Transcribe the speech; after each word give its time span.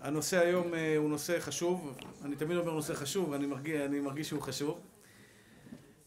הנושא 0.00 0.38
היום 0.38 0.74
אה, 0.74 0.96
הוא 0.96 1.10
נושא 1.10 1.40
חשוב, 1.40 1.96
אני 2.24 2.36
תמיד 2.36 2.56
אומר 2.56 2.72
נושא 2.72 2.94
חשוב, 2.94 3.32
אני 3.32 3.46
מרגיש, 3.46 3.80
אני 3.80 4.00
מרגיש 4.00 4.28
שהוא 4.28 4.42
חשוב. 4.42 4.80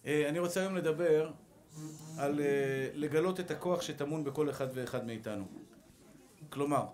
אה, 0.05 0.29
אני 0.29 0.39
רוצה 0.39 0.61
היום 0.61 0.75
לדבר 0.75 1.31
על 2.17 2.39
אה, 2.39 2.89
לגלות 2.93 3.39
את 3.39 3.51
הכוח 3.51 3.81
שטמון 3.81 4.23
בכל 4.23 4.49
אחד 4.49 4.67
ואחד 4.73 5.05
מאיתנו. 5.05 5.45
כלומר, 6.49 6.85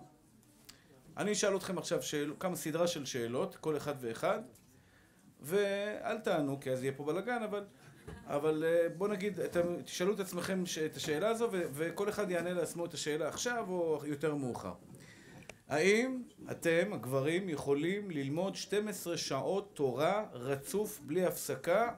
אני 1.16 1.32
אשאל 1.32 1.56
אתכם 1.56 1.78
עכשיו 1.78 2.02
שאל, 2.02 2.32
כמה 2.38 2.56
סדרה 2.56 2.86
של 2.86 3.04
שאלות, 3.04 3.56
כל 3.56 3.76
אחד 3.76 3.94
ואחד, 4.00 4.40
ואל 5.40 6.18
תענו, 6.18 6.60
כי 6.60 6.70
אז 6.70 6.82
יהיה 6.82 6.92
פה 6.92 7.04
בלאגן, 7.04 7.42
אבל, 7.42 7.64
אבל 8.26 8.64
בואו 8.96 9.10
נגיד, 9.10 9.40
אתם 9.40 9.82
תשאלו 9.84 10.14
את 10.14 10.20
עצמכם 10.20 10.64
את 10.86 10.96
השאלה 10.96 11.28
הזו, 11.28 11.48
וכל 11.52 12.08
אחד 12.08 12.30
יענה 12.30 12.52
לעצמו 12.52 12.84
את 12.84 12.94
השאלה 12.94 13.28
עכשיו 13.28 13.64
או 13.68 14.02
יותר 14.04 14.34
מאוחר. 14.34 14.72
האם 15.70 16.22
אתם, 16.50 16.92
הגברים, 16.92 17.48
יכולים 17.48 18.10
ללמוד 18.10 18.56
12 18.56 19.16
שעות 19.16 19.70
תורה 19.74 20.26
רצוף 20.32 21.00
בלי 21.00 21.26
הפסקה 21.26 21.92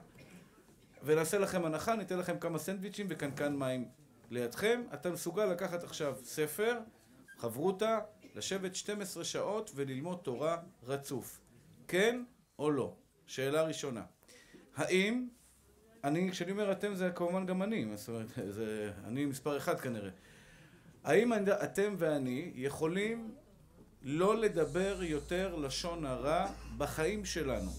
ונעשה 1.03 1.37
לכם 1.37 1.65
הנחה, 1.65 1.95
ניתן 1.95 2.19
לכם 2.19 2.39
כמה 2.39 2.59
סנדוויצ'ים 2.59 3.07
וקנקן 3.09 3.55
מים 3.55 3.85
לידכם. 4.29 4.81
אתה 4.93 5.11
מסוגל 5.11 5.45
לקחת 5.45 5.83
עכשיו 5.83 6.15
ספר, 6.23 6.79
חברותה, 7.37 7.99
לשבת 8.35 8.75
12 8.75 9.23
שעות 9.23 9.71
וללמוד 9.75 10.19
תורה 10.23 10.57
רצוף. 10.83 11.39
כן 11.87 12.23
או 12.59 12.71
לא? 12.71 12.95
שאלה 13.27 13.63
ראשונה. 13.63 14.03
האם, 14.75 15.27
אני, 16.03 16.31
כשאני 16.31 16.51
אומר 16.51 16.71
אתם 16.71 16.95
זה 16.95 17.09
כמובן 17.15 17.45
גם 17.45 17.63
אני, 17.63 17.97
זאת 17.97 18.09
אומרת, 18.09 18.27
זה, 18.49 18.91
אני 19.03 19.25
מספר 19.25 19.57
אחד 19.57 19.79
כנראה. 19.79 20.11
האם 21.03 21.33
אתם 21.63 21.95
ואני 21.97 22.51
יכולים 22.55 23.35
לא 24.03 24.37
לדבר 24.37 25.03
יותר 25.03 25.55
לשון 25.55 26.05
הרע 26.05 26.47
בחיים 26.77 27.25
שלנו. 27.25 27.71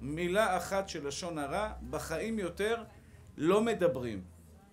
מילה 0.00 0.56
אחת 0.56 0.88
של 0.88 1.06
לשון 1.08 1.38
הרע, 1.38 1.72
בחיים 1.90 2.38
יותר 2.38 2.84
לא 3.36 3.60
מדברים. 3.60 4.24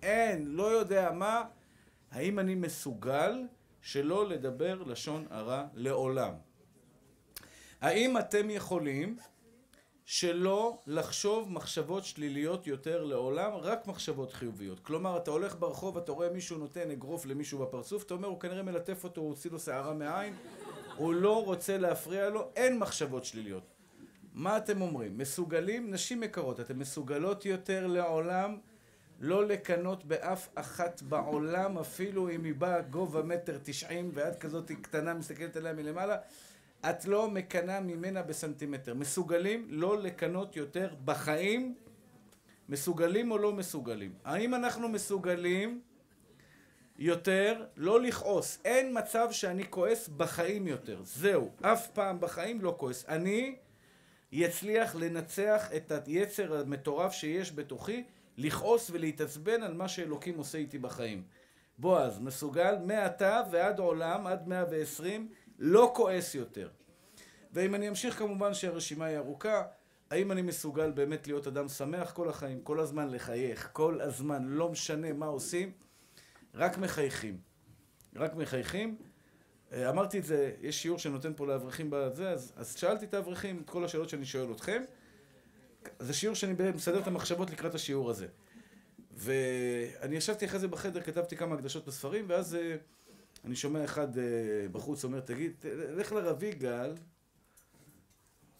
אין, 0.02 0.46
לא 0.46 0.64
יודע 0.64 1.12
מה. 1.12 1.42
האם 2.10 2.38
אני 2.38 2.54
מסוגל 2.54 3.42
שלא 3.82 4.28
לדבר 4.28 4.82
לשון 4.82 5.26
הרע 5.30 5.66
לעולם? 5.74 6.34
האם 7.80 8.18
אתם 8.18 8.50
יכולים 8.50 9.16
שלא 10.04 10.78
לחשוב 10.86 11.52
מחשבות 11.52 12.04
שליליות 12.04 12.66
יותר 12.66 13.04
לעולם, 13.04 13.52
רק 13.54 13.86
מחשבות 13.86 14.32
חיוביות. 14.32 14.80
כלומר, 14.80 15.16
אתה 15.16 15.30
הולך 15.30 15.56
ברחוב, 15.58 15.98
אתה 15.98 16.12
רואה 16.12 16.30
מישהו 16.30 16.58
נותן 16.58 16.90
אגרוף 16.90 17.26
למישהו 17.26 17.58
בפרצוף, 17.58 18.02
אתה 18.02 18.14
אומר, 18.14 18.28
הוא 18.28 18.40
כנראה 18.40 18.62
מלטף 18.62 19.04
אותו, 19.04 19.20
הוא 19.20 19.28
הוציא 19.28 19.50
לו 19.50 19.58
שערה 19.58 19.94
מהעין, 19.94 20.34
הוא 20.96 21.14
לא 21.14 21.44
רוצה 21.44 21.78
להפריע 21.78 22.28
לו, 22.28 22.48
אין 22.56 22.78
מחשבות 22.78 23.24
שליליות. 23.24 23.62
מה 24.34 24.56
אתם 24.56 24.80
אומרים? 24.80 25.18
מסוגלים, 25.18 25.90
נשים 25.90 26.22
יקרות, 26.22 26.60
אתן 26.60 26.76
מסוגלות 26.76 27.46
יותר 27.46 27.86
לעולם 27.86 28.56
לא 29.20 29.46
לקנות 29.46 30.04
באף 30.04 30.48
אחת 30.54 31.02
בעולם, 31.02 31.78
אפילו 31.78 32.30
אם 32.30 32.44
היא 32.44 32.54
באה 32.54 32.80
גובה 32.80 33.22
מטר 33.22 33.58
תשעים 33.62 34.10
ואת 34.14 34.40
כזאת 34.40 34.72
קטנה 34.82 35.14
מסתכלת 35.14 35.56
עליה 35.56 35.72
מלמעלה, 35.72 36.16
את 36.90 37.04
לא 37.04 37.30
מקנה 37.30 37.80
ממנה 37.80 38.22
בסנטימטר. 38.22 38.94
מסוגלים 38.94 39.66
לא 39.70 39.98
לקנות 40.02 40.56
יותר 40.56 40.94
בחיים? 41.04 41.74
מסוגלים 42.68 43.30
או 43.30 43.38
לא 43.38 43.52
מסוגלים? 43.52 44.12
האם 44.24 44.54
אנחנו 44.54 44.88
מסוגלים 44.88 45.80
יותר 46.98 47.64
לא 47.76 48.00
לכעוס. 48.00 48.58
אין 48.64 48.98
מצב 48.98 49.28
שאני 49.30 49.70
כועס 49.70 50.08
בחיים 50.08 50.66
יותר. 50.66 51.00
זהו. 51.04 51.50
אף 51.62 51.86
פעם 51.90 52.20
בחיים 52.20 52.60
לא 52.60 52.74
כועס. 52.78 53.04
אני 53.08 53.56
יצליח 54.32 54.94
לנצח 54.94 55.68
את 55.76 55.92
היצר 56.06 56.56
המטורף 56.60 57.12
שיש 57.12 57.52
בתוכי, 57.52 58.04
לכעוס 58.36 58.90
ולהתעצבן 58.90 59.62
על 59.62 59.74
מה 59.74 59.88
שאלוקים 59.88 60.38
עושה 60.38 60.58
איתי 60.58 60.78
בחיים. 60.78 61.22
בועז, 61.78 62.18
מסוגל 62.18 62.76
מעתה 62.86 63.42
ועד 63.50 63.78
עולם, 63.78 64.26
עד 64.26 64.48
מאה 64.48 64.64
ועשרים, 64.70 65.28
לא 65.58 65.92
כועס 65.96 66.34
יותר. 66.34 66.68
ואם 67.52 67.74
אני 67.74 67.88
אמשיך 67.88 68.18
כמובן 68.18 68.54
שהרשימה 68.54 69.04
היא 69.04 69.18
ארוכה, 69.18 69.62
האם 70.10 70.32
אני 70.32 70.42
מסוגל 70.42 70.90
באמת 70.90 71.26
להיות 71.26 71.46
אדם 71.46 71.68
שמח 71.68 72.12
כל 72.12 72.28
החיים, 72.28 72.60
כל 72.60 72.80
הזמן 72.80 73.10
לחייך, 73.10 73.68
כל 73.72 74.00
הזמן, 74.00 74.44
לא 74.44 74.68
משנה 74.68 75.12
מה 75.12 75.26
עושים, 75.26 75.72
רק 76.54 76.78
מחייכים. 76.78 77.38
רק 78.16 78.34
מחייכים. 78.34 78.96
אה, 79.72 79.90
אמרתי 79.90 80.18
את 80.18 80.24
זה, 80.24 80.54
יש 80.60 80.82
שיעור 80.82 80.98
שנותן 80.98 81.32
פה 81.36 81.46
לאברכים 81.46 81.88
בזה, 81.90 82.30
אז, 82.30 82.52
אז 82.56 82.76
שאלתי 82.76 83.04
את 83.04 83.14
האברכים 83.14 83.62
את 83.64 83.70
כל 83.70 83.84
השאלות 83.84 84.08
שאני 84.08 84.24
שואל 84.24 84.52
אתכם. 84.52 84.82
זה 85.98 86.14
שיעור 86.14 86.34
שאני 86.34 86.54
מסדר 86.74 86.98
את 86.98 87.06
המחשבות 87.06 87.50
לקראת 87.50 87.74
השיעור 87.74 88.10
הזה. 88.10 88.26
ואני 89.12 90.16
ישבתי 90.16 90.44
אחרי 90.44 90.58
זה 90.58 90.68
בחדר, 90.68 91.00
כתבתי 91.00 91.36
כמה 91.36 91.54
הקדשות 91.54 91.86
בספרים, 91.86 92.24
ואז 92.28 92.54
אה, 92.54 92.76
אני 93.44 93.56
שומע 93.56 93.84
אחד 93.84 94.18
אה, 94.18 94.24
בחוץ 94.72 95.04
אומר, 95.04 95.20
תגיד, 95.20 95.52
לך 95.96 96.12
לרב 96.12 96.42
יגאל. 96.42 96.94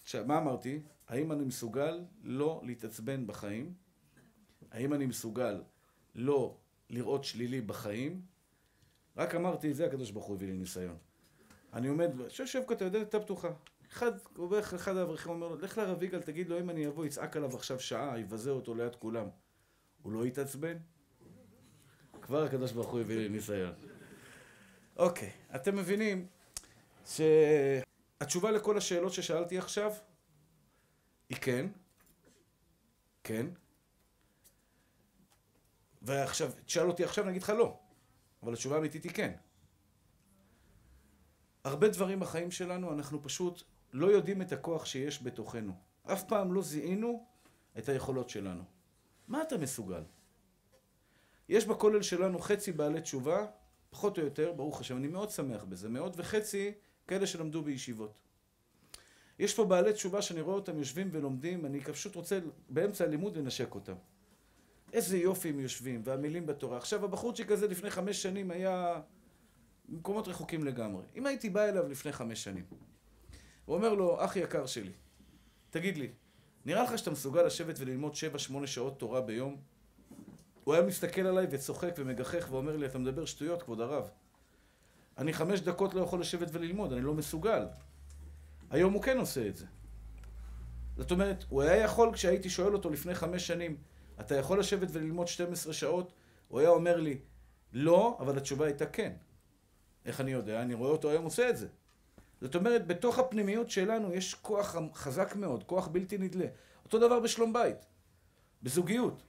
עכשיו, 0.03 0.25
מה 0.27 0.39
אמרתי? 0.39 0.81
האם 1.09 1.33
אני 1.33 1.45
מסוגל 1.45 2.01
לא 2.23 2.63
להתעצבן 2.65 3.27
בחיים? 3.27 3.73
האם 4.71 4.95
אני 4.95 5.07
מסוגל 5.07 5.63
לא 6.15 6.57
לראות 6.95 7.25
שלילי 7.25 7.61
בחיים, 7.61 8.21
רק 9.17 9.35
אמרתי, 9.35 9.75
זה 9.75 9.87
הקדוש 9.87 10.11
ברוך 10.11 10.27
הוא 10.27 10.37
הביא 10.37 10.47
לי 10.49 10.55
ניסיון. 10.55 10.97
אני 11.73 11.89
עומד, 11.89 12.11
שיושב 12.29 12.63
כותב, 12.67 12.85
הדלת 12.85 13.03
הייתה 13.03 13.21
פתוחה. 13.21 13.49
אחד, 13.93 14.13
עובר 14.37 14.61
אחד 14.61 14.97
האברכים 14.97 15.33
אומר 15.33 15.49
לו, 15.49 15.57
לך 15.57 15.79
לרב 15.79 16.03
יגאל, 16.03 16.23
תגיד 16.23 16.49
לו, 16.49 16.61
אם 16.61 16.71
אני 16.71 16.87
אבוא, 16.87 17.07
יצעק 17.07 17.37
עליו 17.37 17.57
עכשיו 17.57 17.81
שעה, 17.81 18.19
יבזה 18.19 18.51
אותו 18.51 18.75
ליד 18.75 18.95
כולם. 18.95 19.27
הוא 20.03 20.13
לא 20.13 20.27
יתעצבן? 20.27 20.77
כבר 22.23 22.45
הקדוש 22.45 22.73
ברוך 22.73 22.91
הוא 22.91 23.01
הביא 23.01 23.17
לי 23.17 23.29
ניסיון. 23.29 23.73
אוקיי, 24.97 25.31
אתם 25.55 25.77
מבינים 25.77 26.27
שהתשובה 27.07 28.51
לכל 28.51 28.77
השאלות 28.77 29.13
ששאלתי 29.13 29.59
עכשיו 29.59 29.93
היא 31.29 31.39
כן. 31.41 31.67
כן. 33.25 33.47
ועכשיו, 36.05 36.53
תשאל 36.65 36.89
אותי 36.89 37.05
עכשיו, 37.05 37.25
אני 37.25 37.31
אגיד 37.31 37.43
לך 37.43 37.51
לא. 37.51 37.79
אבל 38.43 38.53
התשובה 38.53 38.77
האמיתית 38.77 39.05
היא 39.05 39.13
כן. 39.13 39.33
הרבה 41.65 41.89
דברים 41.89 42.21
בחיים 42.21 42.51
שלנו, 42.51 42.93
אנחנו 42.93 43.23
פשוט 43.23 43.63
לא 43.93 44.07
יודעים 44.07 44.43
את 44.43 44.53
הכוח 44.53 44.87
שיש 44.87 45.23
בתוכנו. 45.23 45.73
אף 46.03 46.25
פעם 46.25 46.53
לא 46.53 46.63
זיהינו 46.63 47.27
את 47.79 47.89
היכולות 47.89 48.31
שלנו. 48.31 48.63
מה 49.29 49.43
אתה 49.43 49.59
מסוגל? 49.59 50.03
יש 51.49 51.67
בכולל 51.67 52.03
שלנו 52.03 52.39
חצי 52.39 52.73
בעלי 52.73 53.01
תשובה, 53.01 53.47
פחות 53.91 54.19
או 54.19 54.25
יותר, 54.25 54.53
ברוך 54.53 54.81
השם, 54.81 54.97
אני 54.97 55.09
מאוד 55.09 55.31
שמח 55.31 55.65
בזה, 55.65 55.89
מאוד, 55.89 56.15
וחצי 56.17 56.73
כאלה 57.07 57.27
שלמדו 57.27 57.63
בישיבות. 57.63 58.19
יש 59.39 59.55
פה 59.55 59.65
בעלי 59.65 59.93
תשובה 59.93 60.23
שאני 60.23 60.41
רואה 60.41 60.57
אותם 60.57 60.79
יושבים 60.79 61.09
ולומדים, 61.13 61.67
אני 61.67 61.81
פשוט 61.81 62.15
רוצה 62.15 62.39
באמצע 62.69 63.05
הלימוד 63.05 63.37
לנשק 63.37 63.75
אותם. 63.75 63.95
איזה 64.95 65.19
יופי 65.19 65.49
הם 65.49 65.61
יושבים, 65.61 66.03
והמילים 66.05 66.47
בתורה. 66.47 66.77
עכשיו, 66.77 67.05
הבחורצ'יק 67.05 67.51
הזה 67.51 67.69
לפני 67.69 67.91
חמש 67.91 68.23
שנים 68.23 68.51
היה 68.51 69.01
במקומות 69.89 70.29
רחוקים 70.29 70.65
לגמרי. 70.65 71.03
אם 71.17 71.27
הייתי 71.27 71.51
בא 71.51 71.65
אליו 71.65 71.89
לפני 71.89 72.13
חמש 72.13 72.45
שנים, 72.45 72.65
הוא 73.65 73.77
אומר 73.77 73.95
לו, 73.95 74.25
אח 74.25 74.37
יקר 74.37 74.67
שלי, 74.67 74.93
תגיד 75.71 75.99
לי, 75.99 76.09
נראה 76.65 76.83
לך 76.83 76.99
שאתה 76.99 77.11
מסוגל 77.11 77.43
לשבת 77.43 77.75
וללמוד 77.79 78.15
שבע, 78.15 78.39
שמונה 78.39 78.67
שעות 78.67 78.99
תורה 78.99 79.21
ביום? 79.21 79.57
הוא 80.65 80.75
היה 80.75 80.83
מסתכל 80.83 81.21
עליי 81.21 81.47
וצוחק 81.51 81.95
ומגחך 81.99 82.47
ואומר 82.51 82.77
לי, 82.77 82.87
אתה 82.87 82.99
מדבר 82.99 83.25
שטויות, 83.25 83.63
כבוד 83.63 83.81
הרב. 83.81 84.11
אני 85.19 85.33
חמש 85.33 85.61
דקות 85.61 85.95
לא 85.95 86.01
יכול 86.01 86.21
לשבת 86.21 86.49
וללמוד, 86.53 86.93
אני 86.93 87.01
לא 87.01 87.15
מסוגל. 87.15 87.67
היום 88.71 88.93
הוא 88.93 89.03
כן 89.03 89.19
עושה 89.19 89.49
את 89.49 89.57
זה. 89.57 89.67
זאת 90.97 91.11
אומרת, 91.11 91.45
הוא 91.49 91.63
היה 91.63 91.77
יכול, 91.77 92.13
כשהייתי 92.13 92.51
שואל 92.51 92.75
אותו 92.75 92.91
לפני 92.91 93.15
חמש 93.15 93.47
שנים, 93.47 93.77
אתה 94.21 94.37
יכול 94.37 94.59
לשבת 94.59 94.89
וללמוד 94.93 95.29
12 95.29 95.73
שעות? 95.73 96.13
הוא 96.49 96.61
היה 96.61 96.69
אומר 96.69 96.97
לי, 96.97 97.19
לא, 97.73 98.17
אבל 98.21 98.37
התשובה 98.37 98.67
הייתה 98.67 98.87
כן. 98.87 99.13
איך 100.05 100.21
אני 100.21 100.31
יודע? 100.31 100.63
אני 100.63 100.75
רואה 100.75 100.91
אותו 100.91 101.11
היום 101.11 101.25
עושה 101.25 101.51
את 101.51 101.57
זה. 101.57 101.69
זאת 102.41 102.55
אומרת, 102.55 102.87
בתוך 102.87 103.19
הפנימיות 103.19 103.71
שלנו 103.71 104.15
יש 104.15 104.35
כוח 104.35 104.77
חזק 104.95 105.37
מאוד, 105.37 105.65
כוח 105.65 105.89
בלתי 105.89 106.19
נדלה. 106.19 106.47
אותו 106.85 106.99
דבר 106.99 107.21
בשלום 107.21 107.53
בית, 107.53 107.77
בזוגיות. 108.63 109.23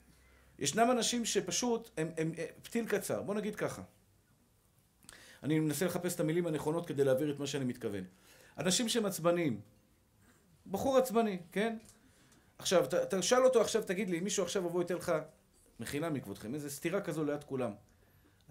ישנם 0.59 0.91
אנשים 0.91 1.25
שפשוט, 1.25 1.89
הם, 1.97 2.11
הם, 2.17 2.31
הם 2.38 2.45
פתיל 2.63 2.88
קצר, 2.88 3.21
בוא 3.21 3.35
נגיד 3.35 3.55
ככה. 3.55 3.81
אני 5.43 5.59
מנסה 5.59 5.85
לחפש 5.85 6.15
את 6.15 6.19
המילים 6.19 6.47
הנכונות 6.47 6.88
כדי 6.88 7.03
להעביר 7.03 7.31
את 7.31 7.39
מה 7.39 7.47
שאני 7.47 7.65
מתכוון. 7.65 8.03
אנשים 8.57 8.89
שהם 8.89 9.05
עצבניים, 9.05 9.61
בחור 10.71 10.97
עצבני, 10.97 11.39
כן? 11.51 11.77
עכשיו, 12.57 12.85
תשאל 13.09 13.45
אותו 13.45 13.61
עכשיו, 13.61 13.83
תגיד 13.83 14.09
לי, 14.09 14.19
אם 14.19 14.23
מישהו 14.23 14.43
עכשיו 14.43 14.65
יבוא 14.65 14.81
ייתן 14.81 14.95
לך, 14.95 15.11
מחילה 15.79 16.09
מכבודכם, 16.09 16.53
איזה 16.53 16.69
סתירה 16.69 17.01
כזו 17.01 17.25
ליד 17.25 17.43
כולם. 17.43 17.71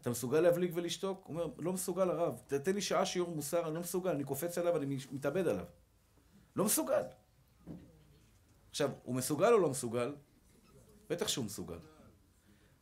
אתה 0.01 0.11
מסוגל 0.11 0.41
להבליג 0.41 0.71
ולשתוק? 0.75 1.27
הוא 1.27 1.35
אומר, 1.35 1.53
לא 1.59 1.73
מסוגל 1.73 2.11
הרב, 2.11 2.41
תתן 2.47 2.75
לי 2.75 2.81
שעה 2.81 3.07
שיעור 3.07 3.35
מוסר, 3.35 3.67
אני 3.67 3.75
לא 3.75 3.81
מסוגל, 3.81 4.11
אני 4.11 4.25
קופץ 4.25 4.59
עליו, 4.59 4.77
אני 4.77 4.99
מתאבד 5.13 5.49
עליו. 5.49 5.65
לא 6.57 6.65
מסוגל. 6.65 7.03
עכשיו, 8.71 8.91
הוא 9.03 9.15
מסוגל 9.15 9.53
או 9.53 9.59
לא 9.59 9.71
מסוגל? 9.71 10.15
בטח 11.11 11.29
שהוא 11.29 11.45
מסוגל. 11.45 11.79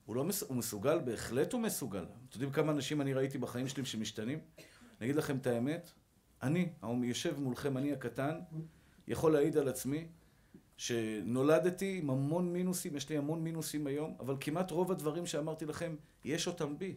הוא 0.07 0.17
לא 0.17 0.25
מס... 0.25 0.43
הוא 0.43 0.57
מסוגל, 0.57 0.99
בהחלט 0.99 1.53
הוא 1.53 1.61
מסוגל. 1.61 2.05
אתם 2.05 2.15
יודעים 2.33 2.53
כמה 2.53 2.73
אנשים 2.73 3.01
אני 3.01 3.15
ראיתי 3.15 3.39
בחיים 3.39 3.69
שלי 3.69 3.85
שמשתנים? 3.85 4.39
אני 4.59 5.07
אגיד 5.07 5.17
לכם 5.17 5.37
את 5.37 5.47
האמת, 5.47 5.91
אני, 6.43 6.73
יושב 7.03 7.41
מולכם, 7.41 7.77
אני 7.77 7.93
הקטן, 7.93 8.41
יכול 9.09 9.33
להעיד 9.33 9.57
על 9.57 9.69
עצמי 9.69 10.09
שנולדתי 10.83 11.99
עם 11.99 12.11
המון 12.11 12.53
מינוסים, 12.53 12.97
יש 12.97 13.09
לי 13.09 13.17
המון 13.17 13.45
מינוסים 13.45 13.87
היום, 13.87 14.17
אבל 14.21 14.37
כמעט 14.41 14.71
רוב 14.71 14.93
הדברים 14.93 15.27
שאמרתי 15.27 15.67
לכם, 15.67 15.97
יש 16.25 16.47
אותם 16.47 16.79
בי. 16.79 16.97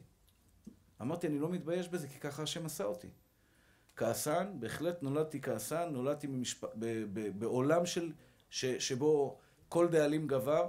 אמרתי, 1.02 1.28
אני 1.28 1.40
לא 1.40 1.50
מתבייש 1.50 1.90
בזה, 1.90 2.08
כי 2.08 2.20
ככה 2.20 2.44
השם 2.44 2.66
עשה 2.66 2.84
אותי. 2.84 3.08
כעסן, 3.96 4.48
בהחלט 4.60 5.04
נולדתי 5.04 5.42
כעסן, 5.42 5.90
נולדתי 5.92 6.28
במשפ... 6.28 6.66
ב... 6.66 6.86
ב... 7.14 7.40
בעולם 7.40 7.86
של... 7.86 8.12
ש... 8.50 8.66
שבו 8.66 9.38
כל 9.70 9.88
דאלים 9.88 10.28
גבר, 10.28 10.68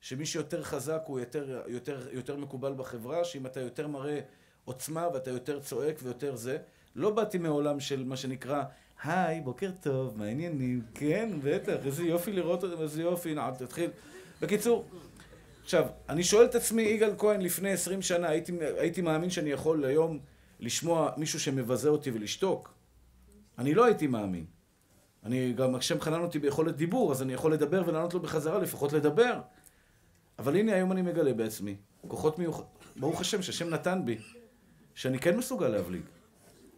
שמי 0.00 0.26
שיותר 0.26 0.62
חזק 0.62 1.02
הוא 1.06 1.20
יותר, 1.20 1.62
יותר, 1.66 2.08
יותר 2.12 2.36
מקובל 2.36 2.74
בחברה, 2.76 3.24
שאם 3.24 3.46
אתה 3.46 3.60
יותר 3.60 3.88
מראה 3.88 4.20
עוצמה 4.64 5.08
ואתה 5.14 5.30
יותר 5.30 5.60
צועק 5.60 5.96
ויותר 6.02 6.36
זה. 6.36 6.58
לא 6.96 7.10
באתי 7.10 7.38
מעולם 7.38 7.80
של 7.80 8.04
מה 8.04 8.16
שנקרא, 8.16 8.64
היי, 9.04 9.40
בוקר 9.40 9.70
טוב, 9.80 10.18
מה 10.18 10.24
העניינים? 10.24 10.82
כן, 10.94 11.30
בטח, 11.42 11.86
איזה 11.86 12.04
יופי 12.04 12.32
לראות 12.32 12.64
אותם, 12.64 12.82
איזה 12.82 13.02
יופי, 13.02 13.34
נעד, 13.34 13.54
תתחיל. 13.54 13.90
בקיצור, 14.42 14.84
עכשיו, 15.64 15.86
אני 16.08 16.24
שואל 16.24 16.44
את 16.44 16.54
עצמי, 16.54 16.82
יגאל 16.82 17.14
כהן, 17.18 17.40
לפני 17.40 17.72
עשרים 17.72 18.02
שנה, 18.02 18.28
הייתי, 18.28 18.52
הייתי 18.78 19.02
מאמין 19.02 19.30
שאני 19.30 19.50
יכול 19.50 19.84
היום 19.84 20.18
לשמוע 20.60 21.12
מישהו 21.16 21.40
שמבזה 21.40 21.88
אותי 21.88 22.10
ולשתוק? 22.10 22.74
אני 23.58 23.74
לא 23.74 23.84
הייתי 23.84 24.06
מאמין. 24.06 24.44
אני 25.24 25.52
גם, 25.52 25.74
השם 25.74 26.00
חנן 26.00 26.20
אותי 26.20 26.38
ביכולת 26.38 26.76
דיבור, 26.76 27.12
אז 27.12 27.22
אני 27.22 27.32
יכול 27.32 27.52
לדבר 27.52 27.82
ולענות 27.86 28.14
לו 28.14 28.20
בחזרה, 28.20 28.58
לפחות 28.58 28.92
לדבר. 28.92 29.40
אבל 30.38 30.56
הנה 30.56 30.72
היום 30.74 30.92
אני 30.92 31.02
מגלה 31.02 31.32
בעצמי, 31.32 31.76
כוחות 32.08 32.38
מיוחדים, 32.38 32.66
ברוך 32.96 33.20
השם 33.20 33.42
שהשם 33.42 33.70
נתן 33.70 34.00
בי, 34.04 34.18
שאני 34.94 35.18
כן 35.18 35.36
מסוגל 35.36 35.68
להבליג. 35.68 36.02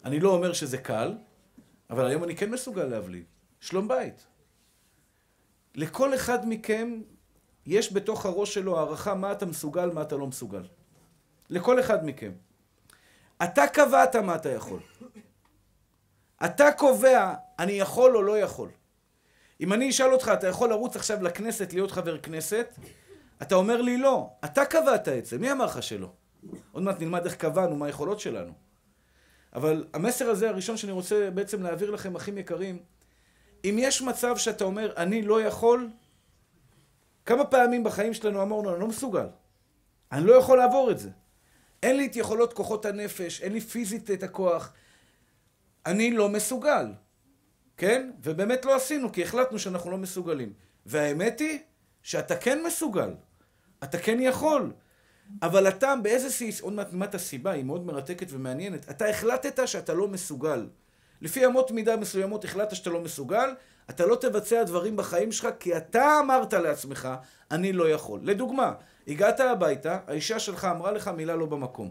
אני 0.05 0.21
לא 0.21 0.35
אומר 0.35 0.53
שזה 0.53 0.79
קל, 0.79 1.13
אבל 1.91 2.07
היום 2.07 2.25
אני 2.25 2.37
כן 2.37 2.51
מסוגל 2.51 2.85
להבליג. 2.85 3.25
שלום 3.61 3.89
בית. 3.89 4.27
לכל 5.75 6.15
אחד 6.15 6.49
מכם 6.49 7.01
יש 7.67 7.93
בתוך 7.93 8.27
הראש 8.27 8.55
שלו 8.55 8.79
הערכה 8.79 9.15
מה 9.15 9.33
אתה 9.33 9.47
מסוגל, 9.47 9.91
מה 9.91 10.03
אתה 10.03 10.17
לא 10.17 10.27
מסוגל. 10.27 10.63
לכל 11.51 11.81
אחד 11.81 12.07
מכם. 12.07 12.33
אתה 13.43 13.67
קבעת 13.67 14.17
מה 14.17 14.35
אתה 14.35 14.49
יכול. 14.49 14.81
אתה 16.45 16.73
קובע, 16.73 17.35
אני 17.59 17.73
יכול 17.73 18.17
או 18.17 18.23
לא 18.23 18.39
יכול. 18.39 18.69
אם 19.61 19.73
אני 19.73 19.91
אשאל 19.91 20.13
אותך, 20.13 20.31
אתה 20.35 20.47
יכול 20.47 20.71
לרוץ 20.71 20.97
עכשיו 20.97 21.23
לכנסת, 21.23 21.73
להיות 21.73 21.91
חבר 21.91 22.19
כנסת? 22.19 22.79
אתה 23.43 23.55
אומר 23.55 23.83
לי 23.83 23.97
לא. 23.97 24.31
אתה 24.45 24.65
קבעת 24.65 25.09
את 25.09 25.27
זה, 25.27 25.39
מי 25.39 25.53
אמר 25.53 25.65
לך 25.65 25.83
שלא? 25.83 26.13
עוד 26.73 26.83
מעט 26.83 27.01
נלמד 27.01 27.25
איך 27.25 27.35
קבענו, 27.35 27.77
מה 27.77 27.87
היכולות 27.87 28.21
שלנו. 28.21 28.53
אבל 29.57 29.85
המסר 29.93 30.31
הזה 30.31 30.49
הראשון 30.49 30.77
שאני 30.77 30.93
רוצה 30.93 31.31
בעצם 31.35 31.63
להעביר 31.63 31.91
לכם, 31.91 32.17
אחים 32.17 32.39
יקרים, 32.39 32.79
אם 33.65 33.77
יש 33.79 34.03
מצב 34.03 34.37
שאתה 34.37 34.65
אומר, 34.65 34.93
אני 34.97 35.23
לא 35.23 35.43
יכול, 35.43 35.89
כמה 37.25 37.45
פעמים 37.45 37.85
בחיים 37.85 38.15
שלנו 38.15 38.43
אמרנו, 38.43 38.73
אני 38.73 38.81
לא 38.81 38.87
מסוגל. 38.87 39.27
אני 40.13 40.27
לא 40.27 40.35
יכול 40.35 40.59
לעבור 40.59 40.91
את 40.91 40.99
זה. 40.99 41.11
אין 41.83 41.97
לי 41.97 42.07
את 42.07 42.17
יכולות 42.17 42.53
כוחות 42.53 42.85
הנפש, 42.85 43.43
אין 43.43 43.53
לי 43.53 43.61
פיזית 43.61 44.11
את 44.11 44.23
הכוח. 44.23 44.73
אני 45.87 46.11
לא 46.11 46.29
מסוגל. 46.29 46.93
כן? 47.77 48.11
ובאמת 48.23 48.65
לא 48.65 48.77
עשינו, 48.77 49.13
כי 49.13 49.23
החלטנו 49.23 49.59
שאנחנו 49.59 49.91
לא 49.91 49.99
מסוגלים. 49.99 50.53
והאמת 50.87 51.41
היא 51.41 51.59
שאתה 52.03 52.37
כן 52.37 52.63
מסוגל. 52.67 53.15
אתה 53.85 53.99
כן 53.99 54.19
יכול. 54.21 54.73
אבל 55.43 55.69
אתה 55.69 55.95
באיזה 56.03 56.31
סיס, 56.31 56.61
עוד 56.61 56.73
מעט 56.73 56.93
נלמד 56.93 57.15
הסיבה, 57.15 57.51
היא 57.51 57.65
מאוד 57.65 57.87
מרתקת 57.87 58.27
ומעניינת. 58.31 58.91
אתה 58.91 59.07
החלטת 59.07 59.69
שאתה 59.69 59.95
לא 59.95 60.09
מסוגל. 60.09 60.67
לפי 61.21 61.47
אמות 61.47 61.71
מידה 61.71 61.97
מסוימות 61.97 62.45
החלטת 62.45 62.77
שאתה 62.77 62.91
לא 62.91 63.01
מסוגל, 63.01 63.55
אתה 63.91 64.07
לא 64.07 64.17
תבצע 64.17 64.63
דברים 64.63 64.97
בחיים 64.97 65.33
שלך 65.33 65.49
כי 65.61 65.77
אתה 65.77 66.21
אמרת 66.21 66.53
לעצמך, 66.53 67.09
אני 67.51 67.73
לא 67.73 67.89
יכול. 67.89 68.21
לדוגמה, 68.23 68.73
הגעת 69.09 69.41
הביתה, 69.41 69.99
האישה 70.07 70.39
שלך 70.39 70.65
אמרה 70.65 70.93
לך 70.93 71.09
מילה 71.09 71.37
לא 71.37 71.47
במקום. 71.47 71.91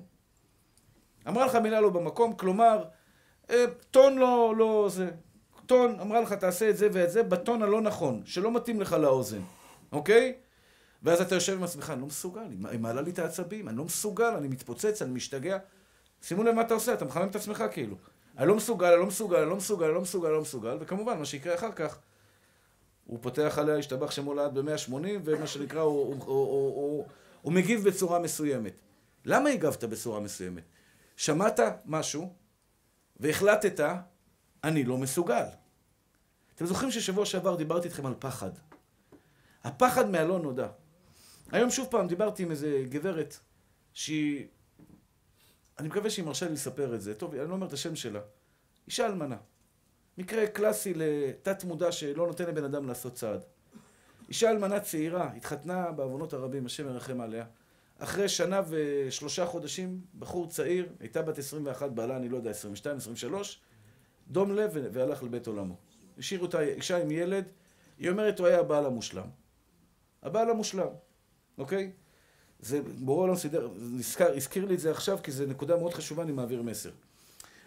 אמרה 1.28 1.46
לך 1.46 1.56
מילה 1.56 1.82
לא 1.82 1.90
במקום, 1.90 2.34
כלומר, 2.34 2.84
אה, 3.50 3.66
טון 3.92 4.18
לא, 4.18 4.54
לא 4.58 4.88
זה. 4.90 5.10
טון, 5.66 6.00
אמרה 6.00 6.22
לך 6.22 6.34
תעשה 6.34 6.70
את 6.70 6.78
זה 6.78 6.90
ואת 6.92 7.12
זה, 7.12 7.24
בטון 7.24 7.64
הלא 7.64 7.82
נכון, 7.82 8.22
שלא 8.26 8.52
מתאים 8.52 8.82
לך 8.82 8.94
לאוזן, 8.94 9.42
אוקיי? 9.92 10.34
ואז 11.04 11.22
אתה 11.22 11.36
יושב 11.36 11.54
עם 11.54 11.64
עצמך, 11.64 11.90
אני 11.90 12.02
לא 12.02 12.08
מסוגל, 12.08 12.42
היא 12.72 12.80
מעלה 12.80 13.02
לי 13.02 13.12
את 13.12 13.20
העצבים, 13.20 13.70
אני 13.70 13.78
לא 13.78 13.84
מסוגל, 13.84 14.34
אני 14.38 14.48
מתפוצץ, 14.48 15.02
אני 15.02 15.14
משתגע. 15.14 15.58
שימו 16.22 16.44
לב 16.44 16.56
מה 16.56 16.62
אתה 16.62 16.74
עושה, 16.74 16.94
אתה 16.94 17.06
מחמם 17.06 17.28
את 17.28 17.36
עצמך 17.36 17.64
כאילו. 17.72 17.96
אני 18.38 18.48
לא 18.48 18.56
מסוגל, 18.56 18.88
אני 18.88 19.00
לא 19.00 19.06
מסוגל, 19.06 19.38
אני 19.38 19.50
לא 19.50 19.56
מסוגל, 19.56 19.86
אני 19.86 19.94
לא 19.96 20.02
מסוגל, 20.02 20.28
אני 20.28 20.36
לא 20.36 20.42
מסוגל, 20.42 20.78
וכמובן, 20.80 21.20
מה 21.20 21.26
שיקרה 21.26 21.56
אחר 21.56 21.72
כך, 21.72 21.98
הוא 23.06 23.20
פותח 23.22 23.56
עליה, 23.58 23.78
השתבח 23.78 24.12
שמו 24.12 24.34
לעד 24.34 24.60
ב-180, 24.60 24.94
ומה 25.24 25.48
שנקרא, 25.48 25.82
הוא, 25.82 26.06
הוא, 26.06 26.16
הוא, 26.16 26.26
הוא, 26.26 26.76
הוא, 26.76 27.06
הוא 27.42 27.54
מגיב 27.54 27.84
בצורה 27.84 28.20
מסוימת. 28.20 28.74
למה 29.26 29.50
הגבת 29.50 29.84
בצורה 29.84 30.20
מסוימת? 30.20 30.64
שמעת 31.16 31.60
משהו, 31.86 32.34
והחלטת, 33.20 33.90
אני 34.64 34.84
לא 34.84 34.98
מסוגל. 34.98 35.46
אתם 36.56 36.66
זוכרים 36.66 36.92
ששבוע 36.92 37.26
שעבר 37.26 37.56
דיברתי 37.56 37.88
איתכם 37.88 38.06
על 38.06 38.14
פחד. 38.20 38.52
הפחד 39.64 40.10
מהלא 40.10 40.40
נודע. 40.40 40.68
היום 41.52 41.70
שוב 41.70 41.88
פעם 41.92 42.08
דיברתי 42.08 42.44
עם 42.44 42.52
איזה 42.52 42.84
גברת 42.90 43.38
שהיא... 43.94 44.48
אני 45.80 45.88
מקווה 45.88 46.10
שהיא 46.10 46.26
מרשה 46.26 46.48
לי 46.48 46.54
לספר 46.54 46.96
את 46.96 47.02
זה. 47.02 47.14
טוב, 47.14 47.36
אני 47.36 47.50
לא 47.50 47.54
אומר 47.54 47.68
את 47.68 47.74
השם 47.74 47.96
שלה. 47.96 48.20
אישה 48.88 49.06
אלמנה. 49.06 49.38
מקרה 50.18 50.48
קלאסי 50.48 50.94
לתת 50.96 51.64
מודע 51.64 51.92
שלא 51.92 52.28
נותן 52.28 52.46
לבן 52.46 52.64
אדם 52.64 52.88
לעשות 52.88 53.14
צעד. 53.14 53.42
אישה 54.30 54.52
אלמנה 54.52 54.80
צעירה, 54.80 55.34
התחתנה 55.34 55.92
בעוונות 55.92 56.34
הרבים, 56.34 56.66
השם 56.66 56.88
ירחם 56.88 57.22
עליה. 57.22 57.46
אחרי 57.98 58.30
שנה 58.30 58.62
ושלושה 58.70 59.46
חודשים, 59.46 60.02
בחור 60.20 60.50
צעיר, 60.50 60.90
הייתה 61.00 61.22
בת 61.22 61.38
21, 61.38 61.92
בעלה, 61.92 62.18
אני 62.18 62.30
לא 62.30 62.38
יודע, 62.38 62.50
22, 62.50 62.98
23, 62.98 63.62
דום 64.28 64.56
לב 64.56 64.72
והלך 64.92 65.24
לבית 65.24 65.48
עולמו. 65.48 65.76
השאירו 66.18 66.46
אותה 66.46 66.62
אישה 66.62 66.98
עם 66.98 67.12
ילד, 67.12 67.46
היא 67.98 68.10
אומרת, 68.10 68.40
הוא 68.40 68.48
היה 68.48 68.60
הבעל 68.60 68.86
המושלם. 68.86 69.28
הבעל 70.24 70.50
המושלם. 70.50 70.88
אוקיי? 71.58 71.92
זה, 72.60 72.82
בורא 73.00 73.24
עולם 73.24 73.36
סידר, 73.36 73.70
נזכר, 73.78 74.36
הזכיר 74.36 74.66
לי 74.66 74.74
את 74.74 74.80
זה 74.80 74.92
עכשיו, 74.92 75.20
כי 75.24 75.32
זו 75.32 75.46
נקודה 75.46 75.78
מאוד 75.78 75.94
חשובה, 75.94 76.24
אני 76.24 76.32
מעביר 76.32 76.62
מסר. 76.62 76.92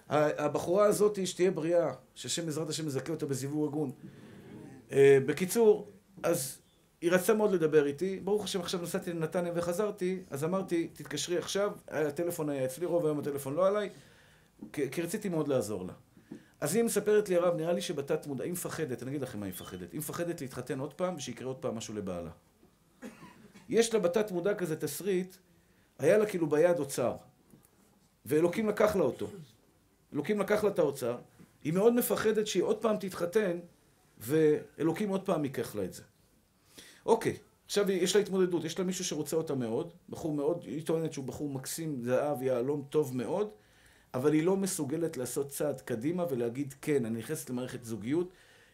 הבחורה 0.09 0.85
הזאת, 0.85 1.27
שתהיה 1.27 1.51
בריאה, 1.51 1.93
שהשם 2.15 2.47
בעזרת 2.47 2.69
השם 2.69 2.87
מזכה 2.87 3.13
אותה 3.13 3.27
בזיווג 3.27 3.69
הגון. 3.69 3.91
אה, 4.93 5.19
בקיצור, 5.27 5.89
אז 6.23 6.59
היא 7.01 7.13
רצתה 7.13 7.35
מאוד 7.35 7.53
לדבר 7.53 7.87
איתי, 7.87 8.21
ברוך 8.25 8.45
השם 8.45 8.61
עכשיו 8.61 8.83
נסעתי 8.83 9.13
לנתניה 9.13 9.53
וחזרתי, 9.55 10.23
אז 10.31 10.45
אמרתי, 10.45 10.89
תתקשרי 10.93 11.39
עכשיו, 11.39 11.73
הטלפון 11.89 12.49
היה 12.49 12.65
אצלי, 12.65 12.87
רוב 12.87 13.07
היום 13.07 13.19
הטלפון 13.19 13.55
לא 13.55 13.67
עליי, 13.67 13.91
כי 14.73 15.03
רציתי 15.03 15.29
מאוד 15.29 15.49
לעזור 15.49 15.87
לה. 15.87 15.93
אז 16.61 16.75
היא 16.75 16.85
מספרת 16.85 17.29
לי, 17.29 17.37
הרב, 17.37 17.57
נראה 17.57 17.73
לי 17.73 17.81
שבתת 17.81 18.27
מודע, 18.27 18.45
היא 18.45 18.53
מפחדת, 18.53 19.03
אני 19.03 19.11
אגיד 19.11 19.23
לכם 19.23 19.41
מה 19.41 19.47
היא 19.47 19.53
מפחדת, 19.53 19.93
היא 19.93 19.99
מפחדת 19.99 20.41
להתחתן 20.41 20.81
עוד 20.81 20.95
פעם 20.95 21.17
ושיקרה 21.17 21.49
עוד 21.49 21.57
פעם 21.57 21.77
משהו 21.77 21.95
לבעלה. 21.95 22.31
יש 23.69 23.95
לה 23.95 24.01
בתת 24.01 24.31
מודע 24.31 24.55
כזה 24.55 24.77
תסריט, 24.77 25.37
היה 25.99 26.19
לה 26.19 26.27
כאילו 26.27 26.47
ביד 26.47 26.79
אוצר, 26.79 27.17
ואלוקים 28.27 28.69
לקח 28.69 28.97
לה 28.97 29.03
אותו. 29.03 29.27
אלוקים 30.13 30.41
לקח 30.41 30.65
לה 30.65 30.71
את 30.71 30.79
האוצר, 30.79 31.19
היא 31.65 31.73
מאוד 31.73 31.95
מפחדת 31.95 32.47
שהיא 32.47 32.63
עוד 32.63 32.83
פעם 32.83 32.97
תתחתן, 33.01 33.59
ואלוקים 34.19 35.09
עוד 35.09 35.27
פעם 35.27 35.45
ייקח 35.45 35.75
לה 35.75 35.85
את 35.85 35.93
זה. 35.93 36.03
אוקיי, 37.07 37.37
עכשיו 37.67 37.91
יש 37.91 38.17
לה 38.17 38.23
התמודדות, 38.23 38.65
יש 38.65 38.79
לה 38.79 38.85
מישהו 38.85 39.05
שרוצה 39.05 39.37
אותה 39.37 39.55
מאוד, 39.55 39.93
בחור 40.09 40.33
מאוד, 40.33 40.65
היא 40.65 40.87
טוענת 40.87 41.13
שהוא 41.13 41.25
בחור 41.25 41.51
מקסים, 41.51 42.03
זהב, 42.03 42.43
יהלום, 42.43 42.85
טוב 42.91 43.17
מאוד, 43.17 43.51
אבל 44.15 44.33
היא 44.33 44.43
לא 44.43 44.57
מסוגלת 44.57 45.17
לעשות 45.17 45.49
צעד 45.49 45.81
קדימה 45.81 46.25
ולהגיד 46.31 46.75
כן, 46.83 47.05
אני 47.05 47.19
נכנסת 47.19 47.51
למערכת 47.51 47.85
זוגיות. 47.85 48.29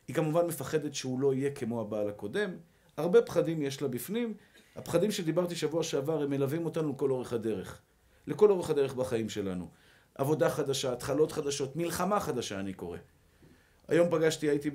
היא 0.09 0.17
כמובן 0.17 0.47
מפחדת 0.47 0.95
שהוא 0.95 1.21
לא 1.21 1.35
יהיה 1.35 1.51
כמו 1.51 1.81
הבעל 1.81 2.09
הקודם. 2.09 2.51
הרבה 2.97 3.23
פחדים 3.23 3.63
יש 3.63 3.83
לה 3.83 3.89
בפנים, 3.89 4.35
הפחדים 4.77 5.11
שדיברתי 5.11 5.57
שבוע 5.57 5.83
שעבר, 5.83 6.23
הם 6.23 6.31
מלווים 6.31 6.65
אותנו 6.65 6.93
לכל 6.93 7.11
אורך 7.11 7.33
הדרך. 7.33 7.81
לכל 8.27 8.51
אורך 8.51 8.71
הדרך 8.71 8.95
בחיים 8.95 9.29
שלנו. 9.29 9.69
עבודה 10.15 10.51
חדשה, 10.51 10.93
התחלות 10.93 11.33
חדשות, 11.33 11.77
מלחמה 11.77 12.21
חדשה, 12.21 12.61
אני 12.61 12.73
קורא. 12.75 12.99
היום 13.89 14.11
פגשתי, 14.11 14.49
הייתי, 14.49 14.71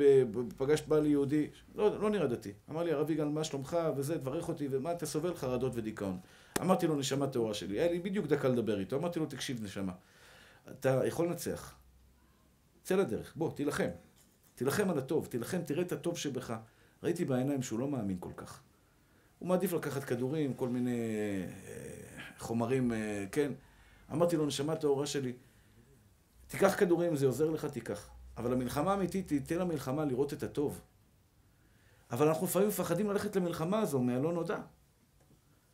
פגשת 0.58 0.88
בעל 0.88 1.06
יהודי, 1.06 1.50
לא, 1.76 2.02
לא 2.02 2.10
נראה 2.10 2.28
דתי. 2.28 2.54
אמר 2.70 2.84
לי, 2.84 2.92
הרב 2.92 3.10
יגאל, 3.10 3.28
מה 3.28 3.44
שלומך? 3.44 3.78
וזה, 3.98 4.20
תברך 4.20 4.50
אותי, 4.50 4.68
ומה, 4.72 4.92
אתה 4.92 5.06
סובל 5.06 5.36
חרדות 5.36 5.72
ודיכאון. 5.76 6.18
אמרתי 6.62 6.88
לו, 6.88 6.96
נשמה 6.96 7.28
טהורה 7.28 7.54
שלי. 7.54 7.80
היה 7.80 7.92
לי 7.92 8.00
בדיוק 8.00 8.26
דקה 8.26 8.48
לדבר 8.48 8.80
איתו. 8.80 8.96
אמרתי 8.96 9.20
לו, 9.20 9.26
תקשיב, 9.26 9.64
נשמה, 9.64 9.92
אתה 10.72 11.02
יכול 11.06 11.28
לנצח. 11.28 11.76
צא 12.84 12.96
לדרך, 12.96 13.34
בוא, 13.36 13.52
תילחם. 13.52 13.90
תילחם 14.56 14.90
על 14.90 14.98
הטוב, 14.98 15.26
תילחם, 15.26 15.62
תראה 15.62 15.82
את 15.82 15.92
הטוב 15.92 16.18
שבך. 16.18 16.54
ראיתי 17.04 17.26
בעיניים 17.26 17.62
שהוא 17.62 17.80
לא 17.80 17.88
מאמין 17.88 18.18
כל 18.20 18.32
כך. 18.36 18.62
הוא 19.40 19.50
מעדיף 19.50 19.74
לקחת 19.74 20.04
כדורים, 20.04 20.54
כל 20.54 20.70
מיני 20.70 21.00
אה, 21.68 22.22
חומרים, 22.38 22.94
אה, 22.94 23.26
כן. 23.32 23.52
אמרתי 24.12 24.38
לו, 24.38 24.46
נשמה 24.46 24.76
טהורה 24.76 25.06
שלי, 25.06 25.34
תיקח 26.48 26.76
כדורים, 26.78 27.16
זה 27.16 27.26
עוזר 27.26 27.50
לך, 27.50 27.66
תיקח. 27.66 28.10
אבל 28.38 28.54
המלחמה 28.54 28.92
האמיתית, 28.92 29.28
תיתן 29.28 29.58
למלחמה 29.60 30.06
לראות 30.06 30.34
את 30.34 30.44
הטוב. 30.44 30.82
אבל 32.12 32.28
אנחנו 32.28 32.46
לפעמים 32.46 32.68
מפחדים 32.68 33.10
ללכת 33.10 33.36
למלחמה 33.36 33.80
הזו 33.80 34.00
מהלא 34.00 34.34
נודע. 34.34 34.58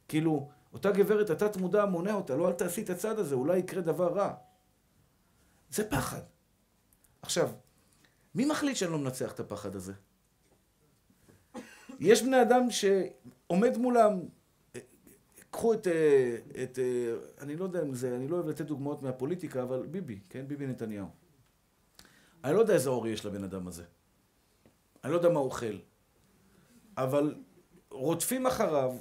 כאילו, 0.08 0.50
אותה 0.74 0.92
גברת, 0.92 1.30
התת 1.30 1.58
מודע 1.58 1.86
מונע 1.86 2.14
אותה, 2.14 2.36
לא 2.36 2.48
אל 2.48 2.54
תעשי 2.54 2.84
את 2.84 2.90
הצד 2.90 3.20
הזה, 3.20 3.36
אולי 3.36 3.58
יקרה 3.58 3.82
דבר 3.82 4.14
רע. 4.14 4.34
זה 5.70 5.90
פחד. 5.90 6.22
עכשיו, 7.22 7.50
מי 8.36 8.46
מחליט 8.46 8.76
שאני 8.78 8.92
לא 8.92 8.98
מנצח 8.98 9.32
את 9.32 9.40
הפחד 9.40 9.76
הזה? 9.76 9.94
יש 12.00 12.24
בני 12.24 12.42
אדם 12.42 12.72
שעומד 13.48 13.78
מולם, 13.78 14.20
קחו 15.52 15.74
את, 15.74 15.88
את, 16.64 16.80
אני 17.42 17.56
לא 17.56 17.64
יודע 17.64 17.82
אם 17.82 17.94
זה, 17.94 18.16
אני 18.16 18.28
לא 18.28 18.36
אוהב 18.36 18.48
לתת 18.48 18.66
דוגמאות 18.66 19.02
מהפוליטיקה, 19.02 19.64
אבל 19.64 19.86
ביבי, 19.92 20.20
כן, 20.30 20.48
ביבי 20.48 20.68
נתניהו. 20.68 21.08
אני 22.44 22.54
לא 22.54 22.60
יודע 22.60 22.74
איזה 22.74 22.90
אור 22.90 23.08
יש 23.08 23.26
לבן 23.26 23.44
אדם 23.44 23.68
הזה. 23.68 23.84
אני 25.04 25.12
לא 25.12 25.18
יודע 25.18 25.30
מה 25.30 25.40
הוא 25.40 25.46
אוכל. 25.46 25.78
אבל 26.98 27.36
רודפים 27.92 28.48
אחריו, 28.48 28.96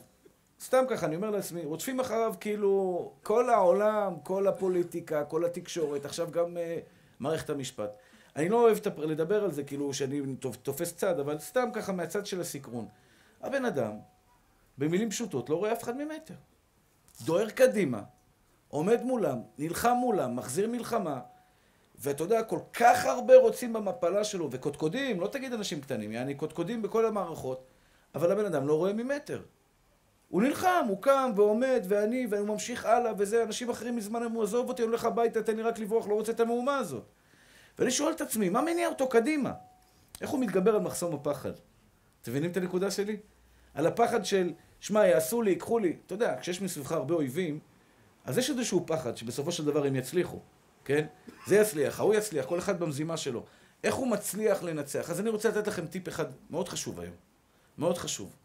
סתם 0.61 0.85
ככה, 0.91 1.07
אני 1.07 1.17
אומר 1.17 1.31
לעצמי, 1.31 1.65
רודפים 1.65 2.01
אחריו 2.01 2.35
כאילו 2.41 3.13
כל 3.23 3.51
העולם, 3.51 4.15
כל 4.23 4.47
הפוליטיקה, 4.47 5.25
כל 5.25 5.45
התקשורת, 5.45 6.05
עכשיו 6.05 6.31
גם 6.31 6.57
uh, 6.57 6.61
מערכת 7.21 7.51
המשפט. 7.51 7.91
אני 8.37 8.49
לא 8.49 8.63
אוהב 8.63 8.79
לדבר 8.99 9.45
על 9.45 9.53
זה 9.53 9.65
כאילו 9.65 9.95
שאני 9.95 10.37
תופס 10.63 10.95
צד, 10.95 11.19
אבל 11.21 11.39
סתם 11.39 11.69
ככה 11.73 11.93
מהצד 11.93 12.27
של 12.27 12.41
הסקרון. 12.41 12.87
הבן 13.41 13.65
אדם, 13.65 13.93
במילים 14.79 15.11
פשוטות, 15.11 15.51
לא 15.51 15.57
רואה 15.57 15.73
אף 15.73 15.83
אחד 15.83 15.97
ממטר. 15.97 16.35
דוהר 17.25 17.51
קדימה, 17.51 18.03
עומד 18.69 19.03
מולם, 19.03 19.39
נלחם 19.59 19.95
מולם, 20.01 20.37
מחזיר 20.37 20.69
מלחמה, 20.69 21.21
ואתה 21.99 22.23
יודע, 22.23 22.43
כל 22.43 22.59
כך 22.73 23.05
הרבה 23.05 23.37
רוצים 23.37 23.73
במפלה 23.73 24.25
שלו, 24.25 24.49
וקודקודים, 24.51 25.21
לא 25.21 25.27
תגיד 25.27 25.53
אנשים 25.53 25.81
קטנים, 25.81 26.13
יעני 26.13 26.35
קודקודים 26.35 26.83
בכל 26.83 27.07
המערכות, 27.07 27.67
אבל 28.15 28.33
הבן 28.33 28.45
אדם 28.45 28.67
לא 28.67 28.77
רואה 28.77 28.93
ממטר. 28.93 29.43
הוא 30.29 30.43
נלחם, 30.43 30.85
הוא 30.89 31.03
קם 31.03 31.33
ועומד, 31.37 31.85
ואני, 31.89 32.27
והוא 32.31 32.49
ממשיך 32.49 32.87
הלאה, 32.87 33.13
וזה, 33.19 33.43
אנשים 33.43 33.71
אחרים 33.71 33.97
מזמן 33.97 34.23
אמרו, 34.23 34.43
עזוב 34.43 34.69
אותי, 34.69 34.83
אני 34.83 34.89
הולך 34.89 35.05
הביתה, 35.05 35.43
תן 35.43 35.57
לי 35.57 35.63
רק 35.63 35.79
לברוח, 35.79 36.09
לא 36.09 36.15
רוצה 36.15 36.33
את 36.33 36.41
המהומה 36.41 36.77
הזאת. 36.77 37.05
ואני 37.79 37.91
שואל 37.91 38.13
את 38.13 38.21
עצמי, 38.21 38.49
מה 38.49 38.63
מניע 38.63 38.89
אותו 38.89 39.09
קדימה? 39.09 39.53
איך 40.21 40.31
הוא 40.31 40.41
מתגבר 40.41 40.75
על 40.75 40.81
מחסום 40.81 41.15
הפחד? 41.15 41.53
אתם 42.23 42.31
מבינים 42.31 42.51
את 42.51 42.57
הנקודה 42.57 42.91
שלי? 42.91 43.17
על 43.75 43.87
הפחד 43.87 44.25
של, 44.25 44.53
שמע, 44.81 45.07
יעשו 45.07 45.43
לי, 45.43 45.51
ייקחו 45.51 45.79
לי. 45.79 45.97
אתה 46.07 46.15
יודע, 46.15 46.37
כשיש 46.41 46.63
מסביבך 46.63 46.93
הרבה 46.93 47.15
אויבים, 47.15 47.59
אז 48.25 48.39
יש 48.39 48.51
איזשהו 48.51 48.85
פחד 48.87 49.17
שבסופו 49.17 49.53
של 49.53 49.65
דבר 49.65 49.87
הם 49.87 49.97
יצליחו, 49.97 50.41
כן? 50.85 51.07
זה 51.47 51.57
יצליח, 51.57 52.01
ההוא 52.01 52.15
יצליח, 52.15 52.47
כל 52.47 52.59
אחד 52.59 52.81
במזימה 52.81 53.17
שלו. 53.17 53.45
איך 53.85 53.95
הוא 53.95 54.07
מצליח 54.07 54.63
לנצח? 54.63 55.11
אז 55.11 55.21
אני 55.21 55.31
רוצה 55.31 55.49
לתת 55.49 55.67
לכם 55.67 55.87
טיפ 55.87 56.09
אחד 56.09 56.25
מאוד 56.51 56.69
חשוב 56.69 57.01
היום. 57.01 57.15
מאוד 57.79 57.99
חשוב. 57.99 58.37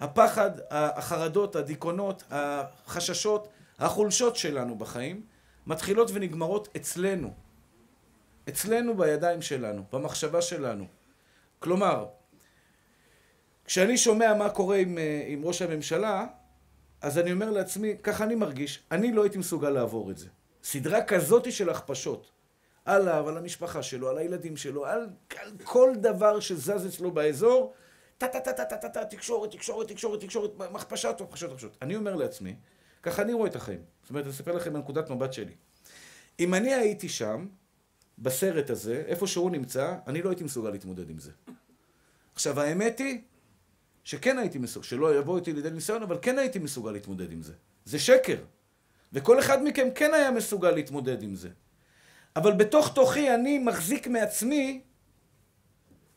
הפחד, 0.00 0.50
החרדות, 0.70 1.56
הדיכאונות, 1.56 2.22
החששות, 2.30 3.48
החולשות 3.78 4.36
שלנו 4.36 4.78
בחיים, 4.78 5.22
מתחילות 5.66 6.10
ונגמרות 6.14 6.68
אצלנו. 6.76 7.32
אצלנו 8.48 8.96
בידיים 8.96 9.42
שלנו, 9.42 9.82
במחשבה 9.92 10.42
שלנו. 10.42 10.86
כלומר, 11.58 12.06
כשאני 13.68 13.98
שומע 13.98 14.34
מה 14.34 14.50
קורה 14.50 14.76
עם, 14.76 14.98
אה, 14.98 15.24
עם 15.26 15.44
ראש 15.44 15.62
הממשלה, 15.62 16.26
אז 17.02 17.18
אני 17.18 17.32
אומר 17.32 17.50
לעצמי, 17.50 17.94
ככה 18.02 18.24
אני 18.24 18.34
מרגיש, 18.34 18.82
אני 18.90 19.12
לא 19.12 19.22
הייתי 19.22 19.38
מסוגל 19.38 19.70
לעבור 19.70 20.10
את 20.10 20.18
זה. 20.18 20.28
סדרה 20.64 21.04
כזאת 21.04 21.52
של 21.52 21.70
הכפשות, 21.70 22.30
עליו, 22.84 23.28
על 23.28 23.36
המשפחה 23.36 23.82
שלו, 23.82 24.08
על 24.08 24.18
הילדים 24.18 24.56
שלו, 24.56 24.86
על, 24.86 25.08
על 25.38 25.52
כל 25.64 25.92
דבר 25.96 26.40
שזז 26.40 26.86
אצלו 26.86 27.10
באזור, 27.10 27.72
טה-טה-טה-טה-טה, 28.18 29.04
תקשורת, 29.04 29.50
תקשורת, 29.50 29.88
תקשורת, 29.88 30.20
תקשורת, 30.20 30.50
מכפשה 30.72 31.12
טוב, 31.12 31.28
הכפשות, 31.28 31.50
הכפשות. 31.50 31.76
אני 31.82 31.96
אומר 31.96 32.16
לעצמי, 32.16 32.54
ככה 33.02 33.22
אני 33.22 33.32
רואה 33.32 33.48
את 33.48 33.56
החיים. 33.56 33.82
זאת 34.02 34.10
אומרת, 34.10 34.24
אני 34.24 34.32
אספר 34.32 34.52
לכם 34.52 34.72
מנקודת 34.72 35.10
מבט 35.10 35.32
שלי. 35.32 35.54
אם 36.40 36.54
אני 36.54 36.74
הייתי 36.74 37.08
שם, 37.08 37.46
בסרט 38.18 38.70
הזה, 38.70 39.02
איפה 39.06 39.26
שהוא 39.26 39.50
נמצא, 39.50 39.94
אני 40.06 40.22
לא 40.22 40.30
הייתי 40.30 40.44
מסוגל 40.44 40.70
להתמודד 40.70 41.10
עם 41.10 41.18
זה. 41.18 41.30
עכשיו, 42.34 42.60
האמת 42.60 42.98
היא 42.98 43.20
שכן 44.08 44.38
הייתי 44.38 44.58
מסוגל, 44.58 44.86
שלא 44.86 45.18
יבוא 45.18 45.36
איתי 45.36 45.52
לידי 45.52 45.70
ניסיון, 45.70 46.02
אבל 46.02 46.18
כן 46.22 46.38
הייתי 46.38 46.58
מסוגל 46.58 46.90
להתמודד 46.90 47.32
עם 47.32 47.42
זה. 47.42 47.52
זה 47.84 47.98
שקר. 47.98 48.36
וכל 49.12 49.38
אחד 49.38 49.62
מכם 49.62 49.88
כן 49.94 50.14
היה 50.14 50.30
מסוגל 50.30 50.70
להתמודד 50.70 51.22
עם 51.22 51.34
זה. 51.34 51.48
אבל 52.36 52.52
בתוך 52.52 52.94
תוכי 52.94 53.34
אני 53.34 53.58
מחזיק 53.58 54.06
מעצמי 54.06 54.80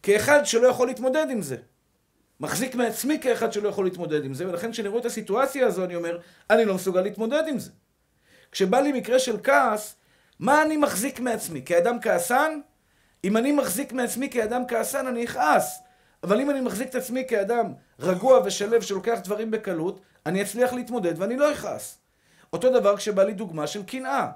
כאחד 0.03 0.45
שלא 0.45 0.67
יכול 0.67 0.87
להתמודד 0.87 1.25
עם 1.29 1.41
זה. 1.41 1.57
מחזיק 2.39 2.75
מעצמי 2.75 3.19
כאחד 3.21 3.53
שלא 3.53 3.69
יכול 3.69 3.85
להתמודד 3.85 4.25
עם 4.25 4.33
זה, 4.33 4.47
ולכן 4.47 4.71
כשאני 4.71 4.87
רואה 4.87 5.01
את 5.01 5.05
הסיטואציה 5.05 5.67
הזו, 5.67 5.85
אני 5.85 5.95
אומר, 5.95 6.19
אני 6.49 6.65
לא 6.65 6.75
מסוגל 6.75 7.01
להתמודד 7.01 7.43
עם 7.47 7.59
זה. 7.59 7.71
כשבא 8.51 8.79
לי 8.79 8.91
מקרה 8.91 9.19
של 9.19 9.37
כעס, 9.43 9.95
מה 10.39 10.61
אני 10.61 10.77
מחזיק 10.77 11.19
מעצמי? 11.19 11.61
כאדם 11.65 11.97
כעסן? 12.01 12.59
אם 13.23 13.37
אני 13.37 13.51
מחזיק 13.51 13.93
מעצמי 13.93 14.29
כאדם 14.29 14.61
כעסן, 14.67 15.07
אני 15.07 15.25
אכעס. 15.25 15.90
אבל 16.23 16.41
אם 16.41 16.49
אני 16.49 16.61
מחזיק 16.61 16.89
את 16.89 16.95
עצמי 16.95 17.23
כאדם 17.27 17.73
רגוע 17.99 18.41
ושלב 18.45 18.81
שלוקח 18.81 19.19
דברים 19.23 19.51
בקלות, 19.51 20.01
אני 20.25 20.41
אצליח 20.41 20.73
להתמודד 20.73 21.13
ואני 21.17 21.37
לא 21.37 21.51
אכעס. 21.51 21.97
אותו 22.53 22.79
דבר 22.79 22.97
כשבא 22.97 23.23
לי 23.23 23.33
דוגמה 23.33 23.67
של 23.67 23.83
קנאה. 23.83 24.27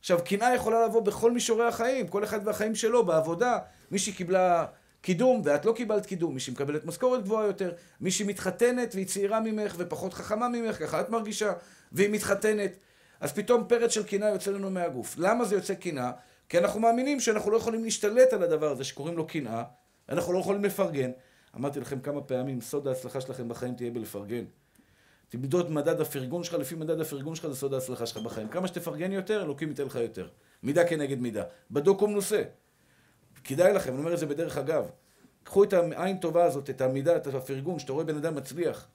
עכשיו, 0.00 0.18
קנאה 0.24 0.54
יכולה 0.54 0.86
לבוא 0.86 1.00
בכל 1.00 1.32
מישורי 1.32 1.66
החיים, 1.66 2.08
כל 2.08 2.24
אחד 2.24 2.46
והחיים 2.46 2.74
שלו, 2.74 3.06
בעבודה. 3.06 3.58
מישהי 3.90 4.12
קיבלה 4.12 4.66
קידום 5.00 5.42
ואת 5.44 5.64
לא 5.64 5.72
קיבלת 5.72 6.06
קידום, 6.06 6.34
מישהי 6.34 6.52
מקבלת 6.52 6.84
משכורת 6.84 7.22
גבוהה 7.22 7.46
יותר, 7.46 7.72
מישהי 8.00 8.26
מתחתנת 8.26 8.94
והיא 8.94 9.06
צעירה 9.06 9.40
ממך 9.40 9.74
ופחות 9.78 10.14
חכמה 10.14 10.48
ממך, 10.48 10.78
ככה 10.78 11.00
את 11.00 11.10
מרגישה, 11.10 11.52
והיא 11.92 12.10
מתחתנת. 12.10 12.76
אז 13.20 13.32
פתאום 13.32 13.64
פרץ 13.68 13.90
של 13.90 14.02
קנאה 14.02 14.28
יוצא 14.28 14.50
לנו 14.50 14.70
מהגוף. 14.70 15.14
למה 15.18 15.44
זה 15.44 15.54
יוצא 15.54 15.74
קנאה? 15.74 16.10
כי 16.48 16.58
אנחנו 16.58 16.80
מאמינים 16.80 17.20
שאנחנו 17.20 17.50
לא 17.50 17.56
יכולים 17.56 17.84
להשתלט 17.84 18.32
על 18.32 18.42
הדבר 18.42 18.70
הזה 18.70 18.84
שקוראים 18.84 19.16
לו 19.16 19.26
קנאה, 19.26 19.62
אנחנו 20.08 20.32
לא 20.32 20.38
יכולים 20.38 20.64
לפרגן. 20.64 21.10
אמרתי 21.56 21.80
לכם 21.80 22.00
כמה 22.00 22.20
פעמים, 22.20 22.60
סוד 22.60 22.88
ההצלחה 22.88 23.20
שלכם 23.20 23.48
בחיים 23.48 23.74
תהיה 23.74 23.90
בלפרגן. 23.90 24.44
תמדוד 25.28 25.70
מדד 25.70 26.00
הפרגון 26.00 26.44
שלך, 26.44 26.54
לפי 26.54 26.74
מדד 26.74 27.00
הפרגון 27.00 27.34
שלך 27.34 27.46
זה 27.46 27.56
סוד 27.56 27.74
ההצלחה 27.74 28.06
שלך 28.06 28.16
בחיים. 28.16 28.48
כמה 28.48 28.68
שתפרגן 28.68 29.12
יותר, 29.12 29.42
אלוקים 29.42 29.68
ייתן 29.68 29.84
לך 29.84 29.94
יותר. 29.94 30.28
מידה 30.62 30.84
כנגד 30.84 31.20
מידה. 31.20 31.44
בדוק 31.70 32.02
ומנוסה. 32.02 32.42
כדאי 33.44 33.72
לכם, 33.72 33.92
אני 33.92 33.98
אומר 33.98 34.14
את 34.14 34.18
זה 34.18 34.26
בדרך 34.26 34.58
אגב. 34.58 34.90
קחו 35.44 35.64
את 35.64 35.72
העין 35.72 36.16
טובה 36.18 36.44
הזאת, 36.44 36.70
את 36.70 36.80
המידה, 36.80 37.16
את 37.16 37.26
הפרגון, 37.26 37.78
שאתה 37.78 37.92
רואה 37.92 38.04
בן 38.04 38.16
אדם 38.16 38.34
מצליח. 38.34 38.88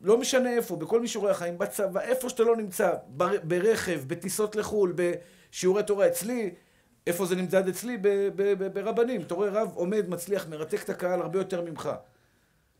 לא 0.00 0.18
משנה 0.18 0.56
איפה, 0.56 0.76
בכל 0.76 1.00
מישורי 1.00 1.30
החיים, 1.30 1.58
בצבא, 1.58 2.00
איפה 2.00 2.28
שאתה 2.28 2.42
לא 2.42 2.56
נמצא, 2.56 2.94
בר, 3.08 3.30
ברכב, 3.44 4.00
בטיסות 4.06 4.56
לחו"ל, 4.56 4.94
בשיעורי 4.96 5.82
תורה 5.82 6.06
אצלי, 6.06 6.54
איפה 7.06 7.26
זה 7.26 7.36
נמדד 7.36 7.68
אצלי? 7.68 7.98
ברבנים. 8.72 9.20
אתה 9.20 9.34
רואה 9.34 9.48
רב 9.50 9.70
עומד, 9.74 10.08
מצליח, 10.08 10.48
מרתק 10.48 10.82
את 10.82 10.90
הקהל 10.90 11.22
הרבה 11.22 11.38
יותר 11.38 11.62
ממך. 11.62 11.90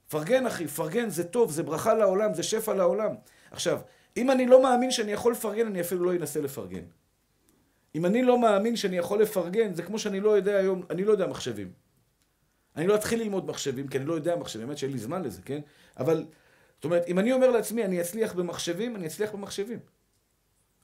פרגן 0.08 0.46
אחי, 0.46 0.66
פרגן, 0.66 1.10
זה 1.10 1.24
טוב, 1.24 1.50
זה 1.50 1.62
ברכה 1.62 1.94
לעולם, 1.94 2.34
זה 2.34 2.42
שפע 2.42 2.74
לעולם. 2.74 3.14
עכשיו, 3.50 3.80
אם 4.16 4.30
אני 4.30 4.46
לא 4.46 4.62
מאמין 4.62 4.90
שאני 4.90 5.12
יכול 5.12 5.32
לפרגן, 5.32 5.66
אני 5.66 5.80
אפילו 5.80 6.04
לא 6.04 6.12
אנסה 6.12 6.40
לפרגן. 6.40 6.82
אם 7.94 8.06
אני 8.06 8.22
לא 8.22 8.38
מאמין 8.38 8.76
שאני 8.76 8.96
יכול 8.96 9.22
לפרגן, 9.22 9.74
זה 9.74 9.82
כמו 9.82 9.98
שאני 9.98 10.20
לא 10.20 10.36
יודע 10.36 10.56
היום, 10.56 10.82
אני 10.90 11.04
לא 11.04 11.12
יודע 11.12 11.26
מחשבים. 11.26 11.72
אני 12.76 12.86
לא 12.86 12.94
אתחיל 12.94 13.20
ללמוד 13.20 13.46
מחשבים, 13.46 13.88
כי 13.88 13.98
אני 13.98 14.06
לא 14.06 14.14
יודע 14.14 14.36
מחשבים, 14.36 14.66
באמת 14.66 14.78
שאין 14.78 14.92
לי 14.92 14.98
זמן 14.98 15.22
לזה, 15.22 15.42
כן? 15.42 15.60
אבל, 15.98 16.24
זאת 16.74 16.84
אומרת, 16.84 17.08
אם 17.08 17.18
אני 17.18 17.32
אומר 17.32 17.50
לעצמי, 17.50 17.84
אני 17.84 18.00
אצליח 18.00 18.32
במחשבים, 18.32 18.96
אני 18.96 19.06
אצליח 19.06 19.32
במחשבים. 19.32 19.78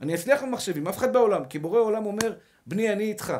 אני 0.00 0.14
אצליח 0.14 0.42
במחשבים, 0.42 0.88
אף 0.88 0.98
אחד 0.98 1.12
בעולם, 1.12 1.44
כי 1.44 1.58
בורא 1.58 1.80
עולם 1.80 2.06
אומר, 2.06 2.38
בני, 2.66 2.92
אני 2.92 3.04
איתך. 3.04 3.32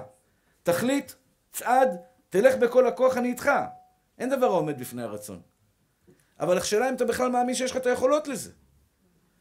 תחליט, 0.63 1.13
צעד, 1.53 1.97
תלך 2.29 2.57
בכל 2.57 2.87
הכוח, 2.87 3.17
אני 3.17 3.29
איתך. 3.29 3.51
אין 4.19 4.31
דבר 4.31 4.47
העומד 4.47 4.81
בפני 4.81 5.03
הרצון. 5.03 5.41
אבל 6.41 6.59
השאלה 6.59 6.89
אם 6.89 6.95
אתה 6.95 7.05
בכלל 7.05 7.29
מאמין 7.31 7.55
שיש 7.55 7.71
לך 7.71 7.77
את 7.77 7.87
היכולות 7.87 8.29
לזה. 8.29 8.53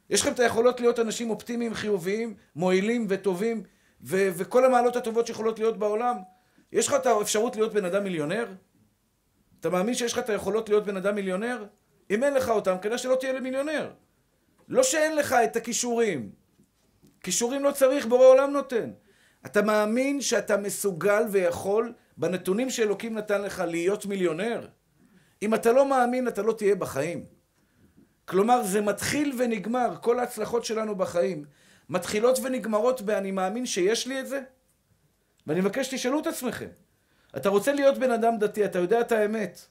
יש 0.10 0.22
לכם 0.22 0.32
את 0.34 0.40
היכולות 0.40 0.80
להיות 0.80 1.00
אנשים 1.00 1.30
אופטימיים, 1.30 1.74
חיוביים, 1.74 2.36
מועילים 2.56 3.06
וטובים, 3.10 3.64
ו- 4.02 4.30
וכל 4.36 4.66
המעלות 4.66 4.96
הטובות 4.96 5.28
שיכולות 5.28 5.60
להיות 5.60 5.78
בעולם. 5.78 6.18
יש 6.72 6.88
לך 6.88 6.94
את 6.94 7.06
האפשרות 7.06 7.56
להיות 7.56 7.74
בן 7.74 7.86
אדם 7.86 8.04
מיליונר? 8.04 8.54
אתה 9.60 9.70
מאמין 9.70 9.94
שיש 9.94 10.14
לך 10.14 10.20
את 10.20 10.30
היכולות 10.30 10.70
להיות 10.70 10.86
בן 10.86 10.98
אדם 10.98 11.16
מיליונר? 11.16 11.66
אם 12.12 12.24
אין 12.24 12.34
לך 12.34 12.50
אותם, 12.50 12.76
כנראה 12.82 12.98
שלא 12.98 13.18
תהיה 13.20 13.34
למיליונר. 13.34 13.92
לא 14.68 14.84
שאין 14.84 15.16
לך 15.16 15.36
את 15.44 15.56
הכישורים. 15.56 16.32
כישורים 17.25 17.63
לא 17.63 17.72
צריך, 17.72 18.05
בורא 18.05 18.25
עולם 18.25 18.51
נותן. 18.51 18.91
אתה 19.46 19.62
מאמין 19.62 20.22
שאתה 20.22 20.58
מסוגל 20.58 21.24
ויכול, 21.32 21.94
בנתונים 22.17 22.70
שאלוקים 22.70 23.17
נתן 23.17 23.41
לך, 23.41 23.63
להיות 23.67 24.05
מיליונר? 24.05 24.67
אם 25.41 25.53
אתה 25.53 25.72
לא 25.72 25.89
מאמין, 25.89 26.27
אתה 26.27 26.41
לא 26.41 26.53
תהיה 26.53 26.75
בחיים. 26.75 27.25
כלומר, 28.25 28.63
זה 28.63 28.82
מתחיל 28.82 29.34
ונגמר, 29.38 29.96
כל 30.01 30.20
ההצלחות 30.20 30.65
שלנו 30.65 30.96
בחיים 30.96 31.46
מתחילות 31.89 32.39
ונגמרות 32.44 33.01
ב"אני 33.01 33.32
מאמין 33.32 33.65
שיש 33.65 34.08
לי 34.08 34.20
את 34.20 34.27
זה"? 34.27 34.41
ואני 35.48 35.60
מבקש 35.60 35.88
שתשאלו 35.88 36.20
את 36.20 36.27
עצמכם. 36.27 36.70
אתה 37.38 37.50
רוצה 37.50 37.74
להיות 37.74 37.98
בן 37.98 38.12
אדם 38.12 38.38
דתי, 38.39 38.65
אתה 38.65 38.79
יודע 38.79 39.01
את 39.01 39.12
האמת. 39.12 39.62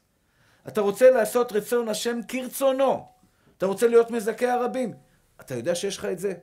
אתה 0.68 0.80
רוצה 0.80 1.11
לעשות 1.11 1.52
רצון 1.52 1.88
השם 1.88 2.20
כרצונו. 2.28 3.06
אתה 3.58 3.66
רוצה 3.66 3.87
להיות 3.88 4.11
מזכה 4.11 4.52
הרבים. 4.52 4.94
אתה 5.40 5.54
יודע 5.54 5.75
שיש 5.75 5.99
לך 5.99 6.04
את 6.04 6.18
זה? 6.18 6.34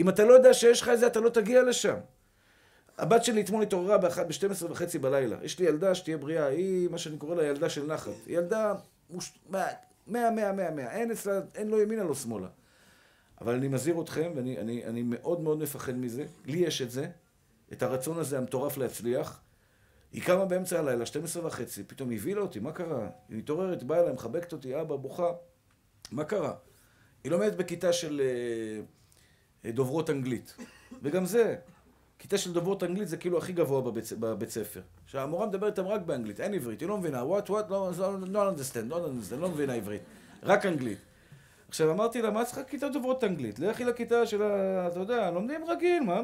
אם 0.00 0.08
אתה 0.08 0.24
לא 0.24 0.32
יודע 0.32 0.54
שיש 0.54 0.82
לך 0.82 0.88
את 0.88 0.98
זה, 0.98 1.06
אתה 1.06 1.20
לא 1.20 1.28
תגיע 1.28 1.62
לשם. 1.62 1.96
הבת 2.98 3.24
שלי 3.24 3.40
אתמול 3.40 3.62
התעוררה 3.62 3.98
ב-12 3.98 4.70
וחצי 4.70 4.98
בלילה. 4.98 5.36
יש 5.42 5.58
לי 5.58 5.66
ילדה 5.66 5.94
שתהיה 5.94 6.18
בריאה, 6.18 6.46
היא 6.46 6.88
מה 6.88 6.98
שאני 6.98 7.18
קורא 7.18 7.34
לה 7.34 7.44
ילדה 7.44 7.68
של 7.68 7.86
נחת. 7.86 8.12
ילדה 8.26 8.74
מוש... 9.10 9.38
מאה, 9.50 9.70
מאה, 10.06 10.30
מאה, 10.30 10.70
מאה. 10.70 10.90
אין 10.90 11.10
אצלה, 11.10 11.40
אין 11.54 11.68
לו 11.68 11.80
ימינה, 11.80 12.04
לא 12.04 12.14
שמאלה. 12.14 12.48
אבל 13.40 13.54
אני 13.54 13.68
מזהיר 13.68 14.00
אתכם, 14.00 14.32
ואני 14.34 14.58
אני, 14.58 14.84
אני 14.84 15.02
מאוד 15.02 15.40
מאוד 15.40 15.58
מפחד 15.58 15.96
מזה. 15.96 16.24
לי 16.46 16.58
יש 16.58 16.82
את 16.82 16.90
זה, 16.90 17.06
את 17.72 17.82
הרצון 17.82 18.18
הזה 18.18 18.38
המטורף 18.38 18.76
להצליח. 18.76 19.40
היא 20.12 20.22
קמה 20.22 20.44
באמצע 20.44 20.78
הלילה, 20.78 21.06
12 21.06 21.46
וחצי, 21.46 21.84
פתאום 21.84 22.10
היא 22.10 22.18
הבילה 22.18 22.40
אותי, 22.40 22.60
מה 22.60 22.72
קרה? 22.72 23.08
היא 23.28 23.38
מתעוררת, 23.38 23.82
באה 23.82 24.00
אליי, 24.00 24.12
מחבקת 24.12 24.52
אותי, 24.52 24.80
אבא, 24.80 24.96
בוכה. 24.96 25.32
מה 26.12 26.24
קרה? 26.24 26.54
היא 27.24 27.32
לומדת 27.32 27.54
בכיתה 27.54 27.92
של 27.92 28.20
uh, 28.20 29.03
דוברות 29.72 30.10
אנגלית. 30.10 30.56
וגם 31.02 31.26
זה, 31.26 31.56
כיתה 32.18 32.38
של 32.38 32.52
דוברות 32.52 32.82
אנגלית 32.82 33.08
זה 33.08 33.16
כאילו 33.16 33.38
הכי 33.38 33.52
גבוה 33.52 33.80
בבית, 33.80 34.12
בבית 34.20 34.50
ספר. 34.50 34.80
שהמורה 35.06 35.46
מדברת 35.46 35.78
איתם 35.78 35.88
רק 35.88 36.00
באנגלית, 36.00 36.40
אין 36.40 36.54
עברית, 36.54 36.80
היא 36.80 36.88
לא 36.88 36.98
מבינה, 36.98 37.22
what, 37.22 37.48
what, 37.48 37.70
no, 37.70 37.98
no, 37.98 38.26
no 38.32 38.36
understand, 38.36 38.90
no 38.90 38.94
understand, 38.94 39.36
לא 39.36 39.48
מבינה 39.48 39.74
עברית, 39.74 40.02
רק 40.42 40.66
אנגלית. 40.66 40.98
עכשיו 41.68 41.90
אמרתי 41.90 42.22
לה, 42.22 42.30
מה 42.30 42.44
צריכה 42.44 42.64
כיתה 42.64 42.88
דוברות 42.88 43.24
אנגלית? 43.24 43.58
לכי 43.58 43.84
לכיתה 43.84 44.26
של 44.26 44.42
ה... 44.42 44.88
אתה 44.88 45.00
יודע, 45.00 45.30
לומדים 45.30 45.64
רגיל, 45.64 46.02
מה... 46.02 46.20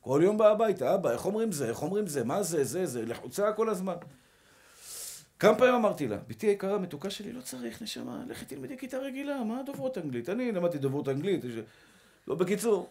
כל 0.00 0.20
יום 0.24 0.38
בא 0.38 0.48
הביתה, 0.50 0.94
אבא, 0.94 1.10
איך 1.10 1.26
אומרים 1.26 1.52
זה, 1.52 1.68
איך 1.68 1.82
אומרים 1.82 2.06
זה, 2.06 2.24
מה 2.24 2.42
זה, 2.42 2.64
זה, 2.64 2.86
זה, 2.86 3.06
לחוצה 3.06 3.52
כל 3.52 3.68
הזמן. 3.68 3.94
כמה 5.38 5.58
פעמים 5.58 5.74
אמרתי 5.74 6.08
לה, 6.08 6.16
בתי 6.28 6.46
היקרה, 6.46 6.78
מתוקה 6.78 7.10
שלי, 7.10 7.32
לא 7.32 7.40
צריך, 7.40 7.82
נשמה, 7.82 8.22
לכי 8.28 8.44
תלמדי 8.44 8.78
כיתה 8.78 8.98
רגילה, 8.98 9.44
מה 9.44 9.62
דוברות 9.66 9.98
אנגלית? 9.98 10.28
אני 10.28 10.52
למדתי 10.52 10.78
דוברות 10.78 11.08
אנגלית, 11.08 11.44
לא, 12.28 12.34
בקיצור. 12.34 12.90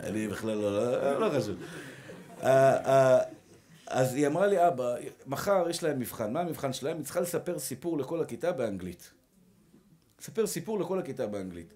אני 0.00 0.28
בכלל 0.28 0.54
לא, 0.54 0.92
לא, 1.02 1.20
לא 1.20 1.38
חשוב. 1.38 1.56
אה, 2.42 2.86
אה, 2.86 3.22
אז 3.86 4.14
היא 4.14 4.26
אמרה 4.26 4.46
לי, 4.46 4.68
אבא, 4.68 4.94
מחר 5.26 5.66
יש 5.70 5.82
להם 5.82 5.98
מבחן, 5.98 6.32
מה 6.32 6.40
המבחן 6.40 6.72
שלהם? 6.72 6.96
היא 6.96 7.04
צריכה 7.04 7.20
לספר 7.20 7.58
סיפור 7.58 7.98
לכל 7.98 8.20
הכיתה 8.20 8.52
באנגלית. 8.52 9.12
לספר 10.20 10.46
סיפור 10.46 10.80
לכל 10.80 10.98
הכיתה 10.98 11.26
באנגלית. 11.26 11.74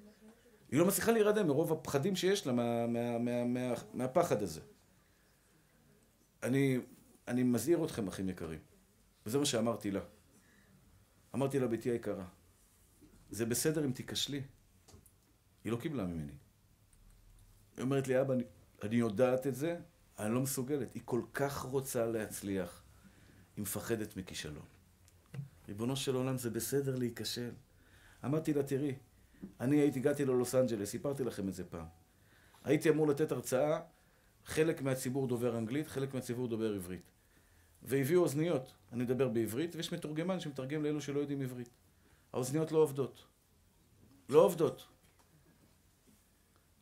היא 0.70 0.78
לא 0.80 0.86
מצליחה 0.86 1.12
להירדם 1.12 1.46
מרוב 1.46 1.72
הפחדים 1.72 2.16
שיש 2.16 2.46
לה 2.46 2.52
מה, 2.52 2.86
מה, 2.86 3.18
מה, 3.18 3.44
מה, 3.44 3.74
מהפחד 3.94 4.42
הזה. 4.42 4.60
אני, 6.42 6.78
אני 7.28 7.42
מזהיר 7.42 7.84
אתכם, 7.84 8.08
אחים 8.08 8.28
יקרים. 8.28 8.58
וזה 9.26 9.38
מה 9.38 9.46
שאמרתי 9.46 9.90
לה. 9.90 10.00
אמרתי 11.34 11.58
לה, 11.58 11.66
ביתי 11.66 11.90
היקרה, 11.90 12.24
זה 13.30 13.46
בסדר 13.46 13.84
אם 13.84 13.92
תיכשלי. 13.92 14.42
היא 15.64 15.72
לא 15.72 15.76
קיבלה 15.76 16.06
ממני. 16.06 16.32
היא 17.76 17.82
אומרת 17.82 18.08
לי, 18.08 18.20
אבא, 18.20 18.34
אני, 18.34 18.44
אני 18.82 18.96
יודעת 18.96 19.46
את 19.46 19.54
זה, 19.54 19.78
אני 20.18 20.34
לא 20.34 20.40
מסוגלת. 20.40 20.94
היא 20.94 21.02
כל 21.04 21.22
כך 21.34 21.58
רוצה 21.58 22.06
להצליח, 22.06 22.82
היא 23.56 23.62
מפחדת 23.62 24.16
מכישלון. 24.16 24.64
ריבונו 25.68 25.96
של 25.96 26.14
עולם, 26.14 26.38
זה 26.38 26.50
בסדר 26.50 26.96
להיכשל. 26.96 27.50
אמרתי 28.24 28.54
לה, 28.54 28.62
תראי, 28.62 28.94
אני 29.60 29.76
הייתי, 29.76 29.98
הגעתי 29.98 30.24
ללוס 30.24 30.54
אנג'לס, 30.54 30.90
סיפרתי 30.90 31.24
לכם 31.24 31.48
את 31.48 31.54
זה 31.54 31.64
פעם. 31.64 31.86
הייתי 32.64 32.88
אמור 32.88 33.08
לתת 33.08 33.32
הרצאה, 33.32 33.80
חלק 34.44 34.82
מהציבור 34.82 35.26
דובר 35.26 35.58
אנגלית, 35.58 35.86
חלק 35.86 36.14
מהציבור 36.14 36.48
דובר 36.48 36.74
עברית. 36.74 37.10
והביאו 37.82 38.22
אוזניות, 38.22 38.74
אני 38.92 39.04
מדבר 39.04 39.28
בעברית, 39.28 39.76
ויש 39.76 39.92
מתורגמן 39.92 40.40
שמתרגם 40.40 40.82
לאלו 40.82 41.00
שלא 41.00 41.20
יודעים 41.20 41.42
עברית. 41.42 41.68
האוזניות 42.32 42.72
לא 42.72 42.78
עובדות. 42.78 43.24
לא 44.28 44.44
עובדות. 44.44 44.86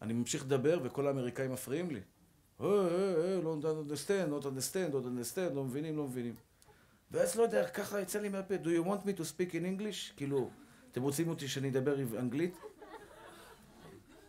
אני 0.03 0.13
ממשיך 0.13 0.45
לדבר 0.45 0.79
וכל 0.83 1.07
האמריקאים 1.07 1.53
מפריעים 1.53 1.91
לי. 1.91 2.01
אה, 2.61 2.67
אה, 2.67 3.15
אה, 3.25 3.41
לא 3.43 3.57
understand, 3.63 4.31
לא 4.31 4.41
understand, 4.43 4.93
לא 4.93 5.01
understand, 5.01 5.55
לא 5.55 5.65
מבינים, 5.65 5.97
לא 5.97 6.05
מבינים. 6.05 6.35
ואז 7.11 7.37
לא 7.37 7.43
יודע, 7.43 7.69
ככה 7.69 8.01
יצא 8.01 8.21
לי 8.21 8.29
מהפה, 8.29 8.55
do 8.55 8.67
you 8.67 8.87
want 8.87 9.07
me 9.07 9.21
to 9.21 9.23
speak 9.23 9.53
in 9.53 9.81
English? 9.81 10.17
כאילו, 10.17 10.51
אתם 10.93 11.03
רוצים 11.03 11.29
אותי 11.29 11.49
שאני 11.49 11.69
אדבר 11.69 11.97
אנגלית? 12.19 12.57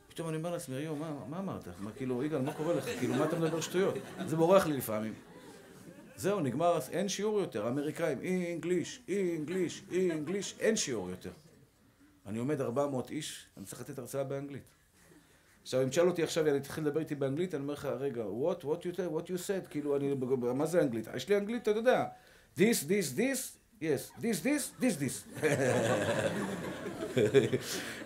פתאום 0.07 0.29
אני 0.29 0.37
אומר 0.37 0.51
לעצמי, 0.51 0.75
יו, 0.75 0.95
מה, 0.95 1.25
מה 1.29 1.39
אמרת? 1.39 1.67
מה, 1.79 1.91
כאילו, 1.91 2.23
יגאל, 2.23 2.41
מה 2.41 2.53
קורה 2.53 2.73
לך? 2.73 2.85
כאילו, 2.85 3.13
מה 3.13 3.25
אתה 3.25 3.39
מדבר 3.39 3.61
שטויות? 3.61 3.95
זה 4.25 4.35
בורח 4.35 4.65
לי 4.65 4.77
לפעמים. 4.77 5.13
זהו, 6.15 6.39
נגמר, 6.39 6.79
אין 6.91 7.09
שיעור 7.09 7.39
יותר, 7.39 7.67
אמריקאים, 7.67 8.21
אי 8.21 8.45
אינגליש, 8.45 9.01
אי 9.07 9.33
אינגליש, 9.33 9.83
אי 9.91 10.11
אינגליש, 10.11 10.55
אין 10.59 10.75
שיעור 10.75 11.09
יותר. 11.09 11.31
אני 12.25 12.39
עומד 12.39 12.61
400 12.61 13.09
איש, 13.09 13.45
אני 13.57 13.65
צריך 13.65 13.81
לתת 13.81 13.99
הרצאה 13.99 14.23
באנגלית. 14.23 14.63
עכשיו, 15.63 15.81
אם 15.83 15.89
תשאל 15.89 16.07
אותי 16.07 16.23
עכשיו, 16.23 16.47
אני 16.47 16.59
תתחיל 16.59 16.83
לדבר 16.83 16.99
איתי 16.99 17.15
באנגלית, 17.15 17.55
אני 17.55 17.63
אומר 17.63 17.73
לך, 17.73 17.87
רגע, 17.99 18.23
what, 18.23 18.63
what 18.63 18.83
you, 18.83 18.97
what 18.97 19.27
you 19.27 19.37
said, 19.47 19.69
כאילו, 19.69 19.97
אני, 19.97 20.13
מה 20.53 20.65
זה 20.65 20.81
אנגלית? 20.81 21.07
יש 21.15 21.29
לי 21.29 21.37
אנגלית, 21.37 21.61
אתה 21.61 21.71
יודע, 21.71 22.05
this, 22.57 22.61
this, 22.61 23.17
this, 23.17 23.39
yes, 23.81 24.21
this, 24.21 24.45
this, 24.45 24.81
this, 24.81 24.95
this. 25.01 25.47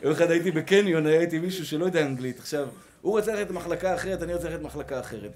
יום 0.04 0.12
אחד 0.12 0.32
הייתי 0.32 0.52
בקניון, 0.52 1.06
הייתי 1.06 1.40
מישהו 1.40 1.66
שלא 1.66 1.86
יודע 1.86 2.06
אנגלית. 2.06 2.40
עכשיו, 2.40 2.68
הוא 3.02 3.18
רצה 3.18 3.36
ללכת 3.36 3.50
למחלקה 3.50 3.96
אחרת, 3.96 4.24
אני 4.24 4.34
רוצה 4.34 4.50
ללכת 4.50 4.62
למחלקה 4.62 5.00
אחרת. 5.00 5.32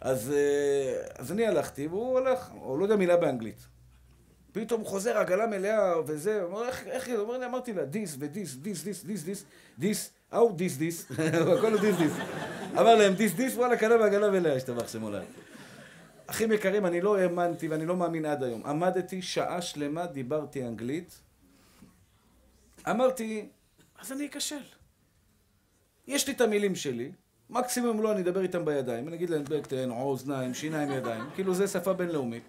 אז, 0.00 0.32
אה, 0.32 1.02
אז 1.18 1.32
אני 1.32 1.46
הלכתי, 1.46 1.86
והוא 1.86 2.18
הלך, 2.18 2.48
הוא 2.52 2.78
לא 2.78 2.84
יודע 2.84 2.96
מילה 2.96 3.16
באנגלית. 3.16 3.66
פתאום 4.52 4.80
הוא 4.80 4.88
חוזר, 4.88 5.18
עגלה 5.18 5.46
מלאה, 5.46 6.00
וזה, 6.06 6.42
הוא 6.42 6.50
אומר, 6.50 6.68
איך, 6.68 6.86
איך, 6.86 7.08
הוא 7.08 7.16
אומר 7.16 7.38
לי, 7.38 7.46
אמרתי 7.46 7.72
לה, 7.72 7.82
this 7.82 8.16
ודיס, 8.18 8.54
דיס, 8.54 8.82
דיס, 8.82 9.04
דיס, 9.04 9.24
דיס, 9.24 9.44
דיס, 9.78 10.10
how 10.32 10.36
this, 10.36 10.78
this, 10.78 11.22
הכל 11.58 11.72
הוא 11.72 11.80
דיס, 11.80 11.96
דיס. 11.96 12.12
אמר 12.72 12.94
להם, 12.94 13.14
דיס, 13.14 13.32
דיס, 13.32 13.54
וואלה, 13.56 13.76
קנה 13.76 13.98
בעגלה 13.98 14.30
מלאה, 14.30 14.56
השתבח 14.56 14.88
שם 14.88 15.02
אולי. 15.02 15.24
אחים 16.26 16.52
יקרים, 16.52 16.86
אני 16.86 17.00
לא 17.00 17.16
האמנתי 17.18 17.68
ואני 17.68 17.86
לא 17.86 17.96
מאמין 17.96 18.24
עד 18.24 18.42
היום. 18.42 18.66
עמדתי 18.66 19.22
שעה 19.22 19.62
שלמה, 19.62 20.06
דיברתי 20.06 20.64
אנגלית. 20.64 21.20
אמרתי, 22.90 23.48
אז 24.00 24.12
אני 24.12 24.26
אכשל. 24.26 24.62
יש 26.06 26.26
לי 26.26 26.32
את 26.32 26.40
המילים 26.40 26.74
שלי, 26.74 27.12
מקסימום 27.50 28.02
לא, 28.02 28.12
אני 28.12 28.20
אדבר 28.20 28.40
איתם 28.42 28.64
בידיים. 28.64 29.08
אני 29.08 29.16
אגיד 29.16 29.30
להם 29.30 29.44
בקטן, 29.44 29.90
אוזניים, 29.90 30.54
שיניים, 30.54 30.92
ידיים. 30.92 31.24
כאילו 31.34 31.54
זה 31.54 31.68
שפה 31.68 31.92
בינלאומית. 31.92 32.42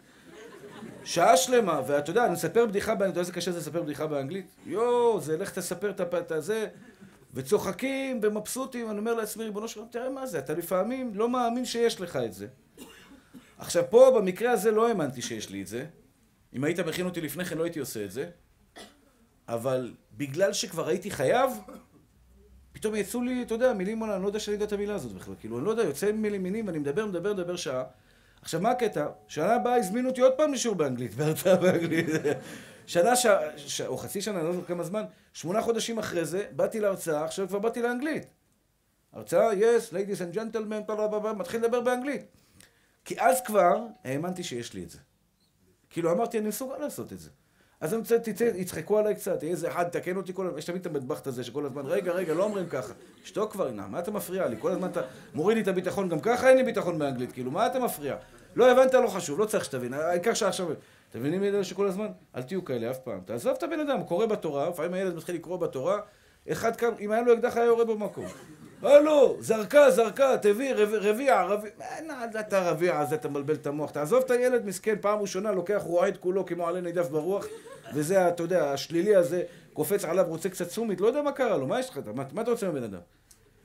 שעה 1.03 1.37
שלמה, 1.37 1.81
ואתה 1.87 2.09
יודע, 2.09 2.25
אני 2.25 2.33
מספר 2.33 2.65
בדיחה 2.65 2.93
אתה 2.93 3.05
יודע 3.05 3.19
איזה 3.19 3.31
קשה 3.31 3.51
זה 3.51 3.59
לספר 3.59 3.81
בדיחה 3.81 4.07
באנגלית? 4.07 4.45
יואו, 4.65 5.21
זה 5.21 5.37
לך 5.37 5.51
תספר 5.51 5.89
את 5.91 6.31
הזה, 6.31 6.67
וצוחקים 7.35 8.19
ומבסוטים, 8.23 8.89
אני 8.89 8.99
אומר 8.99 9.13
לעצמי, 9.13 9.43
ריבונו 9.43 9.67
שלום, 9.67 9.87
תראה 9.91 10.09
מה 10.09 10.25
זה, 10.25 10.39
אתה 10.39 10.53
לפעמים 10.53 11.11
לא 11.15 11.29
מאמין 11.29 11.65
שיש 11.65 12.01
לך 12.01 12.15
את 12.15 12.33
זה. 12.33 12.47
עכשיו 13.57 13.83
פה, 13.89 14.11
במקרה 14.15 14.51
הזה, 14.51 14.71
לא 14.71 14.87
האמנתי 14.87 15.21
שיש 15.21 15.49
לי 15.49 15.61
את 15.61 15.67
זה. 15.67 15.85
אם 16.53 16.63
היית 16.63 16.79
מכין 16.79 17.05
אותי 17.05 17.21
לפני 17.21 17.45
כן, 17.45 17.57
לא 17.57 17.63
הייתי 17.63 17.79
עושה 17.79 18.05
את 18.05 18.11
זה. 18.11 18.29
אבל 19.47 19.93
בגלל 20.17 20.53
שכבר 20.53 20.87
הייתי 20.87 21.11
חייב, 21.11 21.51
פתאום 22.73 22.95
יצאו 22.95 23.21
לי, 23.21 23.41
אתה 23.41 23.53
יודע, 23.53 23.73
מילים, 23.73 24.03
אני 24.03 24.21
לא 24.21 24.27
יודע 24.27 24.39
שאני 24.39 24.55
יודע 24.55 24.65
את 24.65 24.73
המילה 24.73 24.95
הזאת 24.95 25.11
בכלל. 25.11 25.33
כאילו, 25.39 25.57
אני 25.57 25.65
לא 25.65 25.71
יודע, 25.71 25.83
יוצא 25.83 26.11
מילים 26.11 26.43
מילים, 26.43 26.69
אני 26.69 26.79
מדבר, 26.79 27.05
מדבר, 27.05 27.33
מדבר 27.33 27.55
שעה. 27.55 27.83
עכשיו, 28.41 28.61
מה 28.61 28.71
הקטע? 28.71 29.07
שנה 29.27 29.55
הבאה 29.55 29.75
הזמינו 29.75 30.09
אותי 30.09 30.21
עוד 30.21 30.33
פעם 30.37 30.53
לשיעור 30.53 30.77
באנגלית, 30.77 31.15
בהרצאה 31.17 31.55
באנגלית. 31.55 32.05
שנה, 32.87 33.15
ש... 33.15 33.27
ש... 33.57 33.81
או 33.81 33.97
חצי 33.97 34.21
שנה, 34.21 34.43
לא 34.43 34.53
זוכר 34.53 34.67
כמה 34.67 34.83
זמן, 34.83 35.03
שמונה 35.33 35.61
חודשים 35.61 35.99
אחרי 35.99 36.25
זה, 36.25 36.45
באתי 36.51 36.79
להרצאה, 36.79 37.23
עכשיו 37.23 37.47
כבר 37.47 37.59
באתי 37.59 37.81
לאנגלית. 37.81 38.25
הרצאה, 39.13 39.51
yes, 39.51 39.91
ladies 39.91 40.19
and 40.19 40.37
gentlemen, 40.37 40.91
מתחיל 41.37 41.63
לדבר 41.63 41.81
באנגלית. 41.81 42.25
כי 43.05 43.19
אז 43.19 43.41
כבר 43.41 43.85
האמנתי 44.03 44.43
שיש 44.43 44.73
לי 44.73 44.83
את 44.83 44.89
זה. 44.89 44.99
כאילו 45.89 46.11
אמרתי, 46.11 46.39
אני 46.39 46.47
מסוגל 46.47 46.77
לעשות 46.77 47.13
את 47.13 47.19
זה. 47.19 47.29
אז 47.81 47.93
אני 47.93 47.99
רוצה, 48.01 48.19
תצא, 48.19 48.43
יצחקו 48.43 48.99
עליי 48.99 49.15
קצת, 49.15 49.43
יהיה 49.43 49.51
איזה 49.51 49.67
אחד, 49.67 49.87
תקן 49.87 50.17
אותי 50.17 50.33
כל 50.33 50.47
הזמן, 50.47 50.59
יש 50.59 50.65
תמיד 50.65 50.81
את 50.81 50.85
המטבחת 50.85 51.27
הזה 51.27 51.43
שכל 51.43 51.65
הזמן, 51.65 51.85
רגע, 51.85 52.11
רגע, 52.11 52.33
לא 52.33 52.43
אומרים 52.43 52.69
ככה. 52.69 52.93
שתוק 53.23 53.51
כבר, 53.51 53.67
הנה, 53.67 53.87
מה 53.87 53.99
אתה 53.99 54.11
מפריע 54.11 54.47
לי? 54.47 54.55
כל 54.59 54.71
הזמן 54.71 54.89
אתה 54.89 55.01
מוריד 55.33 55.57
לי 55.57 55.63
את 55.63 55.67
הביטחון, 55.67 56.09
גם 56.09 56.19
ככה 56.19 56.49
אין 56.49 56.57
לי 56.57 56.63
ביטחון 56.63 56.99
באנגלית, 56.99 57.31
כאילו, 57.31 57.51
מה 57.51 57.67
אתה 57.67 57.79
מפריע? 57.79 58.15
לא 58.55 58.71
הבנת, 58.71 58.93
לא 58.93 59.07
חשוב, 59.07 59.39
לא 59.39 59.45
צריך 59.45 59.65
שתבין, 59.65 59.93
העיקר 59.93 60.33
שעכשיו... 60.33 60.67
אתם 61.09 61.19
מבינים 61.19 61.43
את 61.43 61.51
זה 61.51 61.63
שכל 61.63 61.87
הזמן? 61.87 62.07
אל 62.35 62.41
תהיו 62.41 62.65
כאלה 62.65 62.91
אף 62.91 62.99
פעם. 62.99 63.19
תעזוב 63.25 63.53
את 63.57 63.63
הבן 63.63 63.79
אדם, 63.79 64.03
קורא 64.03 64.25
בתורה, 64.25 64.69
לפעמים 64.69 64.93
הילד 64.93 65.15
מתחיל 65.15 65.35
לקרוא 65.35 65.57
בתורה, 65.57 65.99
אחד 66.51 66.75
קם, 66.75 66.91
אם 66.99 67.11
היה 67.11 67.21
לו 67.21 67.33
אקדח 67.33 67.57
היה 67.57 67.65
יורה 67.65 67.85
במקום. 67.85 68.25
הלו, 68.81 69.37
זרקה, 69.39 69.91
זרקה, 69.91 70.37
תביא, 70.37 70.73
רביע, 70.73 71.43
רביע, 71.43 71.71
אין, 71.81 72.11
אתה 72.39 72.71
רביע 72.71 72.99
הזה, 72.99 73.15
אתה 73.15 73.29
מבלבל 73.29 73.53
את 73.53 73.67
המוח. 73.67 73.91
תעזוב 73.91 74.23
את 74.23 74.31
הילד 74.31 74.65
מסכן, 74.65 74.95
פעם 75.01 75.19
ראשונה 75.19 75.51
לוקח 75.51 75.81
רועד 75.85 76.17
כולו 76.17 76.45
כמו 76.45 76.67
עלה 76.67 76.81
נידף 76.81 77.09
ברוח, 77.09 77.45
וזה, 77.93 78.27
אתה 78.27 78.43
יודע, 78.43 78.71
השלילי 78.71 79.15
הזה, 79.15 79.43
קופץ 79.73 80.05
עליו, 80.05 80.25
רוצה 80.27 80.49
קצת 80.49 80.69
סומית, 80.69 81.01
לא 81.01 81.07
יודע 81.07 81.21
מה 81.21 81.31
קרה 81.31 81.57
לו, 81.57 81.67
מה 81.67 81.79
יש 81.79 81.89
לך, 81.89 81.99
מה, 82.15 82.23
מה 82.33 82.41
אתה 82.41 82.51
רוצה 82.51 82.65
מהבן 82.65 82.83
אדם? 82.83 82.99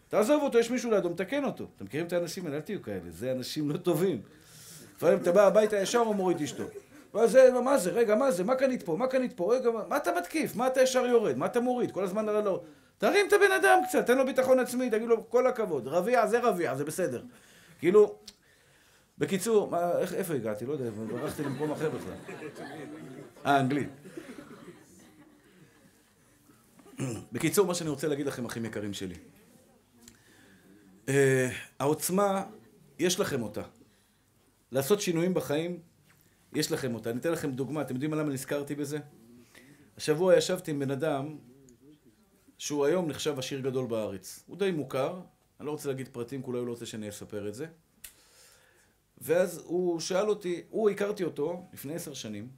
תעזוב 0.08 0.42
אותו, 0.42 0.58
יש 0.58 0.70
מישהו 0.70 0.90
לידו, 0.90 1.10
מתקן 1.10 1.44
אותו. 1.44 1.66
אתם 1.76 1.84
מכירים 1.84 2.06
את 2.06 2.12
האנשים 2.12 2.46
האלה? 2.46 2.56
אל 2.56 2.60
תהיו 2.62 2.82
כאלה, 2.82 3.00
זה 3.08 3.32
אנשים 3.32 3.70
לא 3.70 3.76
טובים. 3.76 4.20
לפעמים 4.96 5.18
אתה 5.18 5.32
בא 5.32 5.46
הביתה 5.46 5.76
ישר 5.76 5.98
הוא 5.98 6.14
מוריד 6.14 6.38
אשתו. 7.10 7.18
וזה, 7.18 7.60
מה 7.64 7.78
זה, 7.78 7.90
רגע, 7.90 8.14
מה 8.14 8.30
זה, 8.30 8.44
מה 8.44 8.56
קנית 8.56 8.82
פה, 8.82 8.96
מה 8.96 9.06
קנית 9.06 9.32
פה, 9.36 9.54
רגע, 9.54 9.70
מה, 9.70 9.82
מה 9.88 9.96
אתה 9.96 10.10
מתקיף, 10.18 10.56
מה 10.56 10.66
אתה 10.66 10.82
ישר 10.82 11.06
יורד, 11.06 11.36
מה 11.36 11.46
אתה 11.46 11.60
מוריד, 11.60 11.90
כל 11.90 12.04
הזמן 12.04 12.26
לא... 12.26 12.62
תרים 12.98 13.28
את 13.28 13.32
הבן 13.32 13.52
אדם 13.52 13.78
קצת, 13.88 14.06
תן 14.06 14.18
לו 14.18 14.26
ביטחון 14.26 14.58
עצמי, 14.58 14.90
תגיד 14.90 15.08
לו 15.08 15.30
כל 15.30 15.46
הכבוד, 15.46 15.88
רביע 15.88 16.26
זה 16.26 16.40
רביע, 16.40 16.74
זה 16.74 16.84
בסדר. 16.84 17.22
כאילו, 17.78 18.18
בקיצור, 19.18 19.70
מה, 19.70 19.98
איך, 19.98 20.14
איפה 20.14 20.34
הגעתי? 20.34 20.66
לא 20.66 20.72
יודע, 20.72 20.90
ברחתי 20.90 21.42
למקום 21.42 21.72
אחר 21.72 21.90
בכלל. 21.90 22.36
אה, 23.46 23.60
אנגלית. 23.60 23.88
בקיצור, 27.32 27.66
מה 27.66 27.74
שאני 27.74 27.90
רוצה 27.90 28.08
להגיד 28.08 28.26
לכם, 28.26 28.44
אחים 28.44 28.64
יקרים 28.64 28.92
שלי. 28.92 29.14
Uh, 31.06 31.10
העוצמה, 31.78 32.44
יש 32.98 33.20
לכם 33.20 33.42
אותה. 33.42 33.62
לעשות 34.72 35.00
שינויים 35.00 35.34
בחיים, 35.34 35.78
יש 36.54 36.72
לכם 36.72 36.94
אותה. 36.94 37.10
אני 37.10 37.20
אתן 37.20 37.32
לכם 37.32 37.52
דוגמה, 37.52 37.82
אתם 37.82 37.94
יודעים 37.94 38.14
למה 38.14 38.32
נזכרתי 38.32 38.74
בזה? 38.74 38.98
השבוע 39.96 40.36
ישבתי 40.36 40.70
עם 40.70 40.78
בן 40.78 40.90
אדם 40.90 41.36
שהוא 42.58 42.86
היום 42.86 43.08
נחשב 43.08 43.38
עשיר 43.38 43.60
גדול 43.60 43.86
בארץ. 43.86 44.44
הוא 44.46 44.56
די 44.56 44.70
מוכר, 44.70 45.20
אני 45.60 45.66
לא 45.66 45.70
רוצה 45.70 45.88
להגיד 45.88 46.08
פרטים, 46.08 46.42
כי 46.42 46.46
אולי 46.46 46.58
הוא 46.58 46.66
לא 46.66 46.72
רוצה 46.72 46.86
שאני 46.86 47.08
אספר 47.08 47.48
את 47.48 47.54
זה. 47.54 47.66
ואז 49.18 49.62
הוא 49.64 50.00
שאל 50.00 50.28
אותי, 50.28 50.62
הוא, 50.70 50.90
הכרתי 50.90 51.24
אותו 51.24 51.68
לפני 51.72 51.94
עשר 51.94 52.14
שנים, 52.14 52.50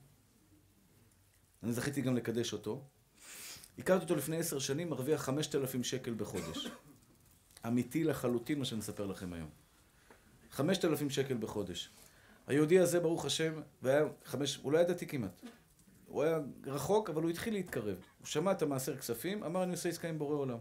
אני 1.63 1.73
זכיתי 1.73 2.01
גם 2.01 2.17
לקדש 2.17 2.53
אותו. 2.53 2.83
הכרתי 3.79 4.03
אותו 4.03 4.17
לפני 4.17 4.37
עשר 4.37 4.59
שנים, 4.59 4.91
מרוויח 4.91 5.23
חמשת 5.23 5.55
אלפים 5.55 5.85
שקל 5.85 6.15
בחודש. 6.15 6.69
אמיתי 7.67 8.05
לחלוטין 8.05 8.59
מה 8.59 8.65
שאני 8.65 8.81
אספר 8.81 9.07
לכם 9.07 9.33
היום. 9.33 9.49
חמשת 10.51 10.85
אלפים 10.85 11.11
שקל 11.11 11.37
בחודש. 11.37 11.91
היהודי 12.47 12.79
הזה, 12.79 13.01
ברוך 13.01 13.25
השם, 13.25 13.61
והיה 13.83 14.05
חמש, 14.25 14.57
הוא 14.57 14.73
לא 14.73 14.79
היה 14.79 14.87
דתי 14.87 15.07
כמעט. 15.07 15.43
הוא 16.07 16.23
היה 16.23 16.39
רחוק, 16.67 17.11
אבל 17.11 17.23
הוא 17.23 17.31
התחיל 17.31 17.55
להתקרב. 17.55 17.97
הוא 18.19 18.27
שמע 18.27 18.53
את 18.53 18.63
המעשר 18.63 18.97
כספים, 18.97 19.45
אמר, 19.45 19.63
אני 19.63 19.73
עושה 19.73 19.89
עסקה 19.89 20.09
עם 20.09 20.19
בורא 20.19 20.37
עולם. 20.37 20.59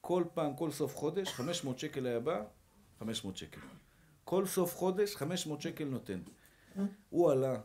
כל 0.00 0.24
פעם, 0.34 0.56
כל 0.56 0.70
סוף 0.70 0.96
חודש, 0.96 1.28
500 1.28 1.78
שקל 1.78 2.06
היה 2.06 2.20
בא, 2.20 2.42
500 3.00 3.36
שקל. 3.36 3.60
כל 4.24 4.46
סוף 4.46 4.76
חודש, 4.76 5.16
500 5.16 5.60
שקל 5.60 5.84
נותן. 5.84 6.20
הוא 7.10 7.30
עלה. 7.30 7.60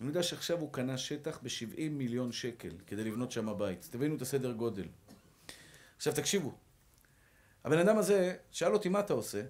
אני 0.00 0.08
יודע 0.08 0.22
שעכשיו 0.22 0.60
הוא 0.60 0.72
קנה 0.72 0.98
שטח 0.98 1.40
ב-70 1.42 1.80
מיליון 1.90 2.32
שקל 2.32 2.70
כדי 2.86 3.04
לבנות 3.04 3.30
שם 3.30 3.58
בית. 3.58 3.88
תבינו 3.90 4.16
את 4.16 4.22
הסדר 4.22 4.52
גודל. 4.52 4.84
עכשיו 5.96 6.14
תקשיבו, 6.14 6.54
הבן 7.64 7.78
אדם 7.78 7.98
הזה 7.98 8.36
שאל 8.50 8.72
אותי 8.72 8.88
מה 8.88 9.00
אתה 9.00 9.12
עושה, 9.12 9.42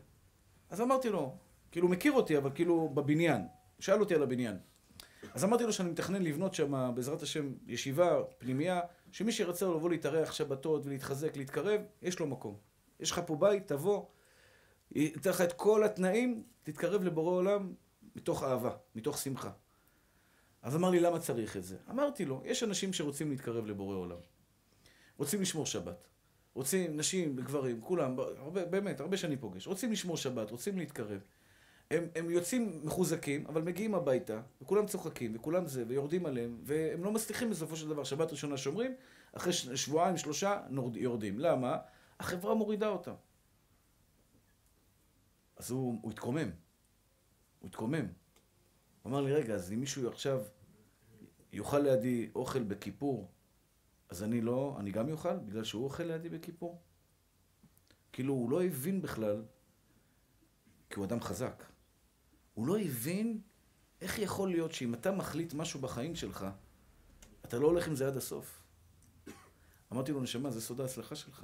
אז 0.70 0.80
אמרתי 0.80 1.08
לו, 1.08 1.36
כאילו 1.76 1.88
מכיר 1.88 2.12
אותי, 2.12 2.38
אבל 2.38 2.50
כאילו 2.54 2.88
בבניין. 2.88 3.40
הוא 3.40 3.82
שאל 3.82 4.00
אותי 4.00 4.14
על 4.14 4.22
הבניין. 4.22 4.58
אז 5.34 5.44
אמרתי 5.44 5.64
לו 5.64 5.72
שאני 5.72 5.90
מתכנן 5.90 6.22
לבנות 6.22 6.54
שם, 6.54 6.92
בעזרת 6.94 7.22
השם, 7.22 7.52
ישיבה, 7.66 8.22
פנימייה, 8.38 8.80
שמי 9.12 9.32
שירצה 9.32 9.66
לבוא 9.66 9.90
להתארח 9.90 10.32
שבתות 10.32 10.86
ולהתחזק, 10.86 11.36
להתקרב, 11.36 11.80
יש 12.02 12.20
לו 12.20 12.26
מקום. 12.26 12.56
יש 13.00 13.10
לך 13.10 13.20
פה 13.26 13.36
בית, 13.36 13.66
תבוא, 13.66 14.04
ייתן 14.90 15.30
לך 15.30 15.40
את 15.40 15.52
כל 15.52 15.84
התנאים, 15.84 16.42
תתקרב 16.62 17.02
לבורא 17.02 17.32
עולם 17.32 17.74
מתוך 18.14 18.42
אהבה, 18.42 18.76
מתוך 18.94 19.18
שמחה. 19.18 19.50
אז 20.62 20.76
אמר 20.76 20.90
לי, 20.90 21.00
למה 21.00 21.18
צריך 21.18 21.56
את 21.56 21.64
זה? 21.64 21.76
אמרתי 21.90 22.24
לו, 22.24 22.42
יש 22.44 22.62
אנשים 22.62 22.92
שרוצים 22.92 23.30
להתקרב 23.30 23.66
לבורא 23.66 23.96
עולם. 23.96 24.18
רוצים 25.18 25.40
לשמור 25.40 25.66
שבת. 25.66 26.08
רוצים, 26.54 26.96
נשים 26.96 27.34
וגברים, 27.38 27.80
כולם, 27.80 28.16
הרבה, 28.18 28.64
באמת, 28.64 29.00
הרבה 29.00 29.16
שאני 29.16 29.36
פוגש, 29.36 29.66
רוצים 29.66 29.92
לשמור 29.92 30.16
שבת, 30.16 30.50
רוצים 30.50 30.78
להתקרב. 30.78 31.20
הם, 31.90 32.04
הם 32.14 32.30
יוצאים 32.30 32.80
מחוזקים, 32.84 33.46
אבל 33.46 33.62
מגיעים 33.62 33.94
הביתה, 33.94 34.40
וכולם 34.62 34.86
צוחקים, 34.86 35.36
וכולם 35.36 35.66
זה, 35.66 35.84
ויורדים 35.88 36.26
עליהם, 36.26 36.60
והם 36.62 37.04
לא 37.04 37.12
מצליחים 37.12 37.50
בסופו 37.50 37.76
של 37.76 37.88
דבר. 37.88 38.04
שבת 38.04 38.30
ראשונה 38.30 38.56
שומרים, 38.56 38.94
אחרי 39.32 39.52
שבועיים, 39.52 40.16
שלושה, 40.16 40.62
נורד, 40.70 40.96
יורדים. 40.96 41.38
למה? 41.38 41.78
החברה 42.20 42.54
מורידה 42.54 42.88
אותם. 42.88 43.14
אז 45.56 45.70
הוא, 45.70 45.98
הוא 46.02 46.10
התקומם. 46.10 46.50
הוא 47.60 47.68
התקומם. 47.68 48.06
הוא 49.02 49.10
אמר 49.10 49.20
לי, 49.20 49.32
רגע, 49.32 49.54
אז 49.54 49.72
אם 49.72 49.80
מישהו 49.80 50.08
עכשיו 50.08 50.42
יאכל 51.52 51.78
לידי 51.78 52.30
אוכל 52.34 52.62
בכיפור, 52.62 53.30
אז 54.08 54.22
אני 54.22 54.40
לא, 54.40 54.76
אני 54.80 54.90
גם 54.90 55.08
יאכל, 55.08 55.36
בגלל 55.36 55.64
שהוא 55.64 55.84
אוכל 55.84 56.02
לידי 56.02 56.28
בכיפור? 56.28 56.82
כאילו, 58.12 58.34
הוא 58.34 58.50
לא 58.50 58.64
הבין 58.64 59.02
בכלל, 59.02 59.44
כי 60.90 60.96
הוא 60.96 61.04
אדם 61.04 61.20
חזק. 61.20 61.75
הוא 62.56 62.66
לא 62.66 62.78
הבין 62.78 63.40
איך 64.00 64.18
יכול 64.18 64.50
להיות 64.50 64.72
שאם 64.72 64.94
אתה 64.94 65.12
מחליט 65.12 65.54
משהו 65.54 65.80
בחיים 65.80 66.14
שלך, 66.14 66.46
אתה 67.44 67.58
לא 67.58 67.66
הולך 67.66 67.88
עם 67.88 67.96
זה 67.96 68.06
עד 68.06 68.16
הסוף. 68.16 68.62
אמרתי 69.92 70.12
לו, 70.12 70.20
נשמה, 70.20 70.50
זה 70.50 70.60
סוד 70.60 70.80
ההצלחה 70.80 71.16
שלך. 71.16 71.42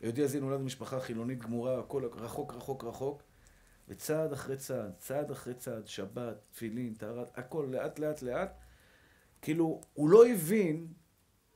היהודי 0.00 0.22
הזה 0.22 0.40
נולד 0.40 0.60
במשפחה 0.60 1.00
חילונית 1.00 1.38
גמורה, 1.38 1.78
הכל 1.78 2.04
רחוק, 2.04 2.54
רחוק, 2.54 2.84
רחוק, 2.84 3.22
וצעד 3.88 4.32
אחרי 4.32 4.56
צעד, 4.56 4.92
צעד 4.98 5.30
אחרי 5.30 5.54
צעד, 5.54 5.86
שבת, 5.86 6.46
תפילין, 6.52 6.94
טהרת, 6.94 7.38
הכל 7.38 7.66
לאט, 7.70 7.98
לאט, 7.98 8.22
לאט. 8.22 8.58
כאילו, 9.42 9.80
הוא 9.94 10.10
לא 10.10 10.26
הבין, 10.26 10.86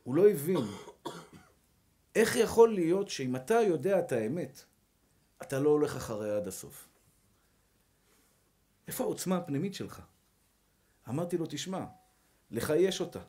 הוא 0.02 0.14
לא 0.14 0.30
הבין 0.30 0.56
איך 2.14 2.36
יכול 2.36 2.74
להיות 2.74 3.08
שאם 3.08 3.36
אתה 3.36 3.54
יודע 3.54 3.98
את 3.98 4.12
האמת, 4.12 4.64
אתה 5.42 5.60
לא 5.60 5.70
הולך 5.70 5.96
אחריה 5.96 6.36
עד 6.36 6.48
הסוף. 6.48 6.91
איפה 8.88 9.04
העוצמה 9.04 9.36
הפנימית 9.36 9.74
שלך? 9.74 10.00
אמרתי 11.08 11.38
לו, 11.38 11.46
תשמע, 11.48 11.84
לך 12.50 12.72
יש 12.76 13.00
אותה. 13.00 13.20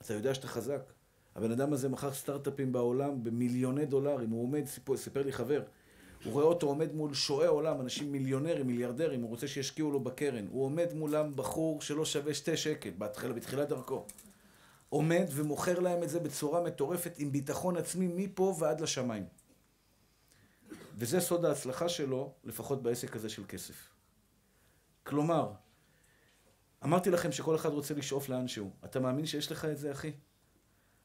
אתה 0.00 0.14
יודע 0.14 0.34
שאתה 0.34 0.48
חזק. 0.48 0.92
הבן 1.34 1.52
אדם 1.52 1.72
הזה 1.72 1.88
מכר 1.88 2.12
סטארט-אפים 2.12 2.72
בעולם 2.72 3.24
במיליוני 3.24 3.86
דולרים. 3.86 4.30
הוא 4.30 4.42
עומד, 4.42 4.66
סיפר, 4.66 4.96
סיפר 4.96 5.22
לי 5.22 5.32
חבר, 5.32 5.62
הוא 6.24 6.32
רואה 6.32 6.44
אותו 6.44 6.66
עומד 6.66 6.94
מול 6.94 7.14
שועי 7.14 7.46
עולם, 7.46 7.80
אנשים 7.80 8.12
מיליונרים, 8.12 8.66
מיליארדרים, 8.66 9.22
הוא 9.22 9.30
רוצה 9.30 9.48
שישקיעו 9.48 9.90
לו 9.90 10.00
בקרן. 10.00 10.46
הוא 10.50 10.64
עומד 10.64 10.92
מולם 10.92 11.36
בחור 11.36 11.82
שלא 11.82 12.04
שווה 12.04 12.34
שתי 12.34 12.56
שקל, 12.56 12.90
בהתחלה, 12.98 13.32
בתחילת 13.32 13.68
דרכו. 13.68 14.06
עומד 14.88 15.24
ומוכר 15.30 15.80
להם 15.80 16.02
את 16.02 16.08
זה 16.08 16.20
בצורה 16.20 16.62
מטורפת, 16.62 17.18
עם 17.18 17.32
ביטחון 17.32 17.76
עצמי 17.76 18.08
מפה 18.16 18.54
ועד 18.58 18.80
לשמיים. 18.80 19.24
וזה 20.94 21.20
סוד 21.20 21.44
ההצלחה 21.44 21.88
שלו, 21.88 22.32
לפחות 22.44 22.82
בעסק 22.82 23.16
הזה 23.16 23.28
של 23.28 23.42
כסף. 23.48 23.89
כלומר, 25.02 25.52
אמרתי 26.84 27.10
לכם 27.10 27.32
שכל 27.32 27.56
אחד 27.56 27.68
רוצה 27.68 27.94
לשאוף 27.94 28.28
לאנשהו. 28.28 28.70
אתה 28.84 29.00
מאמין 29.00 29.26
שיש 29.26 29.52
לך 29.52 29.64
את 29.64 29.78
זה, 29.78 29.92
אחי? 29.92 30.12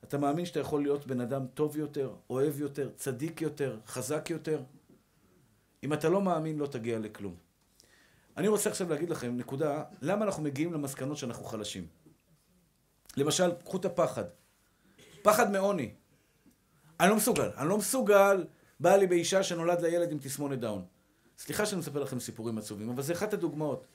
אתה 0.04 0.18
מאמין 0.18 0.46
שאתה 0.46 0.60
יכול 0.60 0.82
להיות 0.82 1.08
בן 1.08 1.22
אדם 1.22 1.48
טוב 1.54 1.78
יותר, 1.78 2.16
אוהב 2.30 2.60
יותר, 2.60 2.90
צדיק 2.96 3.42
יותר, 3.42 3.80
חזק 3.88 4.30
יותר? 4.30 4.64
אם 5.84 5.94
אתה 5.94 6.10
לא 6.10 6.22
מאמין, 6.22 6.58
לא 6.58 6.68
תגיע 6.68 7.00
לכלום. 7.00 7.36
אני 8.38 8.48
רוצה 8.48 8.70
עכשיו 8.70 8.90
להגיד 8.90 9.10
לכם, 9.10 9.38
נקודה, 9.38 9.84
למה 10.02 10.26
אנחנו 10.26 10.44
מגיעים 10.44 10.74
למסקנות 10.74 11.18
שאנחנו 11.18 11.46
חלשים. 11.46 11.88
למשל, 13.18 13.52
קחו 13.64 13.78
את 13.78 13.86
הפחד. 13.86 14.24
פחד 15.22 15.52
מעוני. 15.52 15.94
אני 17.00 17.10
לא 17.10 17.16
מסוגל. 17.16 17.50
אני 17.58 17.70
לא 17.70 17.78
מסוגל, 17.78 18.46
בא 18.80 18.96
לי 18.96 19.08
באישה 19.08 19.44
שנולד 19.44 19.82
לה 19.82 19.90
ילד 19.90 20.12
עם 20.12 20.18
תסמונת 20.20 20.60
דאון. 20.60 20.86
סליחה 21.38 21.66
שאני 21.66 21.80
מספר 21.80 22.04
לכם 22.04 22.20
סיפורים 22.20 22.58
עצובים, 22.58 22.90
אבל 22.90 23.04
זה 23.04 23.14
אחת 23.14 23.34
הדוגמאות. 23.34 23.86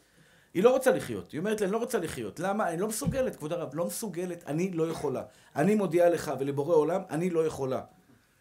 היא 0.55 0.62
לא 0.62 0.70
רוצה 0.70 0.90
לחיות. 0.90 1.33
היא 1.33 1.38
אומרת 1.38 1.61
לי, 1.61 1.66
אני 1.66 1.72
לא 1.72 1.79
רוצה 1.79 1.98
לחיות. 1.98 2.40
למה? 2.40 2.68
אני 2.68 2.81
לא 2.81 2.88
מסוגלת, 2.88 3.37
כבוד 3.37 3.53
הרב, 3.53 3.74
לא 3.74 3.87
מסוגלת, 3.87 4.44
אני 4.46 4.70
לא 4.70 4.90
יכולה. 4.90 5.22
אני 5.57 5.74
מודיעה 5.74 6.09
לך 6.09 6.33
ולבורא 6.38 6.74
עולם, 6.74 7.03
אני 7.11 7.31
לא 7.31 7.46
יכולה. 7.46 7.83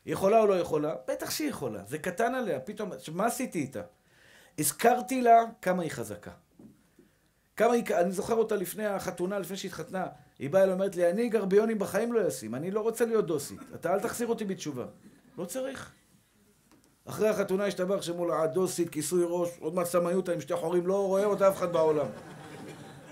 היא 0.05 0.13
יכולה 0.13 0.39
או 0.39 0.47
לא 0.47 0.59
יכולה? 0.59 0.95
בטח 1.07 1.29
שהיא 1.29 1.49
יכולה. 1.49 1.83
זה 1.87 1.97
קטן 1.97 2.35
עליה, 2.35 2.59
פתאום... 2.59 2.89
מה 3.13 3.25
עשיתי 3.25 3.59
איתה? 3.59 3.81
הזכרתי 4.59 5.21
לה 5.21 5.43
כמה 5.61 5.83
היא 5.83 5.91
חזקה. 5.91 6.31
כמה 7.55 7.73
היא... 7.73 7.83
אני 7.95 8.11
זוכר 8.11 8.35
אותה 8.35 8.55
לפני 8.55 8.85
החתונה, 8.85 9.39
לפני 9.39 9.57
שהתחתנה. 9.57 10.07
היא 10.39 10.49
באה 10.49 10.63
אליי 10.63 10.73
ואומרת 10.73 10.95
לי, 10.95 11.09
אני 11.09 11.29
גרביונים 11.29 11.79
בחיים 11.79 12.13
לא 12.13 12.27
אשים, 12.27 12.55
אני 12.55 12.71
לא 12.71 12.81
רוצה 12.81 13.05
להיות 13.05 13.25
דוסית. 13.25 13.59
אתה 13.75 13.93
אל 13.93 13.99
תחזיר 13.99 14.27
אותי 14.27 14.45
בתשובה. 14.45 14.85
לא 15.37 15.45
צריך. 15.45 15.91
אחרי 17.09 17.29
החתונה 17.29 17.65
השתבח 17.65 18.01
שמול 18.01 18.31
הדוסית, 18.31 18.89
כיסוי 18.89 19.23
ראש, 19.27 19.49
עוד 19.59 19.75
מעט 19.75 19.85
סמיותה 19.85 20.31
עם 20.31 20.41
שתי 20.41 20.55
חורים, 20.55 20.87
לא 20.87 21.05
רואה 21.05 21.25
אותה 21.25 21.47
אף 21.47 21.57
אחד 21.57 21.73
בעולם. 21.73 22.05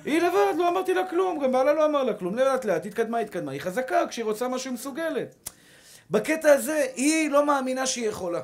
היא 0.06 0.22
לבד, 0.22 0.54
לא 0.58 0.70
אמרתי 0.70 0.94
לה 0.94 1.10
כלום, 1.10 1.40
גם 1.40 1.52
בעלה 1.52 1.74
לא 1.74 1.86
אמר 1.86 2.04
לה 2.04 2.14
כלום, 2.14 2.36
לאט 2.36 2.66
לאט, 2.66 2.86
התקדמה, 2.86 3.20
התקדמה. 3.20 3.52
היא 3.52 3.62
חזקה, 3.62 4.08
כשהיא 4.10 4.26
רוצה 4.26 4.48
משהו 4.48 4.74
מסוגלת. 4.74 5.50
בקטע 6.12 6.52
הזה, 6.52 6.86
היא 6.96 7.32
לא 7.32 7.46
מאמינה 7.46 7.88
שהיא 7.88 8.10
יכולה. 8.10 8.42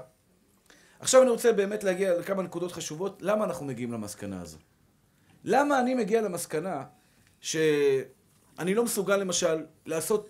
עכשיו 0.99 1.21
אני 1.21 1.29
רוצה 1.29 1.53
באמת 1.53 1.83
להגיע 1.83 2.19
לכמה 2.19 2.43
נקודות 2.43 2.71
חשובות, 2.71 3.21
למה 3.21 3.45
אנחנו 3.45 3.65
מגיעים 3.65 3.91
למסקנה 3.91 4.41
הזו. 4.41 4.57
למה 5.43 5.79
אני 5.79 5.93
מגיע 5.93 6.21
למסקנה 6.21 6.83
שאני 7.41 8.75
לא 8.75 8.83
מסוגל 8.83 9.17
למשל 9.17 9.65
לעשות... 9.85 10.29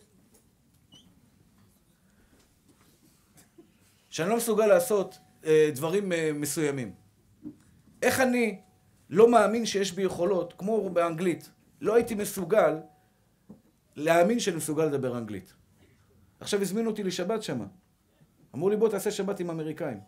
שאני 4.14 4.30
לא 4.30 4.38
מסוגל 4.38 4.66
לעשות 4.66 5.18
אה, 5.46 5.70
דברים 5.76 6.12
אה, 6.12 6.32
מסוימים. 6.34 6.94
איך 8.02 8.20
אני 8.20 8.60
לא 9.10 9.32
מאמין 9.32 9.66
שיש 9.66 9.92
בי 9.92 10.02
יכולות, 10.02 10.54
כמו 10.58 10.90
באנגלית, 10.90 11.50
לא 11.82 11.96
הייתי 11.96 12.16
מסוגל 12.16 12.78
להאמין 13.96 14.40
שאני 14.40 14.58
מסוגל 14.58 14.86
לדבר 14.86 15.18
אנגלית. 15.18 15.54
עכשיו 16.40 16.62
הזמינו 16.62 16.90
אותי 16.90 17.04
לשבת 17.04 17.44
שמה. 17.44 17.66
אמרו 18.56 18.70
לי 18.70 18.76
בוא 18.76 18.90
תעשה 18.90 19.12
שבת 19.12 19.40
עם 19.40 19.50
אמריקאים. 19.50 20.00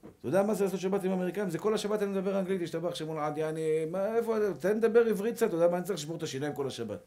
אתה 0.00 0.28
יודע 0.28 0.42
מה 0.42 0.54
זה 0.54 0.64
לעשות 0.64 0.80
שבת 0.80 1.04
עם 1.04 1.12
אמריקאים? 1.12 1.50
זה 1.50 1.58
כל 1.58 1.74
השבת 1.74 2.02
אני 2.02 2.10
מדבר 2.10 2.38
אנגלית, 2.38 2.62
השתבח 2.62 2.94
שמול 2.94 3.18
עד 3.18 3.38
יעני, 3.38 3.84
מה, 3.90 4.16
איפה, 4.16 4.36
תן 4.60 4.76
לדבר 4.76 5.06
עברית 5.06 5.34
קצת, 5.34 5.46
אתה 5.46 5.56
יודע 5.56 5.68
מה, 5.68 5.76
אני 5.76 5.84
צריך 5.84 5.98
לשבור 5.98 6.16
את 6.16 6.22
השיניים 6.22 6.52
כל 6.52 6.66
השבת. 6.66 7.04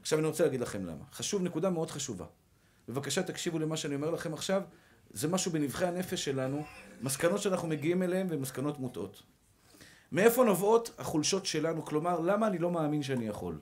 עכשיו 0.00 0.18
אני 0.18 0.26
רוצה 0.26 0.44
להגיד 0.44 0.60
לכם 0.60 0.86
למה. 0.86 1.04
חשוב, 1.12 1.42
נקודה 1.42 1.70
מאוד 1.70 1.90
חשובה. 1.90 2.26
בבקשה 2.88 3.22
תקשיבו 3.22 3.58
למה 3.58 3.76
שאני 3.76 3.94
אומר 3.94 4.10
לכם 4.10 4.34
עכשיו, 4.34 4.62
זה 5.10 5.28
משהו 5.28 5.52
בנבחי 5.52 5.86
הנפש 5.86 6.24
שלנו, 6.24 6.64
מסקנות 7.02 7.42
שאנחנו 7.42 7.68
מגיעים 7.68 8.02
אליהן 8.02 8.26
ומסקנות 8.30 8.78
מוטעות. 8.78 9.22
מאיפה 10.12 10.44
נובעות 10.44 10.94
החולשות 10.98 11.46
שלנו? 11.46 11.84
כלומר, 11.84 12.20
למה 12.20 12.46
אני 12.46 12.58
לא 12.58 12.70
מאמין 12.70 13.02
שאני 13.02 13.26
יכול? 13.26 13.58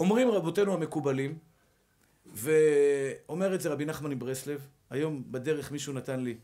אומרים 0.00 0.30
רבותינו 0.30 0.74
המקובלים, 0.74 1.38
ואומר 2.26 3.54
את 3.54 3.60
זה 3.60 3.68
רבי 3.68 3.84
נחמן 3.84 4.10
מברסלב, 4.10 4.66
היום 4.90 5.22
בדרך 5.30 5.72
מישהו 5.72 5.92
נתן 5.92 6.20
לי 6.20 6.36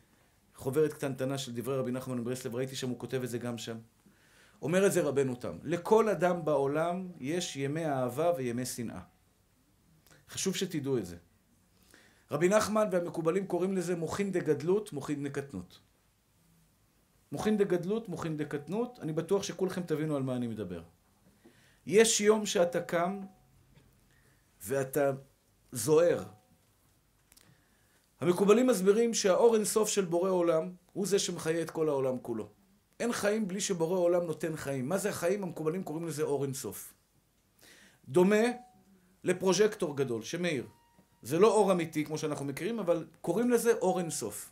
חוברת 0.55 0.93
קטנטנה 0.93 1.39
של 1.39 1.55
דברי 1.55 1.77
רבי 1.77 1.91
נחמן 1.91 2.19
מברסלב, 2.19 2.55
ראיתי 2.55 2.77
שם, 2.77 2.89
הוא 2.89 2.99
כותב 2.99 3.23
את 3.23 3.29
זה 3.29 3.39
גם 3.39 3.59
שם. 3.59 3.77
אומר 4.63 4.87
את 4.87 4.93
זה 4.93 5.03
רבנו 5.03 5.35
תם, 5.35 5.59
לכל 5.63 6.09
אדם 6.09 6.45
בעולם 6.45 7.09
יש 7.21 7.57
ימי 7.57 7.87
אהבה 7.87 8.33
וימי 8.37 8.67
שנאה. 8.67 9.01
חשוב 10.31 10.57
שתדעו 10.57 10.99
את 10.99 11.07
זה. 11.07 11.17
רבי 12.31 12.49
נחמן 12.49 12.89
והמקובלים 12.93 13.47
קוראים 13.47 13.77
לזה 13.77 13.97
מוחין 13.97 14.33
דגדלות, 14.33 14.93
מוחין 14.93 15.25
דקטנות. 15.25 15.81
מוחין 17.33 17.57
דגדלות, 17.57 18.09
מוחין 18.09 18.37
דקטנות, 18.37 18.99
אני 19.03 19.13
בטוח 19.13 19.43
שכולכם 19.43 19.83
תבינו 19.83 20.17
על 20.17 20.23
מה 20.23 20.37
אני 20.37 20.47
מדבר. 20.47 20.83
יש 21.87 22.21
יום 22.21 22.47
שאתה 22.47 22.81
קם 22.81 23.21
ואתה 24.63 25.13
זוהר. 25.73 26.25
המקובלים 28.21 28.67
מסבירים 28.67 29.15
שהאור 29.15 29.55
אינסוף 29.55 29.89
של 29.89 30.05
בורא 30.05 30.31
עולם 30.31 30.71
הוא 30.93 31.07
זה 31.07 31.19
שמחיה 31.19 31.63
את 31.63 31.71
כל 31.71 31.89
העולם 31.89 32.19
כולו. 32.23 32.49
אין 33.01 33.13
חיים 33.13 33.49
בלי 33.49 33.61
שבורא 33.61 33.99
עולם 33.99 34.25
נותן 34.25 34.57
חיים. 34.57 34.89
מה 34.89 34.99
זה 34.99 35.09
החיים? 35.09 35.43
המקובלים 35.43 35.83
קוראים 35.83 36.07
לזה 36.07 36.23
אור 36.23 36.45
אינסוף. 36.45 36.95
דומה 38.09 38.45
לפרוז'קטור 39.25 39.97
גדול 39.97 40.23
שמאיר. 40.23 40.67
זה 41.23 41.39
לא 41.39 41.55
אור 41.55 41.73
אמיתי 41.73 42.05
כמו 42.05 42.19
שאנחנו 42.19 42.45
מכירים, 42.45 42.79
אבל 42.79 43.07
קוראים 43.21 43.51
לזה 43.51 43.73
אור 43.73 43.99
אינסוף. 43.99 44.51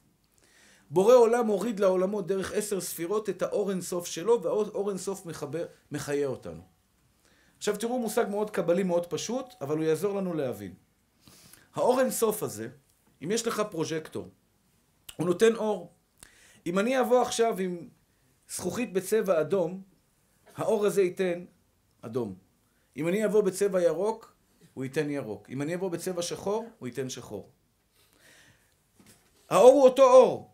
בורא 0.90 1.14
עולם 1.14 1.46
הוריד 1.46 1.80
לעולמות 1.80 2.26
דרך 2.26 2.52
עשר 2.52 2.80
ספירות 2.80 3.28
את 3.28 3.42
האור 3.42 3.70
אינסוף 3.70 4.06
שלו, 4.06 4.42
והאור 4.42 4.90
אינסוף 4.90 5.26
מחיה 5.90 6.26
אותנו. 6.26 6.62
עכשיו 7.58 7.76
תראו 7.76 7.98
מושג 7.98 8.24
מאוד 8.30 8.50
קבלי, 8.50 8.82
מאוד 8.82 9.06
פשוט, 9.06 9.54
אבל 9.60 9.76
הוא 9.76 9.84
יעזור 9.84 10.14
לנו 10.14 10.34
להבין. 10.34 10.74
האור 11.74 12.00
אינסוף 12.00 12.42
הזה, 12.42 12.68
אם 13.24 13.30
יש 13.30 13.46
לך 13.46 13.62
פרוז'קטור, 13.70 14.28
הוא 15.16 15.26
נותן 15.26 15.54
אור. 15.54 15.92
אם 16.66 16.78
אני 16.78 17.00
אבוא 17.00 17.22
עכשיו 17.22 17.58
עם 17.58 17.88
זכוכית 18.48 18.92
בצבע 18.92 19.40
אדום, 19.40 19.82
האור 20.56 20.86
הזה 20.86 21.02
ייתן 21.02 21.44
אדום. 22.02 22.34
אם 22.96 23.08
אני 23.08 23.24
אבוא 23.24 23.40
בצבע 23.40 23.82
ירוק, 23.82 24.35
הוא 24.76 24.84
ייתן 24.84 25.10
ירוק. 25.10 25.50
אם 25.50 25.62
אני 25.62 25.74
אבוא 25.74 25.90
בצבע 25.90 26.22
שחור, 26.22 26.68
הוא 26.78 26.88
ייתן 26.88 27.08
שחור. 27.10 27.50
האור 29.50 29.72
הוא 29.72 29.84
אותו 29.84 30.02
אור, 30.02 30.50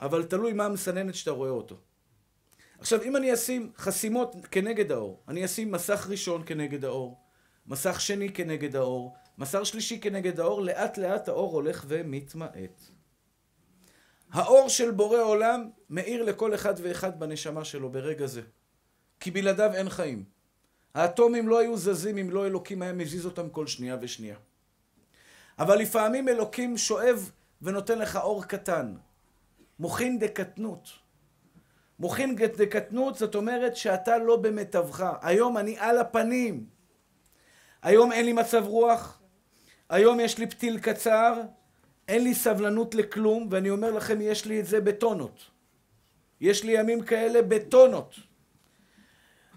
אבל 0.00 0.24
תלוי 0.24 0.52
מה 0.52 0.64
המסננת 0.64 1.14
שאתה 1.14 1.30
רואה 1.30 1.50
אותו. 1.50 1.76
עכשיו, 2.78 3.02
אם 3.02 3.16
אני 3.16 3.34
אשים 3.34 3.72
חסימות 3.76 4.34
כנגד 4.50 4.92
האור, 4.92 5.22
אני 5.28 5.44
אשים 5.44 5.72
מסך 5.72 6.06
ראשון 6.10 6.42
כנגד 6.46 6.84
האור, 6.84 7.20
מסך 7.66 8.00
שני 8.00 8.32
כנגד 8.32 8.76
האור, 8.76 9.16
מסך 9.38 9.66
שלישי 9.66 10.00
כנגד 10.00 10.40
האור, 10.40 10.62
לאט 10.62 10.98
לאט 10.98 11.28
האור 11.28 11.52
הולך 11.52 11.84
ומתמעט. 11.88 12.82
האור 14.30 14.68
של 14.68 14.90
בורא 14.90 15.18
עולם 15.18 15.70
מאיר 15.90 16.22
לכל 16.22 16.54
אחד 16.54 16.74
ואחד 16.82 17.20
בנשמה 17.20 17.64
שלו 17.64 17.90
ברגע 17.92 18.26
זה. 18.26 18.42
כי 19.20 19.30
בלעדיו 19.30 19.70
אין 19.74 19.88
חיים. 19.88 20.35
האטומים 20.96 21.48
לא 21.48 21.58
היו 21.58 21.76
זזים 21.76 22.18
אם 22.18 22.30
לא 22.30 22.46
אלוקים 22.46 22.82
היה 22.82 22.92
מזיז 22.92 23.26
אותם 23.26 23.48
כל 23.48 23.66
שנייה 23.66 23.96
ושנייה. 24.00 24.36
אבל 25.58 25.78
לפעמים 25.78 26.28
אלוקים 26.28 26.76
שואב 26.76 27.30
ונותן 27.62 27.98
לך 27.98 28.16
אור 28.16 28.44
קטן. 28.44 28.94
מוחין 29.78 30.18
דקטנות. 30.18 30.88
מוחין 31.98 32.36
דקטנות 32.36 33.18
זאת 33.18 33.34
אומרת 33.34 33.76
שאתה 33.76 34.18
לא 34.18 34.36
במיטבך. 34.36 35.12
היום 35.22 35.58
אני 35.58 35.78
על 35.78 35.98
הפנים. 35.98 36.66
היום 37.82 38.12
אין 38.12 38.24
לי 38.24 38.32
מצב 38.32 38.64
רוח. 38.66 39.20
היום 39.88 40.20
יש 40.20 40.38
לי 40.38 40.46
פתיל 40.46 40.78
קצר. 40.78 41.42
אין 42.08 42.24
לי 42.24 42.34
סבלנות 42.34 42.94
לכלום, 42.94 43.48
ואני 43.50 43.70
אומר 43.70 43.90
לכם, 43.90 44.20
יש 44.20 44.46
לי 44.46 44.60
את 44.60 44.66
זה 44.66 44.80
בטונות. 44.80 45.44
יש 46.40 46.64
לי 46.64 46.72
ימים 46.72 47.02
כאלה 47.02 47.42
בטונות. 47.42 48.14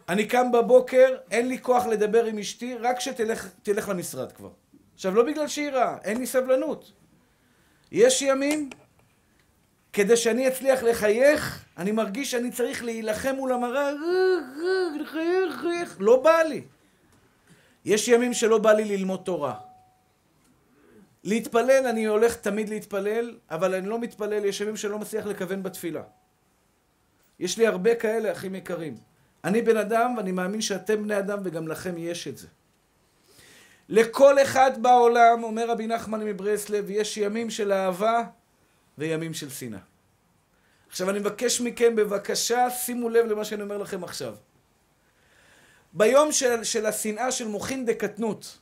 אני 0.10 0.28
קם 0.28 0.52
בבוקר, 0.52 1.18
אין 1.32 1.48
לי 1.48 1.62
כוח 1.62 1.86
לדבר 1.86 2.26
עם 2.26 2.40
אשתי, 2.40 2.76
רק 2.76 3.00
שתלך 3.00 3.90
למשרד 3.90 4.32
כבר. 4.32 4.50
עכשיו, 4.94 5.16
לא 5.16 5.24
בגלל 5.24 5.48
שהיא 5.48 5.70
רעה, 5.70 5.98
אין 6.04 6.18
לי 6.18 6.26
סבלנות. 6.26 6.92
יש 7.92 8.22
ימים, 8.22 8.70
כדי 9.94 10.18
שאני 10.18 10.48
אצליח 10.48 10.84
לחייך, 10.84 11.66
אני 11.78 11.92
מרגיש 11.92 12.32
שאני 12.32 12.52
צריך 12.52 12.84
להילחם 12.84 13.36
מול 13.36 13.52
המראה, 13.52 13.92
לחייך, 15.02 15.98
לא 16.00 16.24
בא 16.24 16.42
לי. 16.42 16.62
יש 17.86 18.08
ימים 18.08 18.34
שלא 18.34 18.58
בא 18.58 18.72
לי 18.72 18.98
ללמוד 18.98 19.22
תורה. 19.26 19.60
להתפלל, 21.24 21.88
אני 21.88 22.06
הולך 22.06 22.36
תמיד 22.36 22.70
להתפלל, 22.70 23.38
אבל 23.50 23.76
אני 23.76 23.88
לא 23.88 24.00
מתפלל, 24.00 24.46
יש 24.46 24.62
ימים 24.62 24.78
שלא 24.78 25.00
מצליח 25.00 25.26
לכוון 25.26 25.64
בתפילה. 25.64 26.04
יש 27.40 27.58
לי 27.58 27.68
הרבה 27.68 27.96
כאלה, 27.96 28.32
אחים 28.32 28.56
יקרים. 28.56 29.09
אני 29.44 29.62
בן 29.62 29.78
אדם, 29.78 30.14
ואני 30.18 30.32
מאמין 30.32 30.62
שאתם 30.62 31.04
בני 31.04 31.20
אדם, 31.20 31.40
וגם 31.44 31.68
לכם 31.68 31.98
יש 31.98 32.28
את 32.28 32.38
זה. 32.38 32.48
לכל 33.90 34.42
אחד 34.42 34.72
בעולם, 34.82 35.44
אומר 35.44 35.70
רבי 35.70 35.88
נחמן 35.88 36.26
מברסלב, 36.26 36.90
יש 36.90 37.18
ימים 37.18 37.50
של 37.50 37.72
אהבה 37.72 38.24
וימים 38.98 39.34
של 39.34 39.50
שנאה. 39.50 39.80
עכשיו 40.90 41.10
אני 41.10 41.20
מבקש 41.20 41.62
מכם, 41.62 41.96
בבקשה, 41.96 42.70
שימו 42.70 43.10
לב 43.10 43.26
למה 43.26 43.46
שאני 43.46 43.62
אומר 43.62 43.78
לכם 43.78 44.04
עכשיו. 44.04 44.36
ביום 45.94 46.32
של, 46.32 46.64
של 46.64 46.86
השנאה 46.86 47.32
של 47.32 47.48
מוחין 47.48 47.86
דקטנות, 47.86 48.58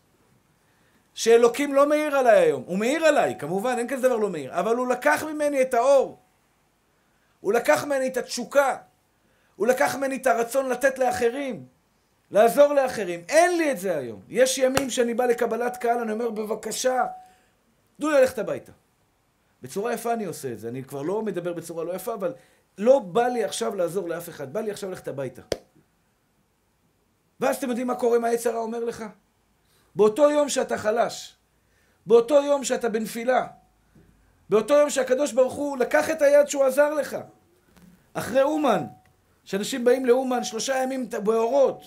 שאלוקים 1.13 1.73
לא 1.73 1.89
מאיר 1.89 2.17
עליי 2.17 2.37
היום. 2.39 2.63
הוא 2.65 2.79
מאיר 2.79 3.05
עליי, 3.05 3.35
כמובן, 3.39 3.75
אין 3.77 3.87
כזה 3.87 4.07
דבר 4.07 4.17
לא 4.17 4.29
מאיר. 4.29 4.59
אבל 4.59 4.75
הוא 4.75 4.87
לקח 4.87 5.23
ממני 5.23 5.61
את 5.61 5.73
האור. 5.73 6.19
הוא 7.39 7.53
לקח 7.53 7.83
ממני 7.83 8.07
את 8.07 8.17
התשוקה. 8.17 8.77
הוא 9.57 9.67
לקח 9.67 9.95
ממני 9.95 10.15
את 10.15 10.27
הרצון 10.27 10.69
לתת 10.69 10.99
לאחרים. 10.99 11.65
לעזור 12.31 12.73
לאחרים. 12.73 13.23
אין 13.29 13.57
לי 13.57 13.71
את 13.71 13.79
זה 13.79 13.97
היום. 13.97 14.21
יש 14.29 14.57
ימים 14.57 14.89
שאני 14.89 15.13
בא 15.13 15.25
לקבלת 15.25 15.77
קהל, 15.77 15.99
אני 15.99 16.11
אומר, 16.11 16.29
בבקשה, 16.29 17.05
תנו 17.99 18.09
לי 18.09 18.21
ללכת 18.21 18.39
הביתה. 18.39 18.71
בצורה 19.61 19.93
יפה 19.93 20.13
אני 20.13 20.25
עושה 20.25 20.51
את 20.51 20.59
זה. 20.59 20.69
אני 20.69 20.83
כבר 20.83 21.01
לא 21.01 21.21
מדבר 21.21 21.53
בצורה 21.53 21.83
לא 21.83 21.93
יפה, 21.93 22.13
אבל 22.13 22.33
לא 22.77 22.99
בא 22.99 23.27
לי 23.27 23.43
עכשיו 23.43 23.75
לעזור 23.75 24.09
לאף 24.09 24.29
אחד. 24.29 24.53
בא 24.53 24.59
לי 24.59 24.71
עכשיו 24.71 24.89
ללכת 24.89 25.07
הביתה. 25.07 25.41
ואז 27.39 27.55
אתם 27.55 27.69
יודעים 27.69 27.87
מה 27.87 27.95
קורה, 27.95 28.19
מה 28.19 28.27
היצר 28.27 28.55
אומר 28.55 28.83
לך? 28.83 29.03
באותו 29.95 30.29
יום 30.31 30.49
שאתה 30.49 30.77
חלש, 30.77 31.35
באותו 32.05 32.43
יום 32.43 32.63
שאתה 32.63 32.89
בנפילה, 32.89 33.47
באותו 34.49 34.73
יום 34.73 34.89
שהקדוש 34.89 35.31
ברוך 35.31 35.53
הוא 35.53 35.77
לקח 35.77 36.09
את 36.09 36.21
היד 36.21 36.47
שהוא 36.47 36.65
עזר 36.65 36.93
לך. 36.93 37.17
אחרי 38.13 38.41
אומן, 38.41 38.83
שאנשים 39.47 39.83
באים 39.83 40.05
לאומן 40.05 40.43
שלושה 40.43 40.83
ימים 40.83 41.09
באורות, 41.23 41.83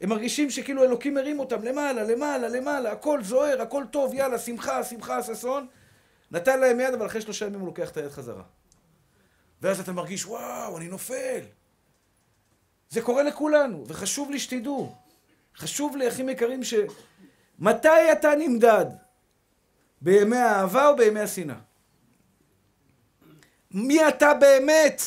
הם 0.00 0.08
מרגישים 0.08 0.50
שכאילו 0.50 0.84
אלוקים 0.84 1.14
מרים 1.14 1.40
אותם 1.40 1.62
למעלה, 1.62 2.04
למעלה, 2.04 2.48
למעלה, 2.48 2.92
הכל 2.92 3.22
זוהר, 3.22 3.62
הכל 3.62 3.84
טוב, 3.90 4.14
יאללה, 4.14 4.38
שמחה, 4.38 4.84
שמחה, 4.84 5.22
ששון. 5.22 5.66
נתן 6.30 6.60
להם 6.60 6.80
יד, 6.80 6.94
אבל 6.94 7.06
אחרי 7.06 7.20
שלושה 7.20 7.46
ימים 7.46 7.60
הוא 7.60 7.66
לוקח 7.66 7.90
את 7.90 7.96
היד 7.96 8.10
חזרה. 8.10 8.42
ואז 9.62 9.80
אתה 9.80 9.92
מרגיש, 9.92 10.26
וואו, 10.26 10.78
אני 10.78 10.88
נופל. 10.88 11.40
זה 12.90 13.02
קורה 13.02 13.22
לכולנו, 13.22 13.84
וחשוב 13.88 14.30
לי 14.30 14.38
שתדעו. 14.38 14.94
חשוב 15.56 15.96
לי, 15.96 16.08
אחים 16.08 16.28
יקרים, 16.28 16.64
ש... 16.64 16.74
מתי 17.58 18.12
אתה 18.12 18.34
נמדד? 18.38 18.86
בימי 20.00 20.36
האהבה 20.36 20.88
או 20.88 20.96
בימי 20.96 21.20
השנאה? 21.20 21.56
מי 23.70 24.08
אתה 24.08 24.34
באמת? 24.34 25.02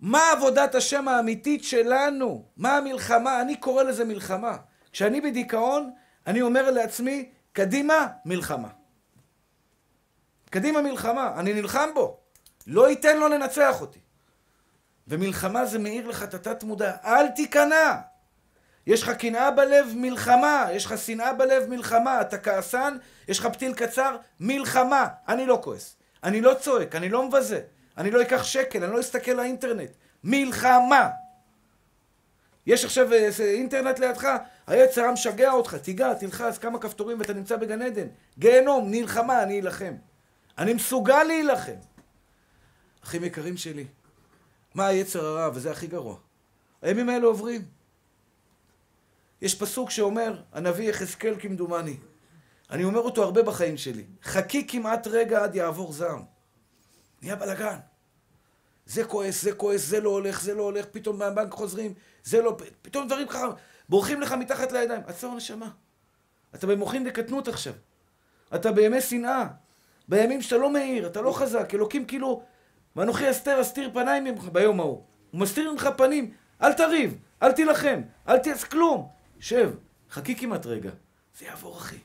מה 0.00 0.30
עבודת 0.32 0.74
השם 0.74 1.08
האמיתית 1.08 1.64
שלנו? 1.64 2.44
מה 2.56 2.76
המלחמה? 2.76 3.40
אני 3.40 3.56
קורא 3.56 3.82
לזה 3.82 4.04
מלחמה. 4.04 4.56
כשאני 4.92 5.20
בדיכאון, 5.20 5.90
אני 6.26 6.42
אומר 6.42 6.70
לעצמי, 6.70 7.28
קדימה, 7.52 8.06
מלחמה. 8.24 8.68
קדימה 10.50 10.82
מלחמה, 10.82 11.32
אני 11.36 11.54
נלחם 11.54 11.88
בו. 11.94 12.18
לא 12.66 12.90
ייתן 12.90 13.18
לו 13.18 13.28
לנצח 13.28 13.80
אותי. 13.80 13.98
ומלחמה 15.08 15.66
זה 15.66 15.78
מאיר 15.78 16.08
לך 16.08 16.22
את 16.22 16.34
התת 16.34 16.64
מודע, 16.64 16.96
אל 17.04 17.28
תיכנע. 17.28 17.96
יש 18.86 19.02
לך 19.02 19.10
קנאה 19.10 19.50
בלב, 19.50 19.86
מלחמה. 19.96 20.66
יש 20.72 20.86
לך 20.86 20.98
שנאה 20.98 21.32
בלב, 21.32 21.68
מלחמה. 21.68 22.20
אתה 22.20 22.38
כעסן, 22.38 22.96
יש 23.28 23.38
לך 23.38 23.46
פתיל 23.46 23.74
קצר, 23.74 24.16
מלחמה. 24.40 25.08
אני 25.28 25.46
לא 25.46 25.58
כועס. 25.62 25.96
אני 26.24 26.40
לא 26.40 26.54
צועק, 26.54 26.94
אני 26.94 27.08
לא 27.08 27.28
מבזה. 27.28 27.60
אני 28.00 28.10
לא 28.10 28.22
אקח 28.22 28.42
שקל, 28.42 28.84
אני 28.84 28.92
לא 28.92 29.00
אסתכל 29.00 29.30
לאינטרנט. 29.30 29.90
מלחמה. 30.24 31.08
יש 32.66 32.84
עכשיו 32.84 33.12
איזה 33.12 33.44
אינטרנט 33.44 33.98
לידך, 33.98 34.28
היצר 34.66 35.10
משגע 35.12 35.52
אותך, 35.52 35.74
תיגע, 35.74 36.14
תלחץ 36.14 36.58
כמה 36.58 36.78
כפתורים 36.78 37.18
ואתה 37.18 37.32
נמצא 37.32 37.56
בגן 37.56 37.82
עדן. 37.82 38.06
גיהנום, 38.38 38.90
נלחמה, 38.90 39.42
אני 39.42 39.60
אלחם. 39.60 39.94
אני 40.58 40.74
מסוגל 40.74 41.22
להילחם. 41.22 41.76
אחים 43.04 43.24
יקרים 43.24 43.56
שלי, 43.56 43.86
מה 44.74 44.86
היצר 44.86 45.26
הרע, 45.26 45.50
וזה 45.54 45.70
הכי 45.70 45.86
גרוע. 45.86 46.16
הימים 46.82 47.08
האלה 47.08 47.26
עוברים. 47.26 47.64
יש 49.42 49.54
פסוק 49.54 49.90
שאומר, 49.90 50.42
הנביא 50.52 50.90
יחזקאל 50.90 51.34
כמדומני. 51.38 51.96
אני 52.70 52.84
אומר 52.84 53.00
אותו 53.00 53.22
הרבה 53.22 53.42
בחיים 53.42 53.76
שלי. 53.76 54.04
חכי 54.22 54.66
כמעט 54.68 55.06
רגע 55.06 55.44
עד 55.44 55.54
יעבור 55.54 55.92
זעם. 55.92 56.22
נהיה 57.22 57.36
בלאגן. 57.36 57.78
זה 58.90 59.04
כועס, 59.04 59.42
זה 59.42 59.52
כועס, 59.52 59.86
זה 59.86 60.00
לא 60.00 60.10
הולך, 60.10 60.40
זה 60.42 60.54
לא 60.54 60.62
הולך, 60.62 60.86
פתאום 60.90 61.18
מהבנק 61.18 61.52
חוזרים, 61.52 61.94
זה 62.24 62.42
לא... 62.42 62.56
פתאום 62.82 63.06
דברים 63.06 63.26
ככה 63.26 63.48
בורחים 63.88 64.20
לך 64.20 64.32
מתחת 64.32 64.72
לידיים. 64.72 65.02
עצור 65.06 65.34
נשמה. 65.34 65.70
אתה 66.54 66.66
במוחין 66.66 67.04
דקטנות 67.04 67.48
עכשיו. 67.48 67.72
אתה 68.54 68.72
בימי 68.72 69.00
שנאה. 69.00 69.46
בימים 70.08 70.42
שאתה 70.42 70.56
לא 70.56 70.72
מאיר, 70.72 71.06
אתה 71.06 71.20
לא 71.20 71.32
חזק. 71.32 71.74
אלוקים 71.74 72.06
כאילו, 72.06 72.42
ואנוכי 72.96 73.30
אסתר 73.30 73.60
אסתיר 73.60 73.90
פניים 73.92 74.24
ממך 74.24 74.48
ביום 74.52 74.80
ההוא. 74.80 75.02
הוא 75.30 75.40
מסתיר 75.40 75.72
ממך 75.72 75.88
פנים. 75.96 76.30
אל 76.62 76.72
תריב, 76.72 77.18
אל 77.42 77.52
תילחם, 77.52 78.00
אל 78.28 78.38
תעש 78.38 78.64
כלום. 78.64 79.08
שב, 79.40 79.70
חכי 80.10 80.36
כמעט 80.36 80.66
רגע. 80.66 80.90
זה 81.38 81.44
יעבור, 81.46 81.76
אחי. 81.76 81.98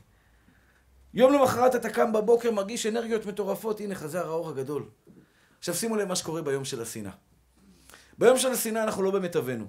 יום 1.14 1.32
למחרת 1.32 1.74
אתה 1.74 1.90
קם 1.90 2.12
בבוקר, 2.12 2.50
מרגיש 2.50 2.86
אנרגיות 2.86 3.26
מטורפות, 3.26 3.80
הנה 3.80 3.94
חזר 3.94 4.26
האור 4.26 4.48
הגדול. 4.48 4.88
עכשיו 5.68 5.80
שימו 5.80 5.96
לב 5.96 6.08
מה 6.08 6.16
שקורה 6.16 6.42
ביום 6.42 6.64
של 6.64 6.82
השנאה. 6.82 7.12
ביום 8.18 8.38
של 8.38 8.48
השנאה 8.48 8.82
אנחנו 8.82 9.02
לא 9.02 9.10
באמת 9.10 9.36
אבינו. 9.36 9.66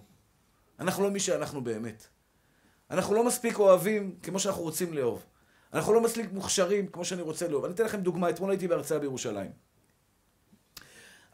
אנחנו 0.79 1.03
לא 1.03 1.11
מי 1.11 1.19
שאנחנו 1.19 1.63
באמת. 1.63 2.07
אנחנו 2.91 3.15
לא 3.15 3.23
מספיק 3.23 3.59
אוהבים 3.59 4.15
כמו 4.23 4.39
שאנחנו 4.39 4.61
רוצים 4.61 4.93
לאהוב. 4.93 5.25
אנחנו 5.73 5.93
לא 5.93 6.01
מספיק 6.01 6.31
מוכשרים 6.31 6.87
כמו 6.87 7.05
שאני 7.05 7.21
רוצה 7.21 7.47
לאהוב. 7.47 7.65
אני 7.65 7.73
אתן 7.73 7.85
לכם 7.85 8.01
דוגמה, 8.01 8.29
אתמול 8.29 8.49
הייתי 8.49 8.67
בהרצאה 8.67 8.99
בירושלים. 8.99 9.51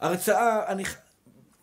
הרצאה, 0.00 0.72
אני, 0.72 0.84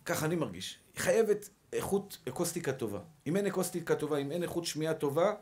ככה 0.04 0.26
אני 0.26 0.36
מרגיש, 0.36 0.78
היא 0.94 1.00
חייבת 1.00 1.48
איכות 1.72 2.18
אקוסטיקה 2.28 2.72
טובה. 2.72 3.00
אם 3.26 3.36
אין 3.36 3.46
אקוסטיקה 3.46 3.94
טובה, 3.94 4.18
אם 4.18 4.32
אין 4.32 4.42
איכות 4.42 4.64
שמיעה 4.64 4.94
טובה, 4.94 5.34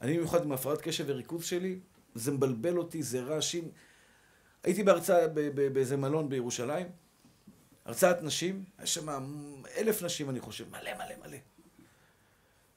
אני 0.00 0.16
במיוחד 0.16 0.44
עם 0.44 0.52
הפרעת 0.52 0.80
קשב 0.80 1.04
וריכוז 1.08 1.44
שלי, 1.44 1.80
זה 2.14 2.32
מבלבל 2.32 2.78
אותי, 2.78 3.02
זה 3.02 3.20
רעשים. 3.20 3.70
הייתי 4.64 4.82
בהרצאה 4.82 5.28
באיזה 5.72 5.96
מלון 5.96 6.28
בירושלים, 6.28 6.86
הרצאת 7.84 8.22
נשים, 8.22 8.64
יש 8.82 8.94
שם 8.94 9.08
אלף 9.76 10.02
נשים 10.02 10.30
אני 10.30 10.40
חושב, 10.40 10.70
מלא 10.70 10.94
מלא 10.94 11.14
מלא. 11.26 11.36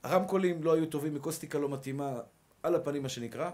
הרמקולים 0.03 0.63
לא 0.63 0.73
היו 0.73 0.85
טובים, 0.85 1.15
אקוסטיקה 1.15 1.59
לא 1.59 1.69
מתאימה, 1.69 2.19
על 2.63 2.75
הפנים 2.75 3.03
מה 3.03 3.09
שנקרא. 3.09 3.51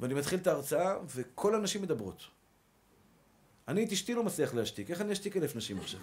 ואני 0.00 0.14
מתחיל 0.14 0.38
את 0.38 0.46
ההרצאה, 0.46 0.96
וכל 1.14 1.54
הנשים 1.54 1.82
מדברות. 1.82 2.22
אני 3.68 3.84
את 3.84 3.92
אשתי 3.92 4.14
לא 4.14 4.24
מצליח 4.24 4.54
להשתיק, 4.54 4.90
איך 4.90 5.00
אני 5.00 5.12
אשתיק 5.12 5.36
אלף 5.36 5.56
נשים 5.56 5.78
עכשיו? 5.78 6.00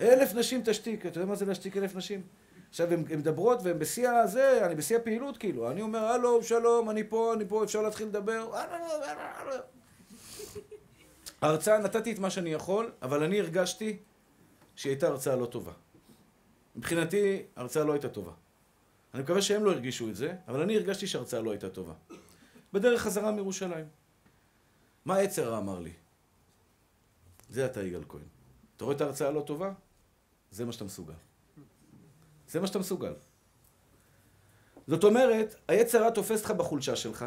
אלף 0.00 0.34
נשים 0.34 0.62
תשתיק, 0.64 1.06
אתה 1.06 1.18
יודע 1.18 1.28
מה 1.28 1.34
זה 1.34 1.44
להשתיק 1.44 1.76
אלף 1.76 1.96
נשים? 1.96 2.20
עכשיו, 2.72 2.92
הן 2.92 3.00
מדברות 3.18 3.58
והן 3.62 3.78
בשיא 3.78 4.08
הזה, 4.08 4.66
אני 4.66 4.74
בשיא 4.74 4.96
הפעילות 4.96 5.38
כאילו. 5.38 5.70
אני 5.70 5.82
אומר, 5.82 5.98
הלו, 5.98 6.42
שלום, 6.42 6.90
אני 6.90 7.04
פה, 7.08 7.34
אני 7.34 7.44
פה, 7.48 7.64
אפשר 7.64 7.82
להתחיל 7.82 8.06
לדבר? 8.06 8.50
ההרצאה, 11.42 11.78
נתתי 11.78 12.12
את 12.12 12.18
מה 12.18 12.30
שאני 12.30 12.52
יכול, 12.52 12.92
אבל 13.02 13.22
אני 13.22 13.40
הרגשתי 13.40 13.98
שהיא 14.76 14.90
הייתה 14.90 15.06
הרצאה 15.06 15.36
לא 15.36 15.46
טובה. 15.46 15.72
מבחינתי, 16.76 17.42
ההרצאה 17.56 17.84
לא 17.84 17.92
הייתה 17.92 18.08
טובה. 18.08 18.32
אני 19.14 19.22
מקווה 19.22 19.42
שהם 19.42 19.64
לא 19.64 19.70
הרגישו 19.72 20.08
את 20.08 20.16
זה, 20.16 20.34
אבל 20.48 20.60
אני 20.60 20.76
הרגשתי 20.76 21.06
שההרצאה 21.06 21.40
לא 21.40 21.50
הייתה 21.50 21.70
טובה. 21.70 21.94
בדרך 22.72 23.02
חזרה 23.02 23.32
מירושלים. 23.32 23.86
מה 25.04 25.16
רע 25.38 25.58
אמר 25.58 25.80
לי? 25.80 25.92
זה 27.48 27.66
אתה, 27.66 27.82
יגאל 27.82 28.04
כהן. 28.08 28.22
אתה 28.76 28.84
רואה 28.84 28.96
את 28.96 29.00
ההרצאה 29.00 29.28
הלא 29.28 29.40
טובה? 29.40 29.72
זה 30.50 30.64
מה 30.64 30.72
שאתה 30.72 30.84
מסוגל. 30.84 31.31
זה 32.52 32.60
מה 32.60 32.66
שאתה 32.66 32.78
מסוגל. 32.78 33.12
זאת 34.86 35.04
אומרת, 35.04 35.54
היצר 35.68 36.02
רע 36.02 36.10
תופס 36.10 36.38
אותך 36.40 36.50
בחולשה 36.50 36.96
שלך. 36.96 37.24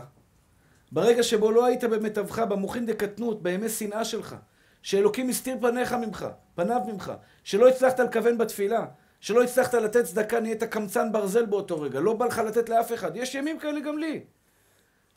ברגע 0.91 1.23
שבו 1.23 1.51
לא 1.51 1.65
היית 1.65 1.83
במיטבך, 1.83 2.39
במוחין 2.39 2.85
דקטנות, 2.85 3.43
בימי 3.43 3.69
שנאה 3.69 4.05
שלך, 4.05 4.35
שאלוקים 4.81 5.29
הסתיר 5.29 5.57
פניך 5.61 5.93
ממך, 5.93 6.25
פניו 6.55 6.81
ממך, 6.88 7.11
שלא 7.43 7.67
הצלחת 7.67 7.99
לכוון 7.99 8.38
בתפילה, 8.38 8.85
שלא 9.19 9.43
הצלחת 9.43 9.73
לתת 9.73 10.03
צדקה, 10.03 10.39
נהיית 10.39 10.63
קמצן 10.63 11.11
ברזל 11.11 11.45
באותו 11.45 11.81
רגע, 11.81 11.99
לא 11.99 12.13
בא 12.13 12.25
לך 12.25 12.38
לתת 12.38 12.69
לאף 12.69 12.93
אחד. 12.93 13.15
יש 13.15 13.35
ימים 13.35 13.59
כאלה 13.59 13.79
גם 13.79 13.97
לי. 13.97 14.23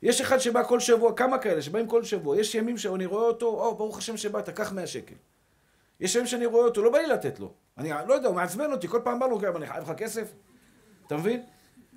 יש 0.03 0.21
אחד 0.21 0.39
שבא 0.39 0.63
כל 0.63 0.81
שבוע, 0.81 1.15
כמה 1.17 1.39
כאלה 1.39 1.63
שבאים 1.63 1.87
כל 1.87 2.05
שבוע, 2.05 2.41
יש 2.41 2.55
ימים 2.55 2.79
שאני 2.79 3.07
רואה 3.07 3.25
אותו, 3.25 3.47
או, 3.47 3.75
ברוך 3.75 3.99
השם 3.99 4.17
שבאת, 4.17 4.49
קח 4.49 4.73
100 4.73 4.87
שקל. 4.87 5.15
יש 6.01 6.15
ימים 6.15 6.27
שאני 6.27 6.47
רואה 6.47 6.65
אותו, 6.65 6.83
לא 6.83 6.91
בא 6.91 6.99
לי 6.99 7.07
לתת 7.07 7.41
לו. 7.41 7.53
אני 7.79 7.91
לא 8.07 8.15
יודע, 8.15 8.29
הוא 8.29 8.37
מעצבן 8.37 8.73
אותי, 8.73 8.89
כל 8.89 9.01
פעם 9.05 9.19
בא 9.19 9.27
לו, 9.27 9.41
אני 9.57 9.67
חייב 9.67 9.83
לך 9.83 9.93
כסף? 9.97 10.33
אתה 11.07 11.17
מבין? 11.17 11.43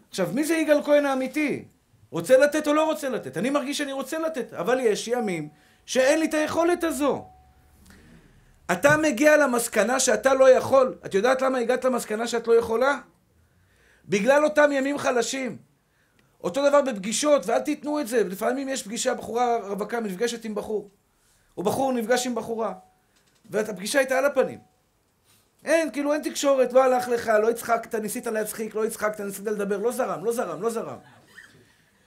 עכשיו, 0.10 0.30
מי 0.34 0.44
זה 0.44 0.54
יגאל 0.54 0.84
כהן 0.84 1.06
האמיתי? 1.06 1.66
רוצה 2.12 2.38
לתת 2.38 2.68
או 2.68 2.74
לא 2.74 2.86
רוצה 2.86 3.10
לתת? 3.10 3.38
אני 3.38 3.50
מרגיש 3.50 3.78
שאני 3.78 3.92
רוצה 3.92 4.20
לתת, 4.20 4.54
אבל 4.54 4.80
יש 4.80 5.08
ימים 5.08 5.50
שאין 5.86 6.20
לי 6.20 6.26
את 6.26 6.34
היכולת 6.34 6.84
הזו. 6.84 7.26
אתה 8.72 8.98
מגיע 8.98 9.38
למסקנה 9.38 10.00
שאתה 10.00 10.34
לא 10.34 10.50
יכול. 10.50 10.96
את 11.06 11.14
יודעת 11.14 11.42
למה 11.42 11.58
הגעת 11.58 11.86
למסקנה 11.86 12.28
שאת 12.28 12.48
לא 12.48 12.60
יכולה? 12.60 13.00
בגלל 14.06 14.44
אותם 14.44 14.70
ימים 14.72 14.98
חלשים. 14.98 15.58
אותו 16.44 16.70
דבר 16.70 16.82
בפגישות, 16.82 17.46
ואל 17.46 17.60
תיתנו 17.60 18.00
את 18.00 18.08
זה. 18.08 18.24
לפעמים 18.24 18.70
יש 18.70 18.84
פגישה, 18.84 19.14
בחורה 19.14 19.58
רווקה 19.58 20.00
נפגשת 20.00 20.46
עם 20.46 20.56
בחור. 20.56 20.90
או 21.58 21.64
בחור 21.64 21.94
נפגש 21.94 22.28
עם 22.28 22.36
בחורה. 22.36 22.74
והפגישה 23.52 24.00
הייתה 24.00 24.18
על 24.18 24.26
הפנים. 24.26 24.60
אין, 25.66 25.92
כאילו 25.92 26.14
אין 26.14 26.22
תקשורת, 26.22 26.74
לא 26.74 26.84
הלך 26.84 27.08
לך, 27.08 27.32
לא 27.42 27.50
הצחקת, 27.50 27.96
ניסית 27.96 28.28
להצחיק, 28.28 28.76
לא 28.76 28.86
הצחקת, 28.86 29.22
ניסית 29.22 29.46
לדבר, 29.46 29.78
לא 29.78 29.92
זרם, 29.92 30.26
לא 30.26 30.34
זרם, 30.34 30.62
לא 30.62 30.70
זרם. 30.70 30.98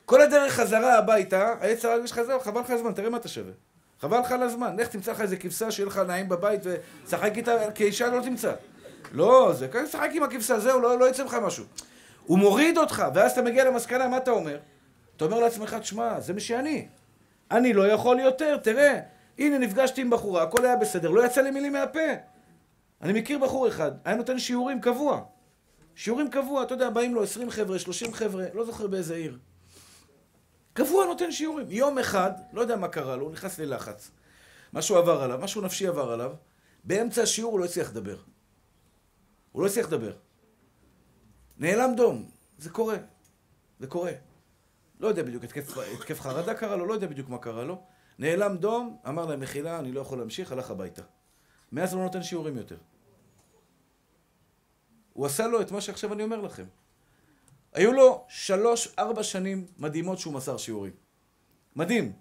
כל 0.04 0.20
הדרך 0.20 0.52
חזרה 0.52 0.98
הביתה, 0.98 1.54
העץ 1.60 1.84
הרגיש 1.84 2.12
לך 2.12 2.22
זהו, 2.22 2.40
חבל 2.40 2.60
לך 2.60 2.70
הזמן, 2.70 2.92
תראה 2.92 3.10
מה 3.10 3.16
אתה 3.16 3.28
שווה. 3.28 3.52
חבל 4.00 4.18
לך 4.18 4.32
על 4.32 4.42
הזמן, 4.42 4.76
לך 4.76 4.88
תמצא 4.88 5.12
לך 5.12 5.20
איזה 5.20 5.36
כבשה 5.36 5.70
שיהיה 5.70 5.86
לך 5.86 5.98
נעים 5.98 6.28
בבית 6.28 6.60
ושחק 6.64 7.32
איתה, 7.36 7.70
כי 7.74 7.84
אישה 7.84 8.08
לא 8.08 8.22
תמצא. 8.22 8.52
לא, 9.12 9.52
זה 9.54 9.68
כזה, 9.68 9.86
שחק 9.86 10.10
עם 10.12 10.22
הכבשה, 10.22 10.60
זהו, 10.60 10.80
לא, 10.80 10.98
לא 10.98 11.08
יצא 11.08 11.24
לך 11.24 11.34
משהו. 11.34 11.64
הוא 12.26 12.38
מוריד 12.38 12.78
אותך, 12.78 13.04
ואז 13.14 13.32
אתה 13.32 13.42
מגיע 13.42 13.64
למסקנה, 13.64 14.08
מה 14.08 14.16
אתה 14.16 14.30
אומר? 14.30 14.58
אתה 15.16 15.24
אומר 15.24 15.40
לעצמך, 15.40 15.74
תשמע, 15.74 16.20
זה 16.20 16.32
מי 16.32 16.40
שאני. 16.40 16.88
אני 17.50 17.72
לא 17.72 17.88
יכול 17.88 18.20
יותר, 18.20 18.56
תראה, 18.56 19.00
הנה 19.38 19.58
נפגשתי 19.58 20.00
עם 20.00 20.10
בחורה, 20.10 20.42
הכל 20.42 20.64
היה 20.64 20.76
בסדר, 20.76 21.10
לא 21.10 21.26
יצא 21.26 21.40
לי 21.40 21.50
מילים 21.50 21.72
מהפה. 21.72 22.00
אני 23.02 23.20
מכיר 23.20 23.38
בחור 23.38 23.68
אחד, 23.68 23.92
היה 24.04 24.16
נותן 24.16 24.38
שיעורים 24.38 24.80
קבוע. 24.80 25.24
שיעורים 25.94 26.30
קבוע, 26.30 26.62
אתה 26.62 26.74
יודע, 26.74 26.90
באים 26.90 27.14
לו 27.14 27.22
20 27.22 27.50
חבר'ה, 27.50 27.78
30 27.78 28.14
חבר'ה, 28.14 28.44
לא 28.54 28.64
זוכר 28.64 28.86
באיזה 28.86 29.14
עיר. 29.14 29.38
קבוע 30.72 31.04
נותן 31.04 31.32
שיעורים. 31.32 31.66
יום 31.70 31.98
אחד, 31.98 32.32
לא 32.52 32.60
יודע 32.60 32.76
מה 32.76 32.88
קרה 32.88 33.16
לו, 33.16 33.24
הוא 33.24 33.32
נכנס 33.32 33.58
ללחץ. 33.58 34.10
משהו 34.72 34.96
עבר 34.96 35.22
עליו, 35.22 35.38
משהו 35.38 35.60
נפשי 35.60 35.86
עבר 35.86 36.12
עליו. 36.12 36.32
באמצע 36.84 37.22
השיעור 37.22 37.52
הוא 37.52 37.60
לא 37.60 37.64
הצליח 37.64 37.90
לדבר. 37.90 38.16
הוא 39.52 39.62
לא 39.62 39.66
הצליח 39.66 39.86
לדבר. 39.86 40.12
נעלם 41.58 41.94
דום. 41.96 42.28
זה 42.58 42.70
קורה. 42.70 42.96
זה 43.80 43.86
קורה. 43.86 44.12
לא 45.00 45.08
יודע 45.08 45.22
בדיוק, 45.22 45.44
התקף, 45.44 45.78
התקף 45.78 46.20
חרדה 46.20 46.54
קרה 46.54 46.76
לו, 46.76 46.86
לא 46.86 46.94
יודע 46.94 47.06
בדיוק 47.06 47.28
מה 47.28 47.38
קרה 47.38 47.64
לו. 47.64 47.82
נעלם 48.18 48.56
דום, 48.56 48.96
אמר 49.08 49.26
להם, 49.26 49.40
מחילה, 49.40 49.78
אני 49.78 49.92
לא 49.92 50.00
יכול 50.00 50.18
להמשיך, 50.18 50.52
הלך 50.52 50.70
הביתה. 50.70 51.02
מאז 51.72 51.92
הוא 51.92 51.98
לא 51.98 52.06
נותן 52.06 52.22
שיעורים 52.22 52.56
יותר. 52.56 52.76
הוא 55.12 55.26
עשה 55.26 55.46
לו 55.46 55.60
את 55.60 55.72
מה 55.72 55.80
שעכשיו 55.80 56.12
אני 56.12 56.22
אומר 56.22 56.40
לכם. 56.40 56.64
היו 57.72 57.92
לו 57.92 58.24
שלוש-ארבע 58.28 59.22
שנים 59.22 59.66
מדהימות 59.78 60.18
שהוא 60.18 60.34
מסר 60.34 60.56
שיעורים. 60.56 60.92
מדהים. 61.76 62.12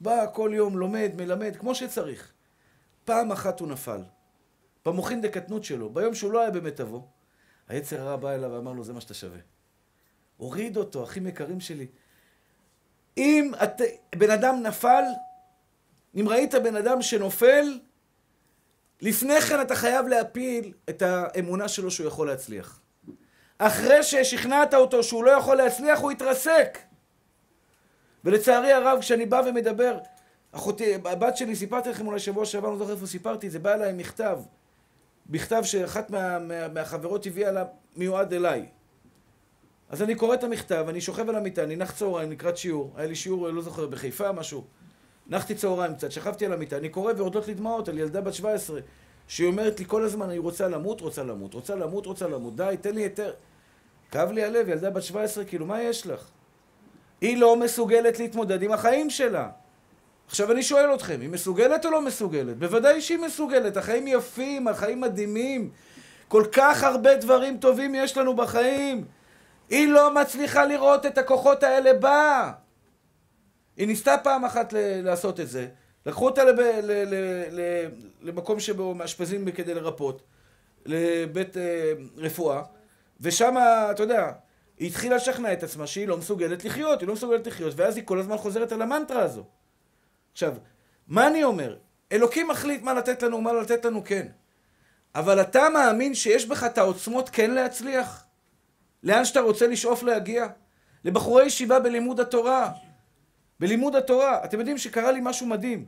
בא 0.00 0.26
כל 0.32 0.50
יום, 0.54 0.78
לומד, 0.78 1.12
מלמד, 1.16 1.56
כמו 1.56 1.74
שצריך. 1.74 2.32
פעם 3.04 3.32
אחת 3.32 3.60
הוא 3.60 3.68
נפל. 3.68 4.02
במוחין 4.86 5.20
דקטנות 5.20 5.64
שלו, 5.64 5.90
ביום 5.90 6.14
שהוא 6.14 6.32
לא 6.32 6.40
היה 6.40 6.50
במיטבו, 6.50 7.06
היצר 7.68 8.00
הרע 8.00 8.16
בא 8.16 8.30
אליו 8.30 8.50
ואמר 8.50 8.72
לו, 8.72 8.84
זה 8.84 8.92
מה 8.92 9.00
שאתה 9.00 9.14
שווה. 9.14 9.38
הוריד 10.36 10.76
אותו, 10.76 11.04
אחים 11.04 11.26
יקרים 11.26 11.60
שלי. 11.60 11.86
אם 13.16 13.52
את, 13.62 13.80
בן 14.16 14.30
אדם 14.30 14.62
נפל, 14.62 15.02
אם 16.20 16.28
ראית 16.28 16.54
בן 16.54 16.76
אדם 16.76 17.02
שנופל, 17.02 17.78
לפני 19.00 19.40
כן 19.40 19.60
אתה 19.60 19.74
חייב 19.74 20.06
להפיל 20.06 20.72
את 20.88 21.02
האמונה 21.02 21.68
שלו 21.68 21.90
שהוא 21.90 22.06
יכול 22.06 22.26
להצליח. 22.26 22.80
אחרי 23.58 24.02
ששכנעת 24.02 24.74
אותו 24.74 25.02
שהוא 25.02 25.24
לא 25.24 25.30
יכול 25.30 25.56
להצליח, 25.56 26.00
הוא 26.00 26.10
התרסק. 26.10 26.78
ולצערי 28.24 28.72
הרב, 28.72 28.98
כשאני 29.00 29.26
בא 29.26 29.42
ומדבר, 29.46 29.98
אחותי, 30.52 30.94
הבת 30.94 31.36
שלי, 31.36 31.56
סיפרתי 31.56 31.90
לכם 31.90 32.06
אולי 32.06 32.18
שבוע 32.18 32.44
שעבר, 32.44 32.70
לא 32.70 32.78
זוכר 32.78 32.92
איפה 32.92 33.06
סיפרתי, 33.06 33.50
זה 33.50 33.58
בא 33.58 33.74
אליי 33.74 33.92
מכתב. 33.92 34.38
מכתב 35.28 35.62
שאחת 35.64 36.10
מה, 36.10 36.38
מה, 36.38 36.68
מהחברות 36.68 37.26
הביאה 37.26 37.52
לה, 37.52 37.64
מיועד 37.96 38.32
אליי. 38.32 38.66
אז 39.88 40.02
אני 40.02 40.14
קורא 40.14 40.34
את 40.34 40.44
המכתב, 40.44 40.86
אני 40.88 41.00
שוכב 41.00 41.28
על 41.28 41.36
המיטה, 41.36 41.62
אני 41.62 41.76
נח 41.76 41.90
צהריים 41.90 42.30
לקראת 42.30 42.56
שיעור, 42.56 42.92
היה 42.96 43.06
לי 43.06 43.14
שיעור, 43.14 43.48
לא 43.48 43.62
זוכר, 43.62 43.86
בחיפה, 43.86 44.32
משהו. 44.32 44.64
נחתי 45.26 45.54
צהריים 45.54 45.94
קצת, 45.94 46.12
שכבתי 46.12 46.46
על 46.46 46.52
המיטה, 46.52 46.76
אני 46.76 46.88
קורא 46.88 47.12
ויורדות 47.16 47.46
לי 47.46 47.54
דמעות 47.54 47.88
על 47.88 47.98
ילדה 47.98 48.20
בת 48.20 48.34
17, 48.34 48.80
שהיא 49.28 49.46
אומרת 49.46 49.78
לי 49.78 49.84
כל 49.88 50.04
הזמן, 50.04 50.26
אני 50.28 50.38
רוצה 50.38 50.68
למות, 50.68 51.00
רוצה 51.00 51.22
למות, 51.22 51.54
רוצה 51.54 51.74
למות, 51.74 52.06
רוצה 52.06 52.28
למות, 52.28 52.56
די, 52.56 52.76
תן 52.80 52.94
לי 52.94 53.02
היתר. 53.02 53.32
כאב 54.10 54.32
לי 54.32 54.44
הלב, 54.44 54.68
ילדה 54.68 54.90
בת 54.90 55.02
17, 55.02 55.44
כאילו, 55.44 55.66
מה 55.66 55.82
יש 55.82 56.06
לך? 56.06 56.28
היא 57.20 57.36
לא 57.36 57.56
מסוגלת 57.56 58.18
להתמודד 58.18 58.62
עם 58.62 58.72
החיים 58.72 59.10
שלה. 59.10 59.48
עכשיו 60.26 60.52
אני 60.52 60.62
שואל 60.62 60.94
אתכם, 60.94 61.20
היא 61.20 61.28
מסוגלת 61.28 61.86
או 61.86 61.90
לא 61.90 62.02
מסוגלת? 62.02 62.58
בוודאי 62.58 63.00
שהיא 63.00 63.18
מסוגלת, 63.18 63.76
החיים 63.76 64.06
יפים, 64.06 64.68
החיים 64.68 65.00
מדהימים. 65.00 65.70
כל 66.28 66.44
כך 66.52 66.82
הרבה 66.82 67.16
דברים 67.16 67.56
טובים 67.56 67.94
יש 67.94 68.16
לנו 68.16 68.36
בחיים. 68.36 69.04
היא 69.70 69.88
לא 69.88 70.14
מצליחה 70.14 70.64
לראות 70.64 71.06
את 71.06 71.18
הכוחות 71.18 71.62
האלה 71.62 71.94
בה. 71.94 72.52
היא 73.76 73.86
ניסתה 73.86 74.14
פעם 74.22 74.44
אחת 74.44 74.72
ל- 74.72 75.00
לעשות 75.00 75.40
את 75.40 75.48
זה. 75.48 75.68
לקחו 76.06 76.24
אותה 76.24 76.44
לב, 76.44 76.60
ל- 76.60 76.80
ל- 76.82 77.60
ל- 77.60 77.88
למקום 78.22 78.60
שבו 78.60 78.94
מאשפזים 78.94 79.50
כדי 79.50 79.74
לרפות, 79.74 80.22
לבית 80.86 81.56
אה, 81.56 81.92
רפואה, 82.16 82.62
ושם, 83.20 83.54
אתה 83.90 84.02
יודע, 84.02 84.32
היא 84.78 84.88
התחילה 84.88 85.16
לשכנע 85.16 85.52
את 85.52 85.62
עצמה 85.62 85.86
שהיא 85.86 86.08
לא 86.08 86.16
מסוגלת 86.16 86.64
לחיות, 86.64 87.00
היא 87.00 87.08
לא 87.08 87.14
מסוגלת 87.14 87.46
לחיות, 87.46 87.72
ואז 87.76 87.96
היא 87.96 88.04
כל 88.06 88.18
הזמן 88.18 88.36
חוזרת 88.36 88.72
על 88.72 88.82
המנטרה 88.82 89.22
הזו. 89.22 89.44
עכשיו, 90.32 90.54
מה 91.08 91.26
אני 91.26 91.44
אומר? 91.44 91.76
אלוקים 92.12 92.48
מחליט 92.48 92.82
מה 92.82 92.94
לתת 92.94 93.22
לנו 93.22 93.36
ומה 93.36 93.52
לא 93.52 93.62
לתת 93.62 93.84
לנו, 93.84 94.04
כן. 94.04 94.26
אבל 95.14 95.40
אתה 95.40 95.68
מאמין 95.74 96.14
שיש 96.14 96.46
בך 96.46 96.64
את 96.64 96.78
העוצמות 96.78 97.28
כן 97.28 97.50
להצליח? 97.50 98.24
לאן 99.02 99.24
שאתה 99.24 99.40
רוצה 99.40 99.66
לשאוף 99.66 100.02
להגיע? 100.02 100.46
לבחורי 101.04 101.46
ישיבה 101.46 101.80
בלימוד 101.80 102.20
התורה. 102.20 102.72
בלימוד 103.60 103.96
התורה. 103.96 104.44
אתם 104.44 104.58
יודעים 104.58 104.78
שקרה 104.78 105.12
לי 105.12 105.20
משהו 105.22 105.46
מדהים. 105.46 105.86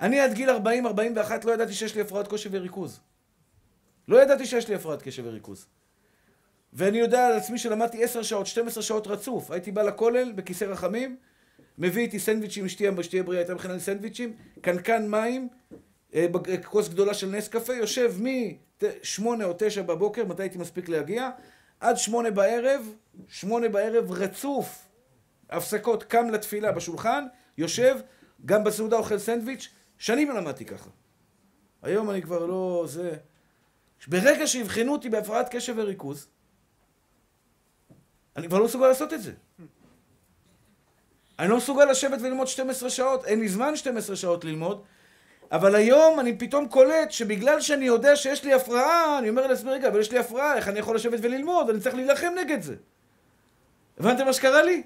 אני 0.00 0.20
עד 0.20 0.32
גיל 0.32 0.50
40-41 0.50 0.52
לא 1.44 1.52
ידעתי 1.52 1.72
שיש 1.72 1.94
לי 1.94 2.00
הפרעת 2.00 2.28
קושי 2.28 2.48
וריכוז. 2.52 3.00
לא 4.08 4.22
ידעתי 4.22 4.46
שיש 4.46 4.68
לי 4.68 4.74
הפרעת 4.74 5.02
קשב 5.02 5.22
וריכוז. 5.26 5.66
ואני 6.72 6.98
יודע 6.98 7.26
על 7.26 7.32
עצמי 7.32 7.58
שלמדתי 7.58 8.04
10 8.04 8.22
שעות, 8.22 8.46
12 8.46 8.82
שעות 8.82 9.06
רצוף. 9.06 9.50
הייתי 9.50 9.72
בא 9.72 9.82
לכולל 9.82 10.32
בכיסא 10.32 10.64
רחמים, 10.64 11.16
מביא 11.78 12.02
איתי 12.02 12.18
סנדוויצ'ים, 12.18 12.64
אשתי 12.64 12.92
שתהיה 13.02 13.22
בריאה 13.22 13.40
הייתה 13.40 13.54
מכינה 13.54 13.74
לי 13.74 13.80
סנדוויצ'ים, 13.80 14.32
קנקן 14.60 15.10
מים, 15.10 15.48
אה, 16.14 16.26
כוס 16.64 16.88
גדולה 16.88 17.14
של 17.14 17.26
נס 17.26 17.48
קפה, 17.48 17.74
יושב 17.74 18.14
מ-8 18.22 19.24
או 19.44 19.52
9 19.58 19.82
בבוקר, 19.82 20.24
מתי 20.24 20.42
הייתי 20.42 20.58
מספיק 20.58 20.88
להגיע, 20.88 21.30
עד 21.80 21.96
8 21.96 22.30
בערב, 22.30 22.94
8 23.28 23.68
בערב 23.68 24.12
רצוף, 24.12 24.83
הפסקות, 25.56 26.02
קם 26.02 26.30
לתפילה 26.30 26.72
בשולחן, 26.72 27.26
יושב, 27.58 27.96
גם 28.46 28.64
בסעודה 28.64 28.96
אוכל 28.96 29.18
סנדוויץ', 29.18 29.68
שנים 29.98 30.30
למדתי 30.30 30.64
ככה. 30.64 30.90
היום 31.82 32.10
אני 32.10 32.22
כבר 32.22 32.46
לא... 32.46 32.84
זה... 32.88 33.12
ברגע 34.06 34.46
שיבחנו 34.46 34.92
אותי 34.92 35.08
בהפרעת 35.08 35.48
קשב 35.50 35.74
וריכוז, 35.76 36.28
אני 38.36 38.48
כבר 38.48 38.58
לא 38.58 38.64
מסוגל 38.64 38.88
לעשות 38.88 39.12
את 39.12 39.22
זה. 39.22 39.32
אני 41.38 41.48
לא 41.48 41.56
מסוגל 41.56 41.84
לשבת 41.84 42.20
וללמוד 42.20 42.48
12 42.48 42.90
שעות, 42.90 43.24
אין 43.24 43.40
לי 43.40 43.48
זמן 43.48 43.76
12 43.76 44.16
שעות 44.16 44.44
ללמוד, 44.44 44.84
אבל 45.52 45.74
היום 45.74 46.20
אני 46.20 46.38
פתאום 46.38 46.68
קולט 46.68 47.10
שבגלל 47.10 47.60
שאני 47.60 47.84
יודע 47.84 48.16
שיש 48.16 48.44
לי 48.44 48.52
הפרעה, 48.52 49.18
אני 49.18 49.28
אומר 49.28 49.46
לעצמי, 49.46 49.70
רגע, 49.70 49.88
אבל 49.88 50.00
יש 50.00 50.12
לי 50.12 50.18
הפרעה, 50.18 50.56
איך 50.56 50.68
אני 50.68 50.78
יכול 50.78 50.96
לשבת 50.96 51.18
וללמוד? 51.22 51.70
אני 51.70 51.80
צריך 51.80 51.94
להילחם 51.94 52.32
נגד 52.40 52.62
זה. 52.62 52.74
הבנתם 53.98 54.24
מה 54.24 54.32
שקרה 54.32 54.62
לי? 54.62 54.82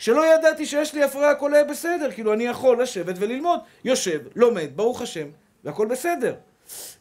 שלא 0.00 0.34
ידעתי 0.34 0.66
שיש 0.66 0.94
לי 0.94 1.02
הפרעה, 1.02 1.30
הכל 1.30 1.54
היה 1.54 1.64
בסדר. 1.64 2.10
כאילו, 2.12 2.32
אני 2.32 2.44
יכול 2.44 2.82
לשבת 2.82 3.14
וללמוד. 3.18 3.60
יושב, 3.84 4.20
לומד, 4.36 4.68
ברוך 4.76 5.02
השם, 5.02 5.28
והכל 5.64 5.86
בסדר. 5.86 6.34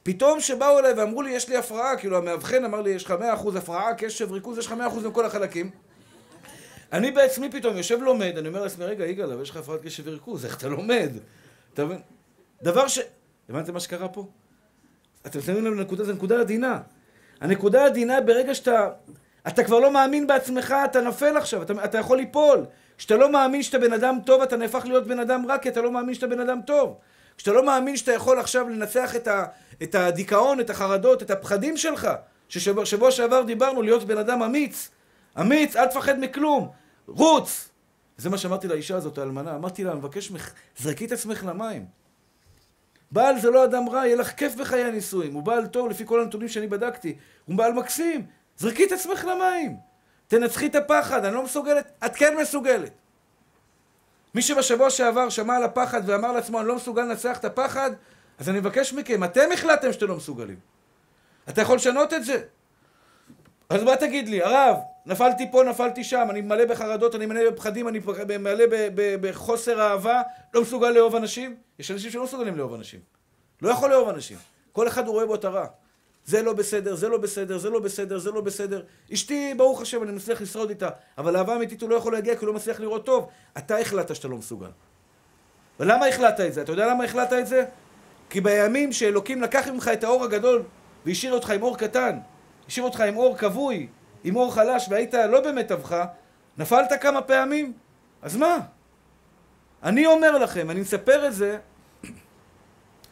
פתאום 0.04 0.40
שבאו 0.40 0.80
אליי 0.80 0.94
ואמרו 0.94 1.22
לי, 1.22 1.32
יש 1.32 1.50
לי 1.50 1.58
הפרעה, 1.58 1.98
כאילו, 1.98 2.18
המאבחן 2.18 2.66
אמר 2.66 2.82
לי, 2.82 2.90
יש 2.90 3.04
לך 3.04 3.14
100% 3.44 3.58
הפרעה, 3.58 3.94
קשב, 3.94 4.32
ריכוז, 4.32 4.58
יש 4.58 4.66
לך 4.66 4.76
100% 5.04 5.08
מכל 5.08 5.26
החלקים. 5.26 5.70
אני 6.94 7.12
בעצמי 7.12 7.52
פתאום 7.52 7.78
יושב 7.78 8.02
לומד, 8.02 8.38
אני 8.38 8.48
אומר 8.48 8.64
לעצמי, 8.64 8.86
רגע, 8.86 9.06
יגאל, 9.06 9.32
אבל 9.32 9.42
יש 9.42 9.50
לך 9.50 9.58
הפרעת 9.58 9.82
קשב 9.82 10.08
וריכוז, 10.08 10.46
איך 10.46 10.58
אתה 10.58 10.68
לומד? 10.68 11.10
אתה 11.74 11.86
מבין? 11.86 12.02
דבר 12.64 12.88
ש... 12.88 13.00
הבנתם 13.50 13.74
מה 13.74 13.80
שקרה 13.80 14.08
פה? 14.08 14.26
אתם 15.26 15.42
שמים 15.42 15.66
לב 15.66 15.74
לנקודה, 15.74 16.04
זו 16.04 16.14
נקודה 16.14 16.40
עדינה. 16.40 16.80
הנקודה 17.42 17.84
העדינה 17.84 18.22
ברגע 18.22 18.56
שאתה... 18.56 18.90
אתה 19.48 19.64
כבר 19.64 19.80
לא 19.80 19.92
מאמין 19.92 20.28
בעצמך, 20.28 20.76
אתה 20.86 21.02
נופל 21.02 21.38
עכשיו, 21.38 21.62
אתה, 21.62 21.74
אתה 21.86 21.98
יכול 21.98 22.18
ליפול. 22.18 22.66
כשאתה 23.00 23.18
לא 23.18 23.32
מאמין 23.32 23.64
שאתה 23.64 23.80
בן 23.80 23.94
אדם 23.94 24.18
טוב, 24.26 24.42
אתה 24.42 24.58
נהפך 24.58 24.86
להיות 24.86 25.08
בן 25.08 25.20
אדם 25.20 25.46
רע, 25.46 25.58
כי 25.58 25.70
אתה 25.70 25.82
לא 25.82 25.92
מאמין 25.92 26.16
שאתה 26.16 26.28
בן 26.28 26.40
אדם 26.40 26.62
טוב. 26.62 26.98
כשאתה 27.38 27.52
לא 27.52 27.66
מאמין 27.66 27.98
שאתה 27.98 28.14
יכול 28.14 28.40
עכשיו 28.40 28.70
לנצח 28.70 29.16
את, 29.16 29.28
ה, 29.28 29.46
את 29.84 29.96
הדיכאון, 29.96 30.60
את 30.60 30.70
החרדות, 30.70 31.24
את 31.24 31.32
הפחדים 31.32 31.78
שלך, 31.78 32.08
ששבוע 32.50 33.12
שעבר 33.12 33.44
דיברנו 33.44 33.82
להיות 33.82 34.04
בן 34.04 34.18
אדם 34.18 34.42
אמיץ. 34.42 34.90
אמיץ, 35.40 35.76
אל 35.76 35.88
תפחד 35.88 36.20
מכלום. 36.20 36.70
רוץ! 37.08 37.70
זה 38.18 38.30
מה 38.30 38.38
שאמרתי 38.38 38.68
לאישה 38.68 38.96
הזאת, 38.96 39.18
האלמנה. 39.18 39.56
אמרתי 39.56 39.84
לה, 39.84 39.96
מבקש 39.96 40.32
ממך, 40.32 40.52
זרקי 40.78 41.06
את 41.06 41.12
עצמך 41.12 41.44
למים. 41.44 41.86
בעל 43.12 43.40
זה 43.40 43.50
לא 43.50 43.66
אדם 43.66 43.90
רע, 43.90 44.06
יהיה 44.06 44.16
לך 44.16 44.32
כיף 44.32 44.56
בחיי 44.56 44.84
הנישואים. 44.84 45.34
הוא 45.34 45.44
בעל 45.44 45.68
טוב, 45.68 45.90
לפי 45.90 46.04
כל 46.06 46.22
הנתונים 46.22 46.48
שאני 46.48 46.68
בדקתי. 46.68 47.16
הוא 47.46 47.56
בעל 47.56 47.74
מקסים. 47.74 48.26
זרקי 48.58 48.86
את 48.86 48.92
עצמך 48.92 49.26
למים. 49.26 49.89
תנצחי 50.30 50.68
את 50.68 50.76
הפחד, 50.76 51.26
אני 51.26 51.36
לא 51.36 51.44
מסוגלת. 51.44 51.92
את 52.06 52.16
כן 52.16 52.38
מסוגלת. 52.42 52.92
מי 54.36 54.42
שבשבוע 54.42 54.90
שעבר 54.90 55.30
שמע 55.30 55.56
על 55.56 55.64
הפחד 55.64 56.02
ואמר 56.06 56.32
לעצמו, 56.32 56.60
אני 56.60 56.68
לא 56.68 56.76
מסוגל 56.76 57.02
לנצח 57.02 57.38
את 57.38 57.46
הפחד, 57.46 57.92
אז 58.40 58.50
אני 58.50 58.60
מבקש 58.60 58.94
מכם, 58.94 59.24
אתם 59.24 59.52
החלטתם 59.54 59.94
שאתם 59.94 60.08
לא 60.08 60.16
מסוגלים. 60.16 60.60
אתה 61.50 61.62
יכול 61.62 61.76
לשנות 61.76 62.14
את 62.14 62.26
זה. 62.26 62.42
אז 63.70 63.84
מה 63.84 63.96
תגיד 63.96 64.30
לי, 64.30 64.44
הרב, 64.44 64.76
נפלתי 65.06 65.52
פה, 65.52 65.64
נפלתי 65.64 66.04
שם, 66.04 66.28
אני 66.30 66.42
מלא 66.42 66.66
בחרדות, 66.66 67.16
אני 67.16 67.26
מלא 67.26 67.50
בפחדים, 67.50 67.88
אני 67.88 68.00
מלא 68.40 68.66
בחוסר 69.22 69.82
אהבה, 69.82 70.22
לא 70.54 70.62
מסוגל 70.62 70.90
לאהוב 70.90 71.16
אנשים? 71.16 71.56
יש 71.80 71.92
אנשים 71.92 72.12
שלא 72.12 72.24
מסוגלים 72.24 72.58
לאהוב 72.58 72.74
אנשים. 72.74 73.00
לא 73.62 73.70
יכול 73.70 73.90
לאהוב 73.90 74.10
אנשים. 74.10 74.38
כל 74.72 74.88
אחד 74.88 75.08
הוא 75.08 75.14
רואה 75.14 75.26
בו 75.26 75.36
את 75.36 75.46
הרע. 75.46 75.66
זה 76.30 76.42
לא 76.42 76.54
בסדר, 76.54 76.96
זה 76.96 77.10
לא 77.10 77.18
בסדר, 77.18 77.58
זה 77.58 77.70
לא 77.70 77.80
בסדר, 77.80 78.18
זה 78.18 78.32
לא 78.32 78.42
בסדר. 78.42 78.82
אשתי, 79.14 79.54
ברוך 79.58 79.82
השם, 79.82 80.04
אני 80.04 80.12
מצליח 80.12 80.42
לשרוד 80.42 80.70
איתה, 80.70 80.90
אבל 81.18 81.38
אהבה 81.38 81.56
אמיתית 81.56 81.82
הוא 81.82 81.90
לא 81.90 81.96
יכול 81.96 82.14
להגיע 82.14 82.36
כי 82.36 82.40
הוא 82.40 82.48
לא 82.48 82.54
מצליח 82.54 82.80
לראות 82.80 83.06
טוב. 83.06 83.30
אתה 83.58 83.78
החלטת 83.78 84.16
שאתה 84.16 84.28
לא 84.28 84.38
מסוגל. 84.38 84.70
ולמה 85.80 86.06
החלטת 86.06 86.40
את 86.40 86.54
זה? 86.54 86.62
אתה 86.62 86.72
יודע 86.72 86.88
למה 86.88 87.04
החלטת 87.04 87.34
את 87.40 87.48
זה? 87.48 87.66
כי 88.30 88.42
בימים 88.42 88.94
שאלוקים 88.94 89.42
לקח 89.42 89.68
ממך 89.68 89.88
את 89.94 90.04
האור 90.04 90.24
הגדול 90.24 90.64
והשאיר 91.06 91.34
אותך 91.34 91.50
עם 91.50 91.62
אור 91.62 91.78
קטן, 91.78 92.20
השאיר 92.68 92.86
אותך 92.86 93.02
עם 93.02 93.18
אור 93.18 93.38
כבוי, 93.38 93.88
עם 94.24 94.36
אור 94.36 94.54
חלש, 94.54 94.88
והיית 94.90 95.14
לא 95.14 95.42
במיטבך, 95.42 96.06
נפלת 96.58 96.94
כמה 97.02 97.22
פעמים? 97.22 97.74
אז 98.22 98.36
מה? 98.36 98.58
אני 99.84 100.06
אומר 100.06 100.38
לכם, 100.38 100.70
אני 100.70 100.80
מספר 100.80 101.28
את 101.28 101.34
זה, 101.34 101.58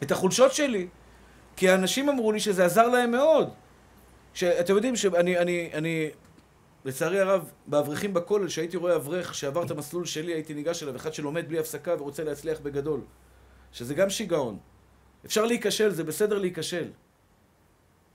את 0.02 0.10
החולשות 0.10 0.52
שלי, 0.52 0.86
כי 1.58 1.68
האנשים 1.68 2.08
אמרו 2.08 2.32
לי 2.32 2.40
שזה 2.40 2.64
עזר 2.64 2.88
להם 2.88 3.10
מאוד. 3.10 3.50
שאתם 4.34 4.74
יודעים 4.74 4.96
שאני, 4.96 5.38
אני, 5.38 5.70
אני, 5.74 6.10
לצערי 6.84 7.20
הרב, 7.20 7.50
באברכים 7.66 8.14
בכולל, 8.14 8.48
שהייתי 8.48 8.76
רואה 8.76 8.96
אברך 8.96 9.34
שעבר 9.34 9.62
את 9.62 9.70
המסלול 9.70 10.06
שלי, 10.06 10.32
הייתי 10.32 10.54
ניגש 10.54 10.82
אליו, 10.82 10.96
אחד 10.96 11.14
שלומד 11.14 11.48
בלי 11.48 11.58
הפסקה 11.58 11.94
ורוצה 11.98 12.24
להצליח 12.24 12.60
בגדול. 12.60 13.00
שזה 13.72 13.94
גם 13.94 14.10
שיגעון. 14.10 14.58
אפשר 15.26 15.44
להיכשל, 15.44 15.90
זה 15.90 16.04
בסדר 16.04 16.38
להיכשל. 16.38 16.90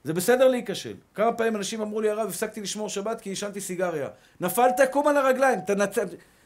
זה 0.03 0.13
בסדר 0.13 0.47
להיכשל. 0.47 0.93
כמה 1.13 1.33
פעמים 1.33 1.55
אנשים 1.55 1.81
אמרו 1.81 2.01
לי, 2.01 2.09
הרב, 2.09 2.29
הפסקתי 2.29 2.61
לשמור 2.61 2.89
שבת 2.89 3.21
כי 3.21 3.29
עישנתי 3.29 3.61
סיגריה. 3.61 4.09
נפלת, 4.41 4.79
קום 4.91 5.07
על 5.07 5.17
הרגליים. 5.17 5.61
תנצ... 5.61 5.97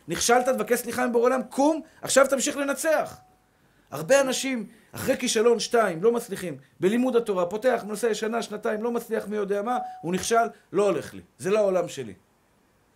נכשלת, 0.07 0.49
תבקש 0.49 0.79
סליחה 0.79 1.07
מבורא 1.07 1.23
עולם, 1.23 1.41
קום, 1.49 1.81
עכשיו 2.01 2.27
תמשיך 2.29 2.57
לנצח. 2.57 3.17
הרבה 3.91 4.21
אנשים, 4.21 4.67
אחרי 4.97 5.17
כישלון 5.17 5.59
שתיים, 5.59 6.03
לא 6.03 6.11
מצליחים, 6.11 6.57
בלימוד 6.79 7.15
התורה, 7.15 7.45
פותח, 7.45 7.83
מנסה 7.87 8.15
שנה, 8.15 8.41
שנתיים, 8.41 8.83
לא 8.83 8.91
מצליח 8.91 9.27
מי 9.27 9.35
יודע 9.35 9.61
מה, 9.61 9.77
הוא 10.01 10.13
נכשל, 10.13 10.47
לא 10.71 10.85
הולך 10.85 11.13
לי. 11.13 11.21
זה 11.37 11.49
לא 11.49 11.59
העולם 11.59 11.87
שלי. 11.87 12.13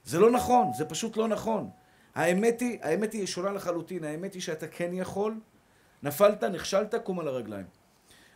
זה 0.05 0.19
לא 0.19 0.31
נכון, 0.31 0.71
זה 0.77 0.85
פשוט 0.85 1.17
לא 1.17 1.27
נכון. 1.27 1.69
האמת 2.15 2.59
היא, 2.59 2.79
האמת 2.81 3.13
היא 3.13 3.25
שונה 3.25 3.51
לחלוטין, 3.51 4.03
האמת 4.03 4.33
היא 4.33 4.41
שאתה 4.41 4.67
כן 4.67 4.89
יכול, 4.93 5.39
נפלת, 6.03 6.43
נכשלת, 6.43 6.95
קום 6.95 7.19
על 7.19 7.27
הרגליים. 7.27 7.65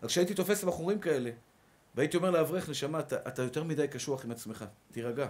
רק 0.04 0.10
כשהייתי 0.10 0.34
תופס 0.34 0.64
בחורים 0.64 1.00
כאלה, 1.00 1.30
והייתי 1.96 2.18
אומר 2.18 2.32
לאברך, 2.32 2.70
נשמה, 2.70 3.00
אתה, 3.00 3.16
אתה 3.16 3.42
יותר 3.42 3.64
מדי 3.64 3.88
קשוח 3.88 4.26
עם 4.26 4.32
עצמך, 4.32 4.66
תירגע. 4.92 5.28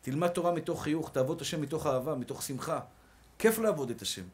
תלמד 0.00 0.28
תורה 0.28 0.52
מתוך 0.52 0.82
חיוך, 0.82 1.10
תעבוד 1.12 1.36
את 1.36 1.42
השם 1.42 1.60
מתוך 1.60 1.86
אהבה, 1.86 2.14
מתוך 2.14 2.42
שמחה. 2.42 2.80
כיף 3.38 3.58
לעבוד 3.58 3.90
את 3.90 4.02
השם. 4.02 4.24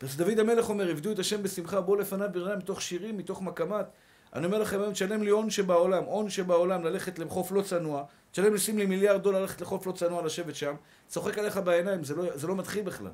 אז 0.00 0.16
דוד 0.16 0.38
המלך 0.38 0.68
אומר, 0.68 0.90
עבדו 0.90 1.12
את 1.12 1.18
השם 1.18 1.42
בשמחה, 1.42 1.80
בואו 1.80 1.96
לפניו 1.96 2.28
ברנן 2.32 2.58
מתוך 2.58 2.82
שירים, 2.82 3.16
מתוך 3.16 3.42
מקמת. 3.42 3.86
אני 4.34 4.46
אומר 4.46 4.58
לכם 4.58 4.80
היום, 4.80 4.92
תשלם 4.92 5.22
לי 5.22 5.30
הון 5.30 5.50
שבעולם, 5.50 6.04
הון 6.04 6.30
שבעולם, 6.30 6.84
ללכת 6.84 7.18
לחוף 7.18 7.52
לא 7.52 7.62
צנוע, 7.62 8.04
תשלם 8.32 8.52
לי, 8.52 8.58
שים 8.58 8.78
לי 8.78 8.86
מיליארד 8.86 9.22
דולר 9.22 9.40
ללכת 9.40 9.60
לחוף 9.60 9.86
לא 9.86 9.92
צנוע, 9.92 10.22
לשבת 10.22 10.54
שם, 10.54 10.74
צוחק 11.08 11.38
עליך 11.38 11.56
בעיניים, 11.56 12.04
זה 12.04 12.14
לא, 12.14 12.36
זה 12.36 12.46
לא 12.46 12.56
מתחיל 12.56 12.82
בכלל. 12.82 13.10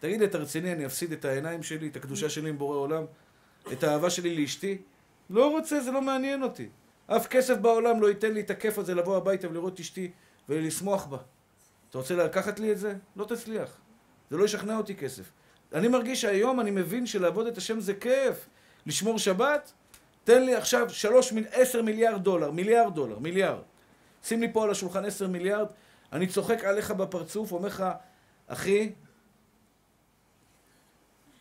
תגיד 0.00 0.20
לי, 0.20 0.26
אתה 0.26 0.38
רציני, 0.38 0.72
אני 0.72 0.86
אפסיד 0.86 1.12
את 1.12 1.24
העיניים 1.24 1.62
שלי, 1.62 1.88
את 1.88 1.96
הקדושה 1.96 2.30
שלי 2.30 2.48
עם 2.48 2.58
בורא 2.58 2.76
עולם, 2.76 3.04
את 3.72 3.84
האהבה 3.84 4.10
שלי 4.10 4.36
לאשתי? 4.40 4.78
לא 5.30 5.50
רוצה, 5.50 5.80
זה 5.80 5.90
לא 5.90 6.02
מעניין 6.02 6.42
אותי. 6.42 6.68
אף 7.06 7.26
כסף 7.26 7.56
בעולם 7.56 8.02
לא 8.02 8.08
ייתן 8.08 8.32
לי 8.32 8.40
את 8.40 8.50
הכיף 8.50 8.78
הזה 8.78 8.94
לבוא 8.94 9.16
הביתה 9.16 9.48
ולראות 9.48 9.80
אשתי 9.80 10.10
ולשמוח 10.48 11.06
בה. 11.06 11.18
אתה 11.90 11.98
רוצה 11.98 12.16
לקחת 12.16 12.60
לי 12.60 12.72
את 12.72 12.78
זה? 12.78 12.94
לא 13.16 13.24
תצליח. 13.24 13.76
זה 14.30 14.36
לא 14.36 14.44
ישכנע 14.44 14.76
אותי 14.76 14.94
כסף. 14.94 15.24
אני 15.74 15.88
מרגיש 15.88 16.20
שהיום 16.20 16.60
אני 16.60 16.70
מבין 16.70 17.06
שלעבוד 17.06 17.46
את 17.46 17.58
השם 17.58 17.80
זה 17.80 17.94
כיף. 17.94 18.48
לשמור 18.86 19.18
שבת, 19.18 19.72
תן 20.24 20.44
לי 20.44 20.54
עכשיו 20.54 20.90
שלוש, 20.90 21.32
עשר 21.52 21.82
מיליארד 21.82 22.24
דולר, 22.24 22.50
מיליארד 22.50 22.94
דולר, 22.94 23.18
מיליארד. 23.18 23.62
שים 24.24 24.40
לי 24.40 24.52
פה 24.52 24.64
על 24.64 24.70
השולחן 24.70 25.04
עשר 25.04 25.28
מיליארד, 25.28 25.66
אני 26.12 26.26
צוחק 26.26 26.64
עליך 26.64 26.90
בפרצוף, 26.90 27.52
אומר 27.52 27.68
לך, 27.68 27.84
אחי, 28.46 28.92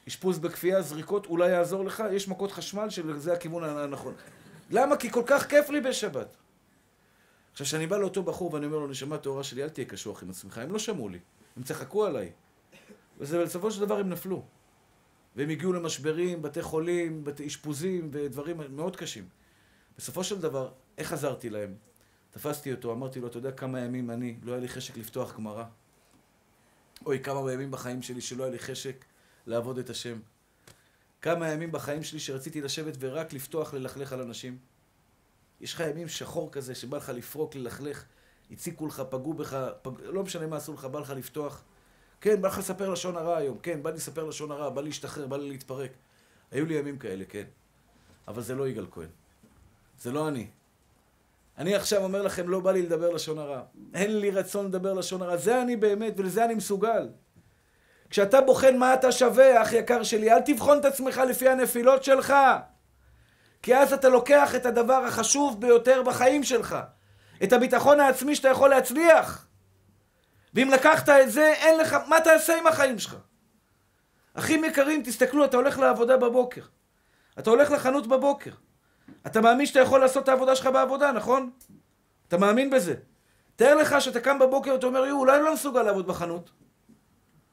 אשפוז 0.07 0.39
בכפייה, 0.39 0.81
זריקות, 0.81 1.25
אולי 1.25 1.49
יעזור 1.49 1.85
לך, 1.85 2.03
יש 2.11 2.27
מכות 2.27 2.51
חשמל 2.51 2.89
שזה 2.89 3.33
הכיוון 3.33 3.63
הנכון. 3.63 4.13
למה? 4.69 4.97
כי 4.97 5.09
כל 5.11 5.23
כך 5.25 5.47
כיף 5.47 5.69
לי 5.69 5.81
בשבת. 5.81 6.35
עכשיו, 7.51 7.67
כשאני 7.67 7.87
בא 7.87 7.97
לאותו 7.97 8.23
בחור 8.23 8.53
ואני 8.53 8.65
אומר 8.65 8.77
לו, 8.77 8.87
נשמה 8.87 9.17
טהורה 9.17 9.43
שלי, 9.43 9.63
אל 9.63 9.69
תהיה 9.69 9.85
קשוח 9.85 10.23
עם 10.23 10.29
עצמך, 10.29 10.57
הם 10.57 10.71
לא 10.71 10.79
שמעו 10.79 11.09
לי, 11.09 11.19
הם 11.57 11.63
צחקו 11.63 12.05
עליי. 12.05 12.31
ובסופו 13.21 13.71
של 13.71 13.81
דבר 13.81 13.99
הם 13.99 14.09
נפלו. 14.09 14.43
והם 15.35 15.49
הגיעו 15.49 15.73
למשברים, 15.73 16.41
בתי 16.41 16.61
חולים, 16.61 17.23
בתי 17.23 17.47
אשפוזים 17.47 18.09
ודברים 18.11 18.61
מאוד 18.69 18.95
קשים. 18.95 19.27
בסופו 19.97 20.23
של 20.23 20.41
דבר, 20.41 20.71
איך 20.97 21.13
עזרתי 21.13 21.49
להם? 21.49 21.75
תפסתי 22.31 22.71
אותו, 22.71 22.91
אמרתי 22.91 23.19
לו, 23.19 23.27
אתה 23.27 23.37
יודע 23.37 23.51
כמה 23.51 23.79
ימים 23.79 24.11
אני, 24.11 24.35
לא 24.43 24.51
היה 24.51 24.61
לי 24.61 24.67
חשק 24.67 24.97
לפתוח 24.97 25.35
גמרא? 25.35 25.63
אוי, 27.05 27.19
כמה 27.19 27.53
ימים 27.53 27.71
בחיים 27.71 28.01
שלי 28.01 28.21
שלא 28.21 28.43
היה 28.43 28.51
לי 28.51 28.59
חשק 28.59 29.05
לעבוד 29.47 29.77
את 29.77 29.89
השם. 29.89 30.19
כמה 31.21 31.49
ימים 31.49 31.71
בחיים 31.71 32.03
שלי 32.03 32.19
שרציתי 32.19 32.61
לשבת 32.61 32.93
ורק 32.99 33.33
לפתוח 33.33 33.73
ללכלך 33.73 34.13
על 34.13 34.21
אנשים. 34.21 34.57
יש 35.61 35.73
לך 35.73 35.79
ימים 35.79 36.07
שחור 36.07 36.51
כזה 36.51 36.75
שבא 36.75 36.97
לך 36.97 37.09
לפרוק, 37.09 37.55
ללכלך, 37.55 38.05
הציקו 38.51 38.87
לך, 38.87 39.03
פגעו 39.09 39.33
בך, 39.33 39.67
פג... 39.81 39.91
לא 40.03 40.23
משנה 40.23 40.47
מה 40.47 40.57
עשו 40.57 40.73
לך, 40.73 40.85
בא 40.85 40.99
לך 40.99 41.09
לפתוח. 41.09 41.63
כן, 42.21 42.41
בא 42.41 42.47
לך 42.47 42.57
לספר 42.57 42.89
לשון 42.89 43.17
הרע 43.17 43.37
היום, 43.37 43.57
כן, 43.63 43.83
בא 43.83 43.89
לי 43.89 43.95
לספר 43.95 44.23
לשון 44.23 44.51
הרע, 44.51 44.69
בא 44.69 44.81
לי 44.81 44.87
להשתחרר, 44.87 45.27
בא 45.27 45.37
לי 45.37 45.49
להתפרק. 45.49 45.91
היו 46.51 46.65
לי 46.65 46.73
ימים 46.73 46.97
כאלה, 46.97 47.25
כן. 47.29 47.43
אבל 48.27 48.41
זה 48.41 48.55
לא 48.55 48.67
יגאל 48.67 48.85
כהן. 48.91 49.07
זה 49.99 50.11
לא 50.11 50.27
אני. 50.27 50.47
אני 51.57 51.75
עכשיו 51.75 52.03
אומר 52.03 52.21
לכם, 52.21 52.49
לא 52.49 52.59
בא 52.59 52.71
לי 52.71 52.81
לדבר 52.81 53.09
לשון 53.09 53.39
הרע. 53.39 53.61
אין 53.93 54.19
לי 54.19 54.31
רצון 54.31 54.65
לדבר 54.65 54.93
לשון 54.93 55.21
הרע. 55.21 55.37
זה 55.37 55.61
אני 55.61 55.75
באמת, 55.75 56.13
ולזה 56.17 56.45
אני 56.45 56.55
מסוגל. 56.55 57.09
כשאתה 58.09 58.41
בוחן 58.41 58.77
מה 58.77 58.93
אתה 58.93 59.11
שווה, 59.11 59.61
אח 59.61 59.73
יקר 59.73 60.03
שלי, 60.03 60.31
אל 60.31 60.41
תבחון 60.41 60.79
את 60.79 60.85
עצמך 60.85 61.21
לפי 61.29 61.49
הנפילות 61.49 62.03
שלך. 62.03 62.33
כי 63.61 63.75
אז 63.75 63.93
אתה 63.93 64.09
לוקח 64.09 64.55
את 64.55 64.65
הדבר 64.65 65.03
החשוב 65.07 65.61
ביותר 65.61 66.03
בחיים 66.03 66.43
שלך. 66.43 66.75
את 67.43 67.53
הביטחון 67.53 67.99
העצמי 67.99 68.35
שאתה 68.35 68.49
יכול 68.49 68.69
להצליח. 68.69 69.47
ואם 70.53 70.69
לקחת 70.73 71.09
את 71.09 71.31
זה, 71.31 71.53
אין 71.57 71.79
לך, 71.79 71.97
מה 72.07 72.21
תעשה 72.21 72.57
עם 72.57 72.67
החיים 72.67 72.99
שלך? 72.99 73.15
אחים 74.33 74.65
יקרים, 74.65 75.03
תסתכלו, 75.03 75.45
אתה 75.45 75.57
הולך 75.57 75.79
לעבודה 75.79 76.17
בבוקר. 76.17 76.61
אתה 77.39 77.49
הולך 77.49 77.71
לחנות 77.71 78.07
בבוקר. 78.07 78.51
אתה 79.27 79.41
מאמין 79.41 79.65
שאתה 79.65 79.79
יכול 79.79 79.99
לעשות 79.99 80.23
את 80.23 80.29
העבודה 80.29 80.55
שלך 80.55 80.67
בעבודה, 80.67 81.11
נכון? 81.11 81.49
אתה 82.27 82.37
מאמין 82.37 82.69
בזה. 82.69 82.95
תאר 83.55 83.75
לך 83.75 84.01
שאתה 84.01 84.19
קם 84.19 84.39
בבוקר 84.39 84.73
ואתה 84.73 84.87
אומר, 84.87 85.05
יו, 85.05 85.17
אולי 85.17 85.37
אני 85.37 85.45
לא 85.45 85.53
מסוגל 85.53 85.83
לעבוד 85.83 86.07
בחנות. 86.07 86.51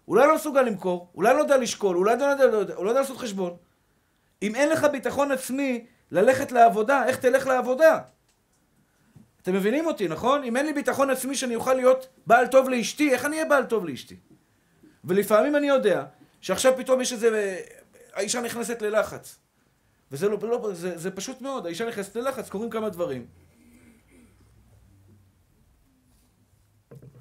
אולי 0.08 0.26
לא 0.26 0.34
מסוגל 0.34 0.62
למכור, 0.62 1.10
אולי 1.14 1.34
לא 1.34 1.38
יודע 1.38 1.56
לשקול, 1.56 1.96
אולי 1.96 2.16
לא 2.18 2.24
יודע, 2.24 2.46
לא 2.46 2.56
יודע, 2.56 2.74
לא 2.74 2.88
יודע 2.88 3.00
לעשות 3.00 3.16
חשבון. 3.16 3.56
אם 4.42 4.54
אין 4.54 4.68
לך 4.68 4.84
ביטחון 4.84 5.32
עצמי 5.32 5.86
ללכת 6.10 6.52
לעבודה, 6.52 7.04
איך 7.06 7.16
תלך 7.16 7.46
לעבודה? 7.46 7.98
אתם 9.48 9.56
מבינים 9.56 9.86
אותי, 9.86 10.08
נכון? 10.08 10.44
אם 10.44 10.56
אין 10.56 10.66
לי 10.66 10.72
ביטחון 10.72 11.10
עצמי 11.10 11.36
שאני 11.36 11.54
אוכל 11.54 11.74
להיות 11.74 12.08
בעל 12.26 12.46
טוב 12.46 12.68
לאשתי, 12.68 13.12
איך 13.12 13.24
אני 13.24 13.36
אהיה 13.36 13.48
בעל 13.48 13.64
טוב 13.64 13.84
לאשתי? 13.84 14.16
ולפעמים 15.04 15.56
אני 15.56 15.68
יודע 15.68 16.04
שעכשיו 16.40 16.72
פתאום 16.76 17.00
יש 17.00 17.12
איזה... 17.12 17.60
האישה 18.12 18.40
נכנסת 18.40 18.82
ללחץ. 18.82 19.38
וזה 20.12 20.28
לא, 20.28 20.38
לא 20.42 20.70
זה, 20.72 20.98
זה 20.98 21.10
פשוט 21.10 21.40
מאוד, 21.40 21.66
האישה 21.66 21.88
נכנסת 21.88 22.16
ללחץ, 22.16 22.48
קורים 22.48 22.70
כמה 22.70 22.88
דברים. 22.88 23.26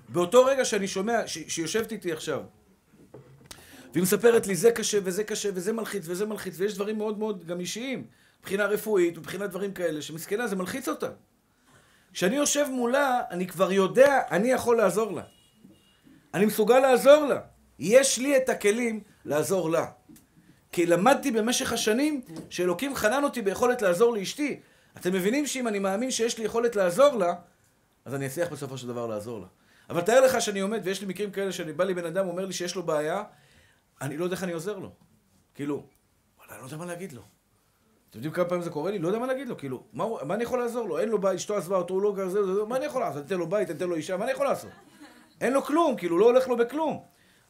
באותו 0.10 0.46
רגע 0.46 0.66
שאני 0.66 0.88
שומע, 0.88 1.28
שהיא 1.28 1.64
יושבת 1.64 1.92
איתי 1.92 2.12
עכשיו, 2.12 2.42
והיא 3.94 4.04
מספרת 4.04 4.48
לי 4.48 4.56
זה 4.56 4.72
קשה 4.72 5.00
וזה 5.04 5.24
קשה 5.24 5.50
וזה 5.54 5.74
מלחיץ 5.74 6.04
וזה 6.08 6.26
מלחיץ, 6.26 6.54
ויש 6.58 6.76
דברים 6.76 6.98
מאוד 6.98 7.20
מאוד 7.20 7.46
גם 7.46 7.60
אישיים, 7.60 8.08
מבחינה 8.40 8.66
רפואית 8.66 9.18
מבחינת 9.18 9.50
דברים 9.50 9.74
כאלה, 9.74 10.02
שמסכנה 10.02 10.48
זה 10.48 10.56
מלחיץ 10.56 10.88
אותה. 10.88 11.10
כשאני 12.18 12.36
יושב 12.36 12.66
מולה, 12.72 13.22
אני 13.32 13.48
כבר 13.48 13.72
יודע, 13.72 14.22
אני 14.32 14.52
יכול 14.52 14.78
לעזור 14.78 15.12
לה. 15.12 15.22
אני 16.34 16.46
מסוגל 16.46 16.80
לעזור 16.80 17.26
לה. 17.26 17.40
יש 17.80 18.20
לי 18.20 18.38
את 18.38 18.50
הכלים 18.50 19.04
לעזור 19.26 19.70
לה. 19.70 19.86
כי 20.72 20.86
למדתי 20.86 21.32
במשך 21.32 21.74
השנים 21.74 22.22
שאלוקים 22.50 22.96
חנן 22.96 23.24
אותי 23.24 23.42
ביכולת 23.42 23.82
לעזור 23.82 24.14
לאשתי. 24.14 24.60
אתם 24.98 25.14
מבינים 25.14 25.46
שאם 25.46 25.68
אני 25.68 25.80
מאמין 25.80 26.12
שיש 26.12 26.38
לי 26.38 26.46
יכולת 26.46 26.76
לעזור 26.76 27.16
לה, 27.16 27.34
אז 28.06 28.16
אני 28.16 28.26
אצליח 28.26 28.50
בסופו 28.50 28.78
של 28.78 28.88
דבר 28.88 29.08
לעזור 29.08 29.40
לה. 29.40 29.48
אבל 29.90 30.02
תאר 30.02 30.22
לך 30.22 30.42
שאני 30.42 30.60
עומד, 30.60 30.82
ויש 30.84 31.02
לי 31.02 31.08
מקרים 31.08 31.32
כאלה 31.32 31.52
שאני 31.52 31.74
בא 31.74 31.84
לי 31.84 31.94
בן 31.94 32.06
אדם, 32.06 32.28
אומר 32.28 32.46
לי 32.46 32.54
שיש 32.54 32.76
לו 32.76 32.84
בעיה, 32.84 33.24
אני 34.02 34.18
לא 34.18 34.24
יודע 34.24 34.36
איך 34.36 34.44
אני 34.44 34.52
עוזר 34.52 34.78
לו. 34.78 34.92
כאילו, 35.56 35.84
וואלה, 36.38 36.54
אני 36.54 36.62
לא 36.62 36.66
יודע 36.66 36.78
מה 36.78 36.86
להגיד 36.86 37.14
לו. 37.14 37.22
אתם 38.10 38.18
יודעים 38.18 38.34
כמה 38.34 38.46
פעמים 38.46 38.64
זה 38.64 38.70
קורה 38.70 38.92
לי? 38.92 39.00
לא 39.00 39.08
יודע 39.08 39.20
מה 39.20 39.28
להגיד 39.28 39.48
לו, 39.48 39.58
כאילו, 39.58 39.84
מה, 39.94 40.06
מה 40.26 40.34
אני 40.34 40.44
יכול 40.44 40.60
לעזור 40.60 40.88
לו? 40.88 41.00
אין 41.00 41.10
לו 41.10 41.22
בית, 41.22 41.36
אשתו 41.36 41.58
עזבה 41.58 41.78
אותו, 41.78 41.94
הוא 41.94 42.02
לא 42.02 42.16
גר, 42.16 42.30
זה, 42.30 42.54
זה, 42.54 42.64
מה 42.68 42.78
אני 42.78 42.86
יכול 42.86 43.02
לעשות? 43.02 43.26
אתן 43.26 43.38
לו 43.38 43.48
בית, 43.48 43.72
אתן 43.72 43.90
לו 43.90 43.96
אישה, 43.96 44.18
מה 44.18 44.24
אני 44.24 44.32
יכול 44.32 44.46
לעשות? 44.46 44.70
אין 45.42 45.54
לו 45.54 45.64
כלום, 45.64 45.96
כאילו, 45.96 46.18
לא 46.18 46.26
הולך 46.26 46.48
לו 46.48 46.58
בכלום. 46.58 47.04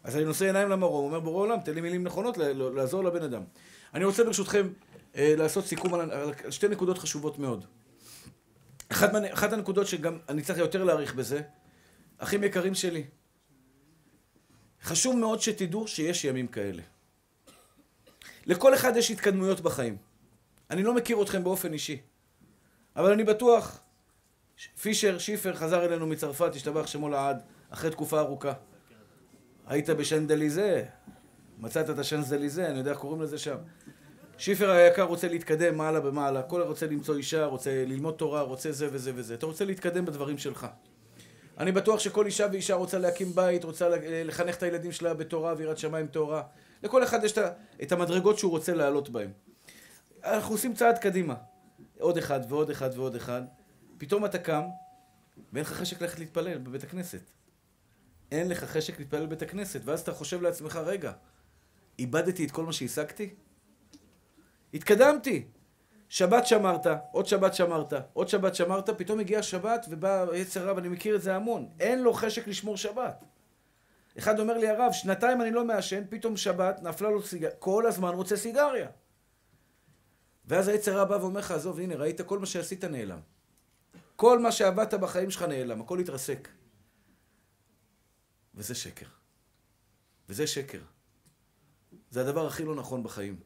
אז 0.03 0.15
אני 0.15 0.25
נושא 0.25 0.45
עיניים 0.45 0.69
למרום, 0.69 1.05
אומר 1.05 1.19
בורא 1.19 1.41
עולם, 1.41 1.59
תן 1.59 1.73
לי 1.73 1.81
מילים 1.81 2.03
נכונות 2.03 2.37
לעזור 2.57 3.03
לבן 3.03 3.23
אדם. 3.23 3.43
אני 3.93 4.05
רוצה 4.05 4.23
ברשותכם 4.23 4.67
אה, 5.15 5.33
לעשות 5.37 5.65
סיכום 5.65 5.93
על, 5.93 6.11
על 6.11 6.31
שתי 6.49 6.67
נקודות 6.67 6.97
חשובות 6.97 7.39
מאוד. 7.39 7.65
אחת, 8.89 9.11
אחת 9.33 9.53
הנקודות 9.53 9.87
שגם 9.87 10.17
אני 10.29 10.41
צריך 10.41 10.59
יותר 10.59 10.83
להעריך 10.83 11.15
בזה, 11.15 11.41
אחים 12.17 12.43
יקרים 12.43 12.75
שלי, 12.75 13.03
חשוב 14.83 15.15
מאוד 15.15 15.41
שתדעו 15.41 15.87
שיש 15.87 16.25
ימים 16.25 16.47
כאלה. 16.47 16.81
לכל 18.45 18.73
אחד 18.73 18.97
יש 18.97 19.11
התקדמויות 19.11 19.61
בחיים. 19.61 19.97
אני 20.72 20.84
לא 20.84 20.93
מכיר 20.93 21.22
אתכם 21.22 21.43
באופן 21.43 21.74
אישי, 21.74 22.01
אבל 22.95 23.11
אני 23.11 23.24
בטוח, 23.24 23.80
פישר, 24.82 25.18
שיפר 25.18 25.53
חזר 25.53 25.86
אלינו 25.86 26.07
מצרפת, 26.07 26.55
השתבח 26.55 26.88
שמו 26.88 27.09
לעד, 27.09 27.41
אחרי 27.70 27.91
תקופה 27.91 28.20
ארוכה. 28.20 28.53
היית 29.68 29.89
בשנדליזה, 29.89 30.86
מצאת 31.59 31.89
את 31.89 31.99
השנדליזה, 31.99 32.68
אני 32.68 32.78
יודע 32.78 32.91
איך 32.91 32.99
קוראים 32.99 33.22
לזה 33.22 33.38
שם. 33.38 33.57
שיפר 34.38 34.70
היקר 34.70 35.03
רוצה 35.03 35.28
להתקדם 35.28 35.78
מעלה 35.78 35.99
במעלה, 35.99 36.43
כל 36.43 36.61
רוצה 36.61 36.88
למצוא 36.88 37.15
אישה, 37.15 37.45
רוצה 37.45 37.86
ללמוד 37.86 38.15
תורה, 38.15 38.41
רוצה 38.41 38.72
זה 38.72 38.88
וזה 38.91 39.11
וזה. 39.15 39.34
אתה 39.34 39.45
רוצה 39.45 39.65
להתקדם 39.65 40.05
בדברים 40.05 40.38
שלך. 40.38 40.68
אני 41.57 41.72
בטוח 41.72 41.99
שכל 41.99 42.26
אישה 42.26 42.47
ואישה 42.51 42.76
רוצה 42.76 42.99
להקים 42.99 43.28
בית, 43.36 43.63
רוצה 43.63 43.89
לחנך 44.26 44.55
את 44.55 44.63
הילדים 44.63 44.91
שלה 44.91 45.13
בתורה 45.13 45.53
ויראת 45.57 45.78
שמיים 45.78 46.07
טהורה. 46.07 46.43
לכל 46.84 47.03
אחד 47.03 47.24
יש 47.24 47.34
את 47.84 47.91
המדרגות 47.91 48.39
שהוא 48.39 48.51
רוצה 48.51 48.74
לעלות 48.74 49.09
בהן. 49.09 49.30
אנחנו 50.36 50.55
עושים 50.55 50.73
צעד 50.73 50.97
קדימה. 50.97 51.36
עוד 51.99 52.17
אחד 52.17 52.39
ועוד 52.49 52.69
אחד 52.69 52.89
ועוד 52.95 53.15
אחד, 53.15 53.41
פתאום 53.97 54.25
אתה 54.25 54.39
קם, 54.39 54.63
ואין 55.53 55.65
לך 55.65 55.73
חשק 55.73 56.01
ללכת 56.01 56.19
להתפלל 56.19 56.57
בבית 56.57 56.84
הכנסת. 56.84 57.21
אין 58.32 58.49
לך 58.49 58.63
חשק 58.63 58.99
להתפלל 58.99 59.25
בבית 59.25 59.41
הכנסת, 59.41 59.82
ואז 59.84 59.99
אתה 59.99 60.13
חושב 60.13 60.41
לעצמך, 60.41 60.75
רגע, 60.75 61.11
איבדתי 61.99 62.45
את 62.45 62.51
כל 62.51 62.65
מה 62.65 62.73
שהשגתי? 62.73 63.30
התקדמתי. 64.73 65.47
שבת 66.09 66.47
שמרת, 66.47 66.88
עוד 67.11 67.25
שבת 67.25 67.53
שמרת, 67.53 67.93
עוד 68.13 68.30
שבת 68.30 68.55
שמרת, 68.55 68.89
פתאום 68.89 69.19
הגיעה 69.19 69.43
שבת 69.43 69.86
ובא 69.89 70.25
יצר 70.34 70.67
רב, 70.67 70.78
אני 70.78 70.89
מכיר 70.89 71.15
את 71.15 71.21
זה 71.21 71.36
המון. 71.36 71.69
אין 71.80 72.03
לו 72.03 72.13
חשק 72.13 72.47
לשמור 72.47 72.78
שבת. 72.78 73.23
אחד 74.17 74.39
אומר 74.39 74.57
לי, 74.57 74.67
הרב, 74.67 74.91
שנתיים 74.91 75.41
אני 75.41 75.51
לא 75.51 75.65
מעשן, 75.65 76.03
פתאום 76.09 76.38
שבת, 76.38 76.84
נפלה 76.84 77.09
לו 77.09 77.23
סיגריה, 77.23 77.55
כל 77.55 77.86
הזמן 77.86 78.13
רוצה 78.13 78.38
סיגריה. 78.38 78.88
ואז 80.47 80.67
היצר 80.67 80.99
רב 80.99 81.09
בא 81.09 81.15
ואומר 81.15 81.39
לך, 81.39 81.51
עזוב, 81.51 81.79
הנה, 81.79 81.95
ראית, 81.95 82.21
כל 82.21 82.39
מה 82.39 82.45
שעשית 82.45 82.83
נעלם. 82.83 83.19
כל 84.15 84.39
מה 84.39 84.51
שעבדת 84.51 84.93
בחיים 84.93 85.31
שלך 85.31 85.41
נעלם, 85.41 85.81
הכל 85.81 85.99
התרסק. 85.99 86.47
וזה 88.55 88.75
שקר. 88.75 89.05
וזה 90.29 90.47
שקר. 90.47 90.79
זה 92.09 92.21
הדבר 92.21 92.47
הכי 92.47 92.63
לא 92.63 92.75
נכון 92.75 93.03
בחיים. 93.03 93.39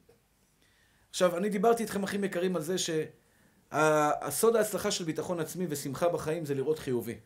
עכשיו, 1.09 1.37
אני 1.37 1.49
דיברתי 1.49 1.83
איתכם, 1.83 2.03
אחים 2.03 2.23
יקרים, 2.23 2.55
על 2.55 2.61
זה 2.61 2.75
שהסוד 2.77 4.55
ההצלחה 4.55 4.91
של 4.91 5.03
ביטחון 5.03 5.39
עצמי 5.39 5.65
ושמחה 5.69 6.09
בחיים 6.09 6.45
זה 6.45 6.55
לראות 6.55 6.79
חיובי. 6.79 7.19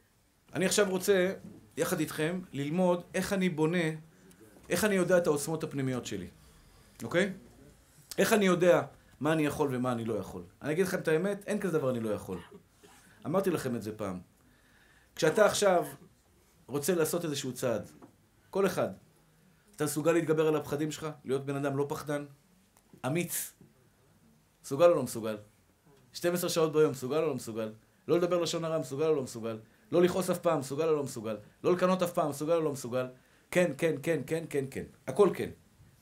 אני 0.53 0.65
עכשיו 0.65 0.89
רוצה, 0.89 1.33
יחד 1.77 1.99
איתכם, 1.99 2.41
ללמוד 2.53 3.03
איך 3.13 3.33
אני 3.33 3.49
בונה, 3.49 3.83
איך 4.69 4.83
אני 4.83 4.95
יודע 4.95 5.17
את 5.17 5.27
העוצמות 5.27 5.63
הפנימיות 5.63 6.05
שלי, 6.05 6.27
אוקיי? 7.03 7.33
איך 8.17 8.33
אני 8.33 8.45
יודע 8.45 8.81
מה 9.19 9.33
אני 9.33 9.45
יכול 9.45 9.75
ומה 9.75 9.91
אני 9.91 10.05
לא 10.05 10.13
יכול. 10.13 10.43
אני 10.61 10.73
אגיד 10.73 10.85
לכם 10.85 10.99
את 10.99 11.07
האמת, 11.07 11.43
אין 11.47 11.59
כזה 11.59 11.77
דבר 11.77 11.89
אני 11.89 11.99
לא 11.99 12.09
יכול. 12.09 12.37
אמרתי 13.25 13.49
לכם 13.49 13.75
את 13.75 13.83
זה 13.83 13.97
פעם. 13.97 14.19
כשאתה 15.15 15.45
עכשיו 15.45 15.85
רוצה 16.67 16.95
לעשות 16.95 17.25
איזשהו 17.25 17.53
צעד, 17.53 17.89
כל 18.49 18.65
אחד, 18.65 18.89
אתה 19.75 19.83
מסוגל 19.85 20.11
להתגבר 20.11 20.47
על 20.47 20.55
הפחדים 20.55 20.91
שלך? 20.91 21.07
להיות 21.25 21.45
בן 21.45 21.55
אדם 21.55 21.77
לא 21.77 21.85
פחדן? 21.89 22.25
אמיץ? 23.05 23.53
מסוגל 24.63 24.85
או 24.85 24.95
לא 24.95 25.03
מסוגל? 25.03 25.37
12 26.13 26.49
שעות 26.49 26.73
ביום, 26.73 26.91
מסוגל 26.91 27.17
או 27.17 27.27
לא 27.27 27.35
מסוגל? 27.35 27.73
לא 28.07 28.17
לדבר 28.17 28.41
לשון 28.41 28.65
הרע, 28.65 28.79
מסוגל 28.79 29.05
או 29.05 29.15
לא 29.15 29.23
מסוגל? 29.23 29.57
לא 29.91 30.01
לכעוס 30.01 30.29
אף 30.29 30.39
פעם, 30.39 30.59
מסוגל 30.59 30.87
או 30.87 30.95
לא 30.95 31.03
מסוגל? 31.03 31.37
לא 31.63 31.73
לקנות 31.73 32.03
אף 32.03 32.13
פעם, 32.13 32.29
מסוגל 32.29 32.53
או 32.53 32.61
לא 32.61 32.71
מסוגל? 32.71 33.07
כן, 33.51 33.71
כן, 33.77 33.95
כן, 34.03 34.21
כן, 34.27 34.43
כן, 34.49 34.65
כן. 34.71 34.83
הכל 35.07 35.29
כן. 35.33 35.49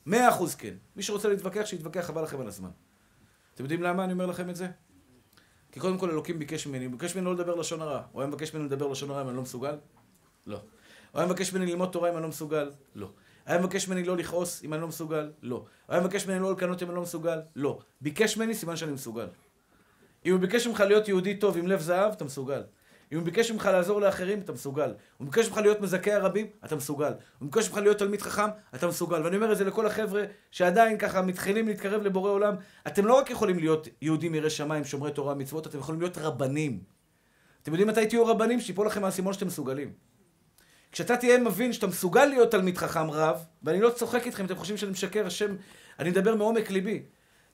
מאה 0.06 0.28
אחוז 0.28 0.54
כן. 0.54 0.74
מי 0.96 1.02
שרוצה 1.02 1.28
להתווכח, 1.28 1.66
שיתווכח, 1.66 2.00
חבל 2.00 2.22
לכם 2.22 2.40
על 2.40 2.48
הזמן. 2.48 2.70
אתם 3.54 3.64
יודעים 3.64 3.82
למה 3.82 4.04
אני 4.04 4.12
אומר 4.12 4.26
לכם 4.26 4.50
את 4.50 4.56
זה? 4.56 4.68
כי 5.72 5.80
קודם 5.80 5.98
כל 5.98 6.10
אלוקים 6.10 6.38
ביקש 6.38 6.66
ממני, 6.66 6.84
הוא 6.84 6.92
ביקש 6.92 7.14
ממני 7.14 7.26
לא 7.26 7.34
לדבר 7.34 7.54
לשון 7.54 7.82
הרע. 7.82 8.02
הוא 8.12 8.22
היה 8.22 8.28
מבקש 8.28 8.54
ממני 8.54 8.66
לדבר 8.66 8.88
לשון 8.88 9.10
הרע 9.10 9.22
אם 9.22 9.28
אני 9.28 9.36
לא 9.36 9.42
מסוגל? 9.42 9.76
לא. 10.46 10.56
הוא 11.12 11.20
היה 11.20 11.26
מבקש 11.26 11.52
ממני 11.52 11.66
ללמוד 11.66 11.88
תורה 11.92 12.10
אם 12.10 12.14
אני 12.14 12.22
לא 12.22 12.28
מסוגל? 12.28 12.70
לא. 12.94 13.10
היה 13.46 13.58
מבקש 13.58 13.88
ממני 13.88 14.04
לא 14.04 14.16
לכעוס 14.16 14.64
אם 14.64 14.74
אני 14.74 14.82
לא 14.82 14.88
מסוגל? 14.88 15.30
לא. 15.42 15.64
היה 15.88 16.00
מבקש 16.00 16.26
ממני 16.26 16.40
לא 16.40 16.52
לקנות 16.52 16.82
אם 16.82 16.88
אני 16.88 16.96
לא 16.96 17.02
מסוגל? 17.02 17.40
לא. 17.56 17.78
ביקש 18.00 18.36
ממני, 18.36 18.54
סימן 18.54 18.76
שאני 18.76 18.92
מסוגל. 18.92 19.26
אם 20.26 20.32
הוא 20.32 20.40
ביקש 20.40 20.66
ממך 20.66 20.80
להיות 20.80 21.08
יהודי 21.08 21.36
טוב 21.36 21.56
עם 21.56 21.66
לב 21.66 21.80
זהב, 21.80 22.12
אתה 22.12 22.24
מסוגל. 22.24 22.62
אם 23.14 23.18
הוא 23.18 23.24
ביקש 23.24 23.50
ממך 23.50 23.66
לעזור 23.66 24.00
לאחרים, 24.00 24.40
אתה 24.40 24.52
מסוגל. 24.52 24.94
הוא 25.16 25.26
ביקש 25.26 25.48
ממך 25.48 25.58
להיות 25.58 25.80
מזכה 25.80 26.14
הרבים, 26.14 26.46
אתה 26.64 26.76
מסוגל. 26.76 27.12
הוא 27.38 27.50
ביקש 27.50 27.68
ממך 27.70 27.78
להיות 27.78 27.98
תלמיד 27.98 28.22
חכם, 28.22 28.48
אתה 28.74 28.86
מסוגל. 28.86 29.22
ואני 29.22 29.36
אומר 29.36 29.52
את 29.52 29.58
זה 29.58 29.64
לכל 29.64 29.86
החבר'ה 29.86 30.22
שעדיין 30.50 30.98
ככה 30.98 31.22
מתחילים 31.22 31.68
להתקרב 31.68 32.02
לבורא 32.02 32.30
עולם. 32.30 32.54
אתם 32.86 33.06
לא 33.06 33.18
רק 33.18 33.30
יכולים 33.30 33.58
להיות 33.58 33.88
יהודים 34.02 34.34
יראי 34.34 34.50
שמיים, 34.50 34.84
שומרי 34.84 35.12
תורה 35.12 35.32
ומצוות, 35.32 35.66
אתם 35.66 35.78
יכולים 35.78 36.00
להיות 36.00 36.18
רבנים. 36.18 36.80
אתם 37.62 37.72
יודעים 37.72 37.88
מתי 37.88 38.06
תהיו 38.06 38.26
רבנים? 38.26 38.60
שיפול 38.60 38.86
לכם 38.86 39.04
האסימון 39.04 39.32
שאתם 39.32 39.46
מסוגלים. 39.46 39.92
כשאתה 40.92 41.16
תהיה 41.16 41.38
מבין 41.38 41.72
שאתה 41.72 41.86
מסוגל 41.86 42.24
להיות 42.24 42.50
תלמיד 42.50 42.78
חכם 42.78 43.10
רב, 43.10 43.44
ואני 43.62 43.80
לא 43.80 43.90
צוחק 43.90 44.26
איתכם, 44.26 44.44
אתם 44.44 44.56
חושבים 44.56 44.76
שאני 44.76 44.92
משקר, 44.92 45.26
השם, 45.26 45.56
אני 45.98 46.10
מדבר 46.10 46.34
מעומק 46.34 46.70
ליבי. 46.70 47.02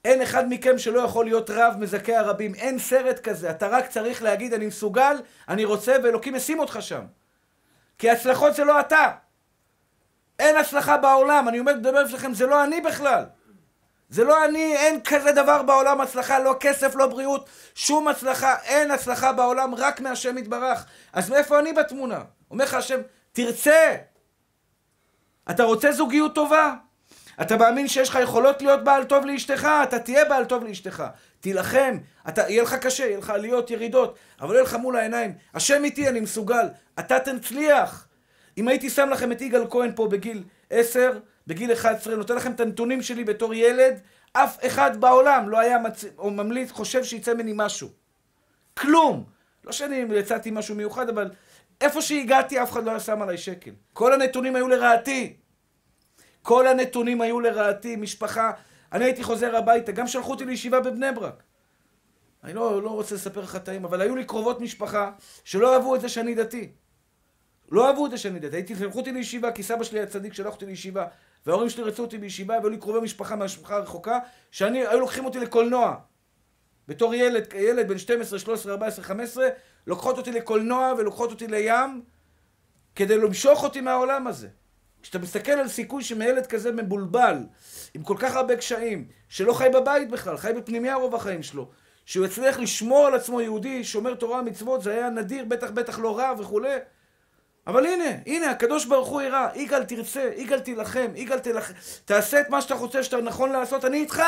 אין 0.05 0.23
אחד 0.23 0.45
מכם 0.49 0.79
שלא 0.79 1.01
יכול 1.01 1.25
להיות 1.25 1.51
רב 1.51 1.75
מזכה 1.79 2.19
הרבים. 2.19 2.55
אין 2.55 2.79
סרט 2.79 3.21
כזה. 3.21 3.51
אתה 3.51 3.69
רק 3.69 3.89
צריך 3.89 4.23
להגיד, 4.23 4.55
אני 4.55 4.67
מסוגל, 4.67 5.17
אני 5.49 5.65
רוצה, 5.65 5.97
ואלוקים 6.03 6.35
ישים 6.35 6.59
אותך 6.59 6.79
שם. 6.81 7.03
כי 7.99 8.11
הצלחות 8.11 8.55
זה 8.55 8.65
לא 8.65 8.81
אתה. 8.81 9.11
אין 10.39 10.57
הצלחה 10.57 10.97
בעולם. 10.97 11.49
אני 11.49 11.59
עומד 11.59 11.77
לדבר 11.77 12.05
בפניכם, 12.05 12.35
זה 12.35 12.47
לא 12.47 12.65
אני 12.65 12.81
בכלל. 12.81 13.25
זה 14.11 14.25
לא 14.25 14.45
אני, 14.45 14.77
אין 14.77 15.01
כזה 15.05 15.33
דבר 15.33 15.63
בעולם 15.63 16.01
הצלחה, 16.01 16.39
לא 16.39 16.57
כסף, 16.61 16.95
לא 16.95 17.07
בריאות, 17.07 17.49
שום 17.75 18.09
הצלחה, 18.09 18.57
אין 18.63 18.91
הצלחה 18.91 19.33
בעולם, 19.33 19.75
רק 19.75 20.01
מהשם 20.01 20.39
יתברך. 20.39 20.87
אז 21.13 21.31
מאיפה 21.31 21.59
אני 21.59 21.73
בתמונה? 21.73 22.21
אומר 22.51 22.65
לך 22.65 22.75
השם, 22.75 23.01
תרצה. 23.33 23.97
אתה 25.51 25.63
רוצה 25.63 25.93
זוגיות 25.93 26.35
טובה? 26.35 26.75
אתה 27.43 27.57
מאמין 27.57 27.89
שיש 27.89 28.09
לך 28.09 28.19
יכולות 28.23 28.63
להיות 28.63 28.85
בעל 28.85 29.05
טוב 29.05 29.27
לאשתך, 29.27 29.69
אתה 29.83 29.99
תהיה 29.99 30.25
בעל 30.25 30.45
טוב 30.45 30.65
לאשתך. 30.65 31.05
תילחם, 31.41 31.97
אתה, 32.29 32.43
יהיה 32.49 32.63
לך 32.63 32.75
קשה, 32.75 33.07
יהיה 33.07 33.19
לך 33.19 33.31
עליות, 33.31 33.71
ירידות, 33.71 34.19
אבל 34.41 34.55
יהיה 34.55 34.63
לך 34.63 34.75
מול 34.75 34.97
העיניים. 34.97 35.35
השם 35.55 35.85
איתי, 35.85 36.09
אני 36.09 36.21
מסוגל. 36.21 36.69
אתה 36.99 37.19
תצליח. 37.19 38.07
אם 38.59 38.69
הייתי 38.69 38.91
שם 38.91 39.09
לכם 39.11 39.33
את 39.33 39.41
יגאל 39.41 39.65
כהן 39.71 39.93
פה 39.95 40.09
בגיל 40.09 40.43
10, 40.71 41.19
בגיל 41.47 41.73
11, 41.73 42.15
נותן 42.15 42.37
לכם 42.37 42.53
את 42.53 42.61
הנתונים 42.61 43.03
שלי 43.03 43.25
בתור 43.25 43.55
ילד, 43.55 44.01
אף 44.33 44.59
אחד 44.67 45.01
בעולם 45.01 45.49
לא 45.49 45.59
היה 45.59 45.79
מצ... 45.79 46.05
או 46.19 46.31
ממליץ, 46.31 46.71
חושב 46.71 47.05
שיצא 47.05 47.35
ממני 47.35 47.53
משהו. 47.55 47.89
כלום. 48.75 49.25
לא 49.65 49.73
שאני 49.73 50.05
יצאתי 50.15 50.51
משהו 50.51 50.75
מיוחד, 50.75 51.09
אבל 51.09 51.31
איפה 51.81 52.03
שהגעתי 52.03 52.63
אף 52.63 52.73
אחד 52.73 52.85
לא 52.85 52.91
היה 52.91 53.01
שם 53.01 53.23
עליי 53.23 53.39
שקל. 53.39 53.71
כל 53.93 54.13
הנתונים 54.13 54.57
היו 54.57 54.69
לרעתי. 54.69 55.37
כל 56.43 56.67
הנתונים 56.67 57.21
היו 57.21 57.41
לרעתי, 57.41 57.97
משפחה. 57.97 58.53
אני 58.93 59.05
הייתי 59.05 59.23
חוזר 59.23 59.57
הביתה, 59.57 59.93
גם 59.93 60.07
שלחו 60.07 60.31
אותי 60.31 60.45
לישיבה 60.45 60.81
בבני 60.81 61.13
ברק. 61.15 61.43
אני 62.45 62.55
לא, 62.55 62.83
לא 62.83 62.91
רוצה 62.91 63.15
לספר 63.15 63.41
לך 63.41 63.57
טעים, 63.57 63.85
אבל 63.85 64.01
היו 64.01 64.17
לי 64.17 64.25
קרובות 64.25 64.61
משפחה 64.61 65.13
שלא 65.45 65.75
אהבו 65.75 65.95
את 65.95 66.01
זה 66.01 66.09
שאני 66.09 66.35
דתי. 66.35 66.73
לא 67.71 67.87
אהבו 67.87 68.07
את 68.07 68.11
זה 68.11 68.19
שאני 68.19 68.39
דתי. 68.39 68.57
הייתי, 68.57 68.77
שלחו 68.77 68.99
אותי 68.99 69.13
לישיבה, 69.13 69.53
כי 69.53 69.63
סבא 69.63 69.85
שלי 69.85 70.01
הצדיק 70.01 70.35
שלח 70.35 70.55
אותי 70.55 70.67
לישיבה, 70.67 71.07
וההורים 71.47 71.71
שלי 71.71 71.83
רצו 71.83 72.03
אותי 72.03 72.19
בישיבה, 72.19 72.55
והיו 72.59 72.69
לי 72.69 72.79
קרובי 72.79 73.01
משפחה 73.01 73.37
מהמשפחה 73.37 73.77
הרחוקה, 73.77 74.19
שאני, 74.51 74.87
היו 74.87 75.01
לוקחים 75.01 75.25
אותי 75.25 75.41
לקולנוע. 75.41 75.97
בתור 76.89 77.15
ילד, 77.15 77.55
ילד 77.55 77.89
בן 77.89 77.99
12, 77.99 78.39
13, 78.39 78.73
14, 78.73 79.05
15, 79.05 79.49
לוקחות 79.87 80.19
אותי 80.19 80.33
לקולנוע 80.33 80.93
ולוקחות 80.99 81.31
אותי 81.31 81.47
לים, 81.47 82.03
כדי 82.95 83.19
למשוך 83.19 83.65
אותי 83.65 83.81
מהעולם 83.81 84.27
הזה. 84.27 84.49
כשאתה 85.03 85.19
מסתכל 85.19 85.53
על 85.53 85.69
סיכוי 85.69 86.05
שמילד 86.05 86.47
כזה 86.47 86.73
מבולבל, 86.73 87.37
עם 87.95 88.03
כל 88.03 88.17
כך 88.19 88.37
הרבה 88.37 88.57
קשיים, 88.57 89.09
שלא 89.29 89.53
חי 89.53 89.69
בבית 89.75 90.11
בכלל, 90.11 90.37
חי 90.37 90.53
בפנימיה 90.57 90.95
רוב 90.95 91.15
החיים 91.15 91.43
שלו, 91.43 91.71
שהוא 92.05 92.27
יצליח 92.27 92.59
לשמור 92.59 93.07
על 93.07 93.15
עצמו 93.15 93.41
יהודי, 93.41 93.85
שומר 93.85 94.15
תורה 94.15 94.41
ומצוות, 94.41 94.83
זה 94.83 94.93
היה 94.93 95.11
נדיר, 95.11 95.45
בטח 95.45 95.71
בטח 95.71 95.99
לא 95.99 96.19
רע 96.19 96.33
וכולי. 96.39 96.77
אבל 97.67 97.87
הנה, 97.87 98.11
הנה, 98.27 98.51
הקדוש 98.51 98.85
ברוך 98.85 99.09
הוא 99.09 99.23
יראה, 99.23 99.49
יגאל 99.55 99.85
תרצה, 99.85 100.31
יגאל 100.37 100.61
תילחם, 100.61 101.07
יגאל 101.15 101.39
תילחם, 101.39 101.75
תעשה 102.05 102.41
את 102.41 102.51
מה 102.51 102.63
שאתה 102.63 102.77
חושב 102.77 103.03
שאתה 103.03 103.21
נכון 103.21 103.53
לעשות, 103.53 103.85
אני 103.85 103.97
איתך! 104.01 104.23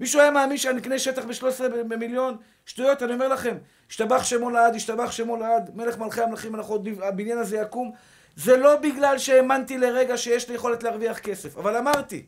מישהו 0.00 0.20
היה 0.20 0.30
מאמין 0.30 0.56
שאני 0.56 0.80
אקנה 0.80 0.98
שטח 0.98 1.24
ב-13 1.24 1.62
במיליון? 1.88 2.36
שטויות, 2.66 3.02
אני 3.02 3.12
אומר 3.14 3.28
לכם. 3.28 3.56
השתבח 3.90 4.24
שמו 4.24 4.50
לעד, 4.50 4.74
השתבח 4.74 5.10
שמו 5.10 5.36
לעד, 5.36 5.70
מלך 5.74 5.98
מלכי 5.98 6.22
המלכים 6.22 6.52
מלכות, 6.52 6.80
הבניין 7.02 7.38
הזה 7.38 7.56
יקום. 7.56 7.92
זה 8.36 8.56
לא 8.56 8.76
בגלל 8.76 9.18
שהאמנתי 9.18 9.78
לרגע 9.78 10.16
שיש 10.16 10.48
לי 10.48 10.54
יכולת 10.54 10.82
להרוויח 10.82 11.18
כסף, 11.18 11.56
אבל 11.56 11.76
אמרתי, 11.76 12.26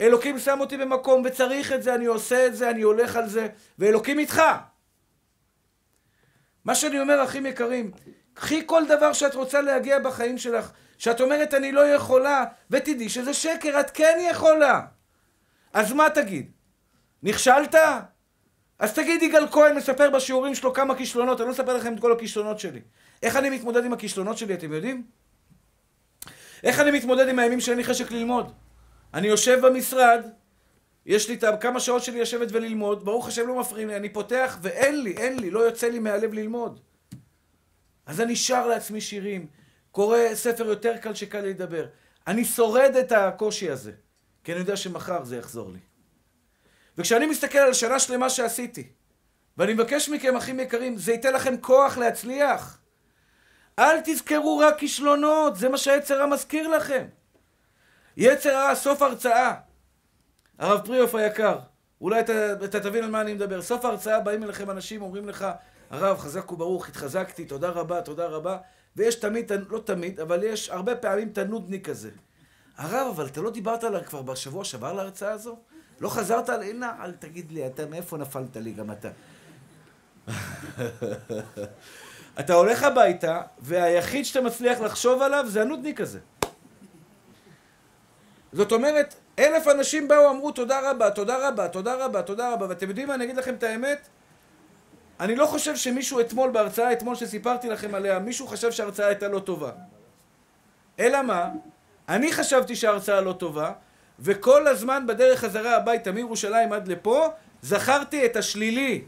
אלוקים 0.00 0.38
שם 0.38 0.60
אותי 0.60 0.76
במקום 0.76 1.22
וצריך 1.24 1.72
את 1.72 1.82
זה, 1.82 1.94
אני 1.94 2.06
עושה 2.06 2.46
את 2.46 2.56
זה, 2.56 2.70
אני 2.70 2.82
הולך 2.82 3.16
על 3.16 3.28
זה, 3.28 3.48
ואלוקים 3.78 4.18
איתך. 4.18 4.42
מה 6.64 6.74
שאני 6.74 7.00
אומר, 7.00 7.24
אחים 7.24 7.46
יקרים, 7.46 7.90
קחי 8.34 8.62
כל 8.66 8.82
דבר 8.88 9.12
שאת 9.12 9.34
רוצה 9.34 9.60
להגיע 9.60 9.98
בחיים 9.98 10.38
שלך, 10.38 10.70
שאת 10.98 11.20
אומרת 11.20 11.54
אני 11.54 11.72
לא 11.72 11.86
יכולה, 11.86 12.44
ותדעי 12.70 13.08
שזה 13.08 13.34
שקר, 13.34 13.80
את 13.80 13.90
כן 13.90 14.18
יכולה. 14.30 14.80
אז 15.72 15.92
מה 15.92 16.10
תגיד? 16.10 16.50
נכשלת? 17.22 17.74
אז 18.78 18.94
תגיד 18.94 19.22
יגאל 19.22 19.48
כהן 19.48 19.76
מספר 19.76 20.10
בשיעורים 20.10 20.54
שלו 20.54 20.74
כמה 20.74 20.96
כישלונות, 20.96 21.40
אני 21.40 21.48
לא 21.48 21.52
אספר 21.52 21.76
לכם 21.76 21.94
את 21.94 22.00
כל 22.00 22.12
הכישלונות 22.12 22.58
שלי. 22.58 22.80
איך 23.22 23.36
אני 23.36 23.50
מתמודד 23.50 23.84
עם 23.84 23.92
הכישלונות 23.92 24.38
שלי, 24.38 24.54
אתם 24.54 24.72
יודעים? 24.72 25.17
איך 26.62 26.80
אני 26.80 26.90
מתמודד 26.90 27.28
עם 27.28 27.38
הימים 27.38 27.60
שאין 27.60 27.76
לי 27.76 27.84
חשק 27.84 28.10
ללמוד? 28.10 28.52
אני 29.14 29.28
יושב 29.28 29.66
במשרד, 29.66 30.24
יש 31.06 31.28
לי 31.28 31.34
את 31.34 31.44
כמה 31.60 31.80
שעות 31.80 32.02
שלי 32.02 32.20
לשבת 32.20 32.48
וללמוד, 32.52 33.04
ברוך 33.04 33.28
השם 33.28 33.48
לא 33.48 33.60
מפריעים 33.60 33.88
לי, 33.88 33.96
אני 33.96 34.08
פותח 34.08 34.58
ואין 34.62 35.02
לי, 35.02 35.16
אין 35.16 35.38
לי, 35.38 35.50
לא 35.50 35.60
יוצא 35.60 35.88
לי 35.88 35.98
מהלב 35.98 36.32
ללמוד. 36.32 36.80
אז 38.06 38.20
אני 38.20 38.36
שר 38.36 38.66
לעצמי 38.66 39.00
שירים, 39.00 39.46
קורא 39.90 40.18
ספר 40.34 40.66
יותר 40.66 40.96
קל 40.96 41.14
שקל 41.14 41.40
לדבר. 41.40 41.86
אני 42.26 42.44
שורד 42.44 42.96
את 43.00 43.12
הקושי 43.12 43.70
הזה, 43.70 43.92
כי 44.44 44.52
אני 44.52 44.60
יודע 44.60 44.76
שמחר 44.76 45.24
זה 45.24 45.36
יחזור 45.36 45.70
לי. 45.70 45.78
וכשאני 46.98 47.26
מסתכל 47.26 47.58
על 47.58 47.72
שנה 47.72 47.98
שלמה 47.98 48.30
שעשיתי, 48.30 48.86
ואני 49.56 49.74
מבקש 49.74 50.08
מכם, 50.08 50.36
אחים 50.36 50.60
יקרים, 50.60 50.96
זה 50.96 51.12
ייתן 51.12 51.32
לכם 51.32 51.54
כוח 51.60 51.98
להצליח. 51.98 52.78
אל 53.78 54.00
תזכרו 54.04 54.58
רק 54.58 54.78
כישלונות, 54.78 55.56
זה 55.56 55.68
מה 55.68 55.78
שהיצר 55.78 56.26
מזכיר 56.26 56.68
לכם. 56.68 57.04
יצר 58.16 58.50
הרע, 58.50 58.74
סוף 58.74 59.02
הרצאה. 59.02 59.54
הרב 60.58 60.80
פריאוף 60.86 61.14
היקר, 61.14 61.58
אולי 62.00 62.20
אתה, 62.20 62.52
אתה 62.64 62.80
תבין 62.80 63.04
על 63.04 63.10
מה 63.10 63.20
אני 63.20 63.34
מדבר. 63.34 63.62
סוף 63.62 63.84
ההרצאה 63.84 64.20
באים 64.20 64.42
אליכם 64.42 64.70
אנשים, 64.70 65.02
אומרים 65.02 65.28
לך, 65.28 65.46
הרב, 65.90 66.18
חזק 66.18 66.52
וברוך, 66.52 66.88
התחזקתי, 66.88 67.44
תודה 67.44 67.68
רבה, 67.68 68.02
תודה 68.02 68.26
רבה. 68.26 68.58
ויש 68.96 69.14
תמיד, 69.14 69.52
לא 69.70 69.78
תמיד, 69.78 70.20
אבל 70.20 70.42
יש 70.42 70.70
הרבה 70.70 70.96
פעמים 70.96 71.28
תנודניק 71.32 71.88
כזה. 71.88 72.10
הרב, 72.76 73.06
אבל 73.14 73.26
אתה 73.26 73.40
לא 73.40 73.50
דיברת 73.50 73.84
עליו 73.84 74.00
כבר 74.06 74.22
בשבוע 74.22 74.64
שעבר 74.64 74.92
להרצאה 74.92 75.32
הזו? 75.32 75.58
לא 76.00 76.08
חזרת 76.08 76.48
על... 76.48 76.62
הנה, 76.62 76.92
אל 77.04 77.12
תגיד 77.12 77.52
לי, 77.52 77.66
אתה 77.66 77.86
מאיפה 77.86 78.16
נפלת 78.16 78.56
לי 78.56 78.72
גם 78.72 78.90
אתה? 78.90 79.08
אתה 82.40 82.54
הולך 82.54 82.82
הביתה, 82.82 83.40
והיחיד 83.58 84.24
שאתה 84.24 84.40
מצליח 84.40 84.80
לחשוב 84.80 85.22
עליו 85.22 85.44
זה 85.48 85.62
הנודניק 85.62 86.00
הזה. 86.00 86.18
זאת 88.52 88.72
אומרת, 88.72 89.14
אלף 89.38 89.68
אנשים 89.68 90.08
באו, 90.08 90.30
אמרו 90.30 90.50
תודה 90.50 90.90
רבה, 90.90 91.10
תודה 91.10 91.48
רבה, 91.48 91.68
תודה 91.68 91.94
רבה, 91.94 92.22
תודה 92.22 92.52
רבה, 92.52 92.66
ואתם 92.68 92.88
יודעים 92.88 93.08
מה, 93.08 93.14
אני 93.14 93.24
אגיד 93.24 93.36
לכם 93.36 93.54
את 93.54 93.62
האמת? 93.62 94.08
אני 95.20 95.36
לא 95.36 95.46
חושב 95.46 95.76
שמישהו 95.76 96.20
אתמול, 96.20 96.50
בהרצאה 96.50 96.92
אתמול 96.92 97.14
שסיפרתי 97.14 97.68
לכם 97.68 97.94
עליה, 97.94 98.18
מישהו 98.18 98.46
חשב 98.46 98.70
שההרצאה 98.70 99.06
הייתה 99.06 99.28
לא 99.28 99.38
טובה. 99.38 99.70
אלא 100.98 101.22
מה? 101.22 101.50
אני 102.08 102.32
חשבתי 102.32 102.76
שההרצאה 102.76 103.20
לא 103.20 103.32
טובה, 103.32 103.72
וכל 104.20 104.66
הזמן 104.66 105.06
בדרך 105.06 105.40
חזרה 105.40 105.76
הביתה 105.76 106.12
מירושלים 106.12 106.72
עד 106.72 106.88
לפה, 106.88 107.28
זכרתי 107.62 108.26
את 108.26 108.36
השלילי. 108.36 109.04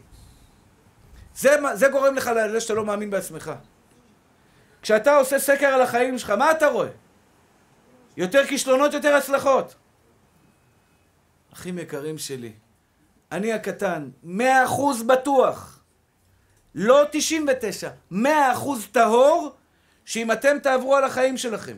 זה, 1.35 1.55
זה 1.73 1.87
גורם 1.87 2.15
לך 2.15 2.31
לזה 2.35 2.61
שאתה 2.61 2.73
לא 2.73 2.85
מאמין 2.85 3.09
בעצמך. 3.09 3.51
כשאתה 4.81 5.15
עושה 5.15 5.39
סקר 5.39 5.67
על 5.67 5.81
החיים 5.81 6.17
שלך, 6.17 6.29
מה 6.29 6.51
אתה 6.51 6.67
רואה? 6.67 6.89
יותר 8.17 8.45
כישלונות, 8.45 8.93
יותר 8.93 9.15
הצלחות. 9.15 9.75
אחים 11.53 11.79
יקרים 11.79 12.17
שלי, 12.17 12.51
אני 13.31 13.53
הקטן, 13.53 14.09
מאה 14.23 14.65
אחוז 14.65 15.03
בטוח, 15.03 15.79
לא 16.75 17.03
תשעים 17.11 17.45
ותשע, 17.51 17.89
מאה 18.11 18.53
אחוז 18.53 18.87
טהור, 18.91 19.55
שאם 20.05 20.31
אתם 20.31 20.59
תעברו 20.59 20.95
על 20.95 21.03
החיים 21.03 21.37
שלכם, 21.37 21.77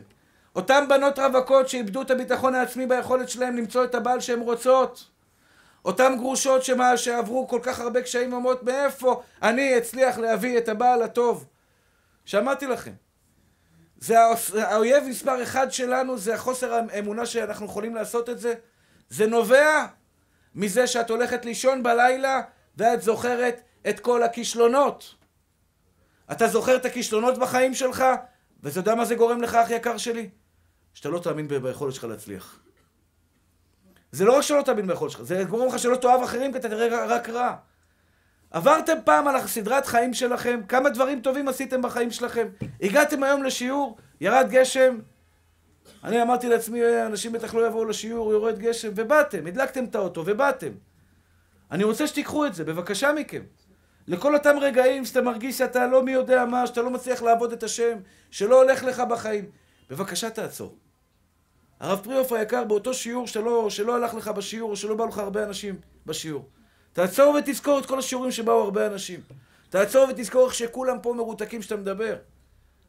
אותן 0.56 0.84
בנות 0.88 1.18
רווקות 1.18 1.68
שאיבדו 1.68 2.02
את 2.02 2.10
הביטחון 2.10 2.54
העצמי 2.54 2.86
ביכולת 2.86 3.28
שלהם 3.28 3.56
למצוא 3.56 3.84
את 3.84 3.94
הבעל 3.94 4.20
שהן 4.20 4.40
רוצות, 4.40 5.10
אותן 5.84 6.14
גרושות 6.18 6.64
שמה, 6.64 6.96
שעברו 6.96 7.48
כל 7.48 7.60
כך 7.62 7.80
הרבה 7.80 8.02
קשיים 8.02 8.32
ואומרות 8.32 8.62
מאיפה 8.62 9.22
אני 9.42 9.78
אצליח 9.78 10.18
להביא 10.18 10.58
את 10.58 10.68
הבעל 10.68 11.02
הטוב. 11.02 11.46
שאמרתי 12.24 12.66
לכם, 12.66 12.92
זה 13.98 14.18
האויב 14.62 15.04
מספר 15.04 15.42
אחד 15.42 15.72
שלנו, 15.72 16.18
זה 16.18 16.34
החוסר 16.34 16.74
האמונה 16.74 17.26
שאנחנו 17.26 17.66
יכולים 17.66 17.94
לעשות 17.94 18.30
את 18.30 18.38
זה. 18.38 18.54
זה 19.08 19.26
נובע 19.26 19.86
מזה 20.54 20.86
שאת 20.86 21.10
הולכת 21.10 21.44
לישון 21.44 21.82
בלילה 21.82 22.42
ואת 22.76 23.02
זוכרת 23.02 23.60
את 23.88 24.00
כל 24.00 24.22
הכישלונות. 24.22 25.14
אתה 26.32 26.48
זוכר 26.48 26.76
את 26.76 26.84
הכישלונות 26.84 27.38
בחיים 27.38 27.74
שלך, 27.74 28.04
ואתה 28.62 28.78
יודע 28.78 28.94
מה 28.94 29.04
זה 29.04 29.14
גורם 29.14 29.42
לך, 29.42 29.54
אח 29.54 29.70
יקר 29.70 29.96
שלי? 29.96 30.30
שאתה 30.94 31.08
לא 31.08 31.18
תאמין 31.18 31.48
ביכולת 31.48 31.94
שלך 31.94 32.04
להצליח. 32.04 32.63
זה 34.14 34.24
לא 34.24 34.36
רק 34.36 34.42
שלא 34.42 34.62
תאמין 34.62 34.86
ביכולת 34.86 35.12
שלך, 35.12 35.22
זה 35.22 35.44
גורם 35.44 35.68
לך 35.68 35.78
שלא 35.78 35.96
תאהב 35.96 36.22
אחרים 36.22 36.52
כי 36.52 36.58
אתה 36.58 36.68
תראה 36.68 37.06
רק 37.06 37.28
רע. 37.28 37.54
עברתם 38.50 38.96
פעם 39.04 39.28
על 39.28 39.36
הסדרת 39.36 39.86
חיים 39.86 40.14
שלכם? 40.14 40.60
כמה 40.68 40.90
דברים 40.90 41.20
טובים 41.20 41.48
עשיתם 41.48 41.82
בחיים 41.82 42.10
שלכם? 42.10 42.48
הגעתם 42.82 43.22
היום 43.22 43.42
לשיעור, 43.42 43.96
ירד 44.20 44.46
גשם, 44.50 44.98
אני 46.04 46.22
אמרתי 46.22 46.48
לעצמי, 46.48 46.80
אנשים 47.06 47.32
בטח 47.32 47.54
לא 47.54 47.66
יבואו 47.66 47.84
לשיעור, 47.84 48.32
יורד 48.32 48.58
גשם, 48.58 48.90
ובאתם, 48.96 49.46
הדלקתם 49.46 49.84
את 49.84 49.94
האוטו, 49.94 50.22
ובאתם. 50.26 50.70
אני 51.70 51.84
רוצה 51.84 52.06
שתיקחו 52.06 52.46
את 52.46 52.54
זה, 52.54 52.64
בבקשה 52.64 53.12
מכם. 53.12 53.42
לכל 54.06 54.34
אותם 54.34 54.56
רגעים 54.60 55.04
שאתה 55.04 55.22
מרגיש 55.22 55.58
שאתה 55.58 55.86
לא 55.86 56.02
מי 56.02 56.12
יודע 56.12 56.44
מה, 56.44 56.66
שאתה 56.66 56.82
לא 56.82 56.90
מצליח 56.90 57.22
לעבוד 57.22 57.52
את 57.52 57.62
השם, 57.62 57.98
שלא 58.30 58.62
הולך 58.62 58.84
לך 58.84 59.02
בחיים, 59.10 59.44
בבקשה 59.90 60.30
תעצור. 60.30 60.76
הרב 61.80 62.00
פריאוף 62.04 62.32
היקר, 62.32 62.64
באותו 62.64 62.94
שיעור 62.94 63.26
שלא, 63.26 63.70
שלא 63.70 63.96
הלך 63.96 64.14
לך 64.14 64.28
בשיעור, 64.28 64.70
או 64.70 64.76
שלא 64.76 64.94
באו 64.94 65.06
לך 65.06 65.18
הרבה 65.18 65.44
אנשים 65.44 65.76
בשיעור, 66.06 66.48
תעצור 66.92 67.34
ותזכור 67.34 67.78
את 67.78 67.86
כל 67.86 67.98
השיעורים 67.98 68.30
שבאו 68.30 68.62
הרבה 68.62 68.86
אנשים. 68.86 69.20
תעצור 69.70 70.06
ותזכור 70.10 70.46
איך 70.46 70.54
שכולם 70.54 70.96
פה 71.02 71.14
מרותקים 71.14 71.62
שאתה 71.62 71.76
מדבר. 71.76 72.16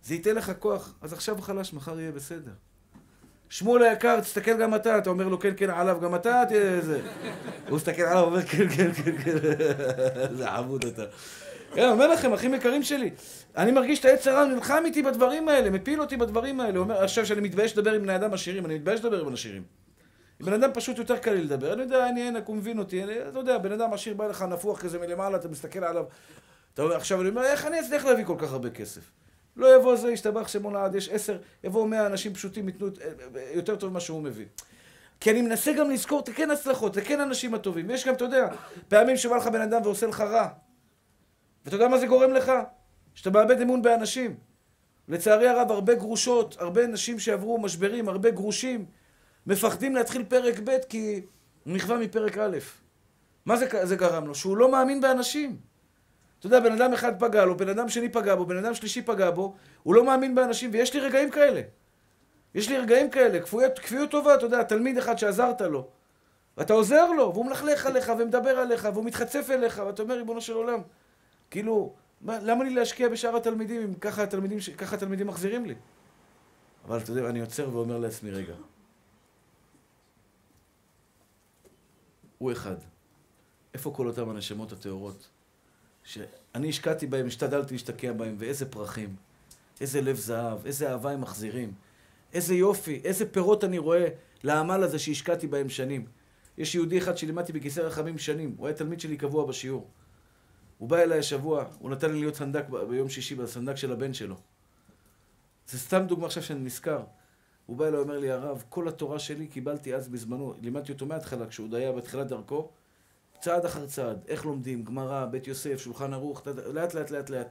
זה 0.03 0.13
ייתן 0.13 0.35
לך 0.35 0.51
כוח. 0.59 0.93
אז 1.01 1.13
עכשיו 1.13 1.41
חלש, 1.41 1.73
מחר 1.73 1.99
יהיה 1.99 2.11
בסדר. 2.11 2.51
שמואל 3.49 3.83
היקר, 3.83 4.19
תסתכל 4.19 4.57
גם 4.61 4.75
אתה, 4.75 4.97
אתה 4.97 5.09
אומר 5.09 5.27
לו 5.27 5.39
כן 5.39 5.53
כן 5.57 5.69
עליו, 5.69 5.99
גם 6.01 6.15
אתה 6.15 6.43
תהיה 6.47 6.81
זה. 6.81 7.01
הוא 7.69 7.75
מסתכל 7.75 8.01
עליו, 8.01 8.23
אומר 8.23 8.41
כן 8.41 8.69
כן 8.69 8.93
כן 8.93 9.17
כן, 9.17 9.37
איזה 10.29 10.49
עמוד 10.49 10.85
אתה. 10.85 11.03
כן, 11.73 11.89
אומר 11.89 12.07
לכם, 12.07 12.33
אחים 12.33 12.53
יקרים 12.53 12.83
שלי, 12.83 13.11
אני 13.57 13.71
מרגיש 13.71 13.99
את 13.99 14.05
העץ 14.05 14.27
הרע, 14.27 14.45
נלחם 14.45 14.83
איתי 14.85 15.03
בדברים 15.03 15.49
האלה, 15.49 15.69
מפיל 15.69 16.01
אותי 16.01 16.17
בדברים 16.17 16.59
האלה. 16.59 16.79
אומר, 16.79 17.03
עכשיו 17.03 17.25
שאני 17.25 17.41
מתבייש 17.41 17.77
לדבר 17.77 17.91
עם 17.91 18.01
בני 18.01 18.15
אדם 18.15 18.33
עשירים, 18.33 18.65
אני 18.65 18.75
מתבייש 18.75 18.99
לדבר 18.99 19.25
עם 19.25 19.33
עשירים. 19.33 19.63
בן 20.39 20.53
אדם 20.53 20.69
פשוט 20.73 20.97
יותר 20.97 21.17
קל 21.17 21.31
לי 21.31 21.43
לדבר, 21.43 21.73
אני 21.73 21.81
יודע, 21.81 22.09
אני 22.09 22.27
ענק, 22.27 22.45
הוא 22.45 22.55
מבין 22.55 22.79
אותי, 22.79 23.03
אתה 23.03 23.39
יודע, 23.39 23.57
בן 23.57 23.71
אדם 23.71 23.93
עשיר 23.93 24.13
בא 24.13 24.27
לך 24.27 24.41
נפוח 24.41 24.81
כזה 24.81 24.99
מלמעלה, 24.99 25.37
אתה 25.37 25.47
מסתכל 25.47 25.83
עליו, 25.83 26.05
אתה 26.73 26.81
אומר, 26.81 26.95
עכשיו 26.95 27.21
אני 27.21 27.29
אומר, 27.29 27.43
איך 27.43 27.65
אני 27.65 27.79
אצליח 27.79 28.05
להביא 28.05 28.25
כל 28.25 28.35
כך 28.37 28.51
הרבה 28.51 28.69
כסף? 28.69 29.01
לא 29.57 29.75
יבוא 29.75 29.95
זה, 29.95 30.11
ישתבח 30.11 30.47
שמו 30.47 30.71
לעד, 30.71 30.95
יש 30.95 31.09
עשר, 31.09 31.37
יבואו 31.63 31.87
מאה 31.87 32.05
אנשים 32.05 32.33
פשוטים, 32.33 32.67
ייתנו 32.67 32.87
יותר 33.53 33.75
טוב 33.75 33.89
ממה 33.89 33.99
שהוא 33.99 34.21
מביא. 34.21 34.45
כי 35.19 35.31
אני 35.31 35.41
מנסה 35.41 35.73
גם 35.73 35.91
לזכור, 35.91 36.23
זה 36.25 36.33
כן 36.33 36.51
הצלחות, 36.51 36.93
זה 36.93 37.01
כן 37.01 37.19
האנשים 37.19 37.53
הטובים. 37.53 37.89
ויש 37.89 38.07
גם, 38.07 38.13
אתה 38.13 38.23
יודע, 38.23 38.47
פעמים 38.87 39.17
שבא 39.17 39.35
לך 39.35 39.47
בן 39.47 39.61
אדם 39.61 39.81
ועושה 39.83 40.07
לך 40.07 40.21
רע. 40.21 40.47
ואתה 41.65 41.75
יודע 41.75 41.87
מה 41.87 41.97
זה 41.97 42.07
גורם 42.07 42.31
לך? 42.31 42.51
שאתה 43.15 43.29
מאבד 43.29 43.61
אמון 43.61 43.81
באנשים. 43.81 44.35
לצערי 45.07 45.47
הרב, 45.47 45.71
הרבה 45.71 45.95
גרושות, 45.95 46.55
הרבה 46.59 46.87
נשים 46.87 47.19
שעברו 47.19 47.57
משברים, 47.57 48.09
הרבה 48.09 48.31
גרושים, 48.31 48.85
מפחדים 49.47 49.95
להתחיל 49.95 50.23
פרק 50.23 50.59
ב' 50.63 50.77
כי 50.89 51.21
הוא 51.63 51.73
נכווה 51.73 51.97
מפרק 51.97 52.37
א'. 52.37 52.57
מה 53.45 53.55
זה, 53.57 53.67
זה 53.83 53.95
גרם 53.95 54.27
לו? 54.27 54.35
שהוא 54.35 54.57
לא 54.57 54.71
מאמין 54.71 55.01
באנשים. 55.01 55.57
אתה 56.39 56.47
יודע, 56.47 56.59
בן 56.59 56.81
אדם 56.81 56.93
אחד 56.93 57.19
פגע 57.19 57.45
לו, 57.45 57.57
בן 57.57 57.69
אדם 57.69 57.89
שני 57.89 58.09
פגע 58.09 58.35
בו, 58.35 58.45
בן 58.45 58.57
אדם 58.57 58.73
שלישי 58.73 59.01
פגע 59.01 59.31
בו, 59.31 59.55
הוא 59.83 59.95
לא 59.95 60.03
מאמין 60.05 60.35
באנשים, 60.35 60.69
ויש 60.73 60.93
לי 60.93 60.99
רגעים 60.99 61.31
כאלה. 61.31 61.61
יש 62.55 62.69
לי 62.69 62.77
רגעים 62.77 63.09
כאלה, 63.09 63.39
כפיות, 63.39 63.79
כפיות 63.79 64.11
טובה, 64.11 64.35
אתה 64.35 64.45
יודע, 64.45 64.63
תלמיד 64.63 64.97
אחד 64.97 65.17
שעזרת 65.17 65.61
לו, 65.61 65.87
ואתה 66.57 66.73
עוזר 66.73 67.11
לו, 67.11 67.33
והוא 67.33 67.45
מלכלך 67.45 67.85
עליך, 67.85 68.11
ומדבר 68.19 68.59
עליך, 68.59 68.87
והוא 68.93 69.05
מתחצף 69.05 69.47
אליך, 69.49 69.81
ואתה 69.85 70.03
אומר, 70.03 70.15
ריבונו 70.15 70.41
של 70.41 70.53
עולם, 70.53 70.81
כאילו, 71.51 71.93
למה 72.21 72.63
לי 72.63 72.69
להשקיע 72.69 73.09
בשאר 73.09 73.35
התלמידים 73.35 73.81
אם 73.81 73.93
ככה 73.93 74.23
התלמידים, 74.23 74.57
ככה 74.77 74.95
התלמידים 74.95 75.27
מחזירים 75.27 75.65
לי? 75.65 75.75
אבל 76.85 76.97
אתה 76.97 77.11
יודע, 77.11 77.29
אני 77.29 77.41
עוצר 77.41 77.69
ואומר 77.75 77.97
לעצמי, 77.97 78.31
רגע, 78.31 78.53
הוא 82.37 82.51
אחד. 82.51 82.75
איפה 83.73 83.91
כל 83.95 84.07
אותם 84.07 84.29
הנשמות 84.29 84.71
הטהורות? 84.71 85.29
שאני 86.03 86.69
השקעתי 86.69 87.07
בהם, 87.07 87.27
השתדלתי 87.27 87.73
להשתקע 87.73 88.13
בהם, 88.13 88.35
ואיזה 88.39 88.65
פרחים, 88.65 89.15
איזה 89.81 90.01
לב 90.01 90.15
זהב, 90.15 90.65
איזה 90.65 90.91
אהבה 90.91 91.11
הם 91.11 91.21
מחזירים, 91.21 91.73
איזה 92.33 92.55
יופי, 92.55 93.01
איזה 93.03 93.31
פירות 93.31 93.63
אני 93.63 93.77
רואה 93.77 94.07
לעמל 94.43 94.83
הזה 94.83 94.99
שהשקעתי 94.99 95.47
בהם 95.47 95.69
שנים. 95.69 96.05
יש 96.57 96.75
יהודי 96.75 96.97
אחד 96.97 97.17
שלימדתי 97.17 97.53
בכיסא 97.53 97.79
רחמים 97.79 98.17
שנים, 98.17 98.55
הוא 98.57 98.67
היה 98.67 98.75
תלמיד 98.75 98.99
שלי 98.99 99.17
קבוע 99.17 99.45
בשיעור. 99.45 99.87
הוא 100.77 100.89
בא 100.89 100.97
אליי 100.97 101.19
השבוע, 101.19 101.65
הוא 101.79 101.91
נתן 101.91 102.11
לי 102.11 102.19
להיות 102.19 102.35
סנדק 102.35 102.65
ביום 102.89 103.09
שישי 103.09 103.35
בסנדק 103.35 103.75
של 103.75 103.91
הבן 103.91 104.13
שלו. 104.13 104.35
זה 105.67 105.79
סתם 105.79 106.05
דוגמה 106.07 106.25
עכשיו 106.25 106.43
שאני 106.43 106.59
נזכר. 106.59 107.03
הוא 107.65 107.77
בא 107.77 107.87
אליי, 107.87 107.99
אומר 107.99 108.19
לי, 108.19 108.31
הרב, 108.31 108.63
כל 108.69 108.87
התורה 108.87 109.19
שלי 109.19 109.47
קיבלתי 109.47 109.95
אז 109.95 110.07
בזמנו, 110.07 110.53
לימדתי 110.61 110.91
אותו 110.91 111.05
מההתחלה, 111.05 111.47
כשהוא 111.47 111.67
עוד 111.67 111.73
היה 111.73 111.91
בתחילת 111.91 112.27
דרכו, 112.27 112.69
צעד 113.39 113.65
אחר 113.65 113.85
צעד, 113.85 114.23
איך 114.27 114.45
לומדים, 114.45 114.83
גמרא, 114.83 115.25
בית 115.25 115.47
יוסף, 115.47 115.79
שולחן 115.79 116.13
ערוך, 116.13 116.41
לאט 116.73 116.93
לאט 116.93 117.11
לאט 117.11 117.29
לאט. 117.29 117.47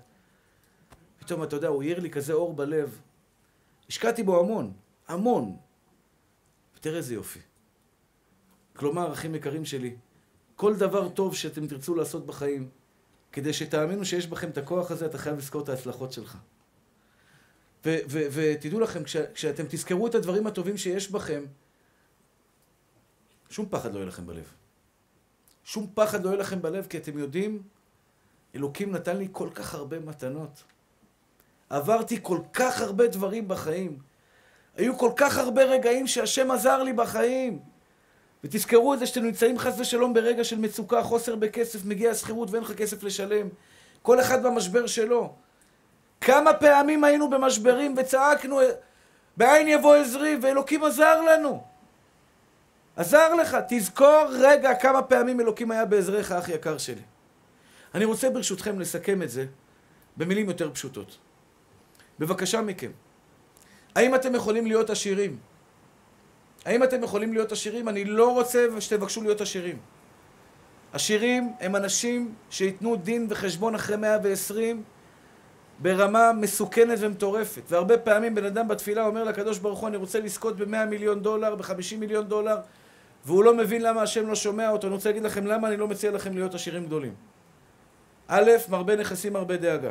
פתאום, 1.18 1.42
אתה 1.42 1.56
יודע, 1.56 1.68
הוא 1.68 1.82
העיר 1.82 2.00
לי 2.00 2.10
כזה 2.10 2.32
אור 2.32 2.54
בלב. 2.54 3.00
השקעתי 3.88 4.22
בו 4.22 4.40
המון, 4.40 4.72
המון. 5.08 5.56
ותראה 6.76 6.96
איזה 6.96 7.14
יופי. 7.14 7.40
כלומר, 8.76 9.12
אחים 9.12 9.34
יקרים 9.34 9.64
שלי, 9.64 9.96
כל 10.56 10.76
דבר 10.76 11.08
טוב 11.08 11.34
שאתם 11.34 11.66
תרצו 11.66 11.94
לעשות 11.94 12.26
בחיים, 12.26 12.68
כדי 13.34 13.52
שתאמינו 13.52 14.04
שיש 14.04 14.26
בכם 14.26 14.50
את 14.50 14.58
הכוח 14.58 14.90
הזה, 14.90 15.06
אתה 15.06 15.18
חייב 15.18 15.38
לזכור 15.38 15.62
את 15.62 15.68
ההצלחות 15.68 16.12
שלך. 16.12 16.36
ותדעו 17.84 18.80
לכם, 18.80 19.04
כש, 19.04 19.16
כשאתם 19.16 19.64
תזכרו 19.68 20.06
את 20.06 20.14
הדברים 20.14 20.46
הטובים 20.46 20.76
שיש 20.76 21.10
בכם, 21.10 21.44
שום 23.50 23.66
פחד 23.70 23.92
לא 23.92 23.98
יהיה 23.98 24.06
לכם 24.06 24.26
בלב. 24.26 24.44
שום 25.64 25.86
פחד 25.94 26.24
לא 26.24 26.28
יהיה 26.28 26.40
לכם 26.40 26.62
בלב, 26.62 26.86
כי 26.86 26.98
אתם 26.98 27.18
יודעים 27.18 27.62
אלוקים 28.54 28.92
נתן 28.92 29.16
לי 29.16 29.28
כל 29.32 29.48
כך 29.54 29.74
הרבה 29.74 29.98
מתנות. 29.98 30.62
עברתי 31.70 32.18
כל 32.22 32.40
כך 32.52 32.80
הרבה 32.80 33.06
דברים 33.06 33.48
בחיים. 33.48 33.98
היו 34.76 34.98
כל 34.98 35.12
כך 35.16 35.38
הרבה 35.38 35.64
רגעים 35.64 36.06
שהשם 36.06 36.50
עזר 36.50 36.82
לי 36.82 36.92
בחיים. 36.92 37.73
ותזכרו 38.44 38.94
את 38.94 38.98
זה 38.98 39.06
שאתם 39.06 39.22
נמצאים 39.22 39.58
חס 39.58 39.74
ושלום 39.78 40.14
ברגע 40.14 40.44
של 40.44 40.58
מצוקה, 40.58 41.02
חוסר 41.02 41.36
בכסף, 41.36 41.84
מגיע 41.84 42.10
השכירות 42.10 42.50
ואין 42.50 42.62
לך 42.62 42.72
כסף 42.72 43.02
לשלם. 43.02 43.48
כל 44.02 44.20
אחד 44.20 44.42
במשבר 44.42 44.86
שלו. 44.86 45.34
כמה 46.20 46.52
פעמים 46.52 47.04
היינו 47.04 47.30
במשברים 47.30 47.94
וצעקנו, 47.98 48.60
בעין 49.36 49.68
יבוא 49.68 49.94
עזרי, 49.94 50.36
ואלוקים 50.42 50.84
עזר 50.84 51.20
לנו. 51.20 51.64
עזר 52.96 53.34
לך. 53.34 53.56
תזכור 53.68 54.24
רגע 54.30 54.74
כמה 54.74 55.02
פעמים 55.02 55.40
אלוקים 55.40 55.70
היה 55.70 55.84
בעזרך, 55.84 56.32
אח 56.32 56.48
יקר 56.48 56.78
שלי. 56.78 57.02
אני 57.94 58.04
רוצה 58.04 58.30
ברשותכם 58.30 58.80
לסכם 58.80 59.22
את 59.22 59.30
זה 59.30 59.46
במילים 60.16 60.48
יותר 60.48 60.70
פשוטות. 60.74 61.18
בבקשה 62.18 62.60
מכם, 62.60 62.90
האם 63.94 64.14
אתם 64.14 64.34
יכולים 64.34 64.66
להיות 64.66 64.90
עשירים? 64.90 65.38
האם 66.64 66.82
אתם 66.82 67.02
יכולים 67.02 67.32
להיות 67.32 67.52
עשירים? 67.52 67.88
אני 67.88 68.04
לא 68.04 68.32
רוצה 68.32 68.66
שתבקשו 68.80 69.22
להיות 69.22 69.40
עשירים. 69.40 69.78
עשירים 70.92 71.52
הם 71.60 71.76
אנשים 71.76 72.34
שייתנו 72.50 72.96
דין 72.96 73.26
וחשבון 73.30 73.74
אחרי 73.74 73.96
120 73.96 74.82
ברמה 75.78 76.32
מסוכנת 76.32 76.98
ומטורפת. 77.00 77.62
והרבה 77.68 77.98
פעמים 77.98 78.34
בן 78.34 78.44
אדם 78.44 78.68
בתפילה 78.68 79.06
אומר 79.06 79.24
לקדוש 79.24 79.58
ברוך 79.58 79.78
הוא, 79.78 79.88
אני 79.88 79.96
רוצה 79.96 80.20
לזכות 80.20 80.56
ב-100 80.56 80.84
מיליון 80.90 81.22
דולר, 81.22 81.54
ב-50 81.54 81.96
מיליון 81.98 82.28
דולר, 82.28 82.56
והוא 83.24 83.44
לא 83.44 83.54
מבין 83.54 83.82
למה 83.82 84.02
השם 84.02 84.26
לא 84.26 84.34
שומע 84.34 84.70
אותו. 84.70 84.86
אני 84.86 84.94
רוצה 84.94 85.08
להגיד 85.08 85.22
לכם 85.22 85.46
למה 85.46 85.68
אני 85.68 85.76
לא 85.76 85.88
מציע 85.88 86.10
לכם 86.10 86.34
להיות 86.34 86.54
עשירים 86.54 86.86
גדולים. 86.86 87.14
א', 88.28 88.50
מרבה 88.68 88.96
נכסים, 88.96 89.32
מרבה 89.32 89.56
דאגה. 89.56 89.90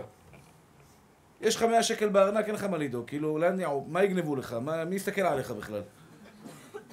יש 1.42 1.56
לך 1.56 1.64
100 1.64 1.84
שקל 1.84 2.10
בארנק, 2.10 2.46
אין 2.46 2.56
לך 2.56 2.64
מה 2.64 2.78
לדאוג. 2.78 3.08
כאילו, 3.08 3.38
לאן? 3.38 3.58
מה 3.88 4.04
יגנבו 4.04 4.36
לך? 4.36 4.56
מה, 4.62 4.86
מי 4.86 4.96
יסתכל 4.96 5.22
עליך 5.22 5.52
בכלל? 5.52 5.82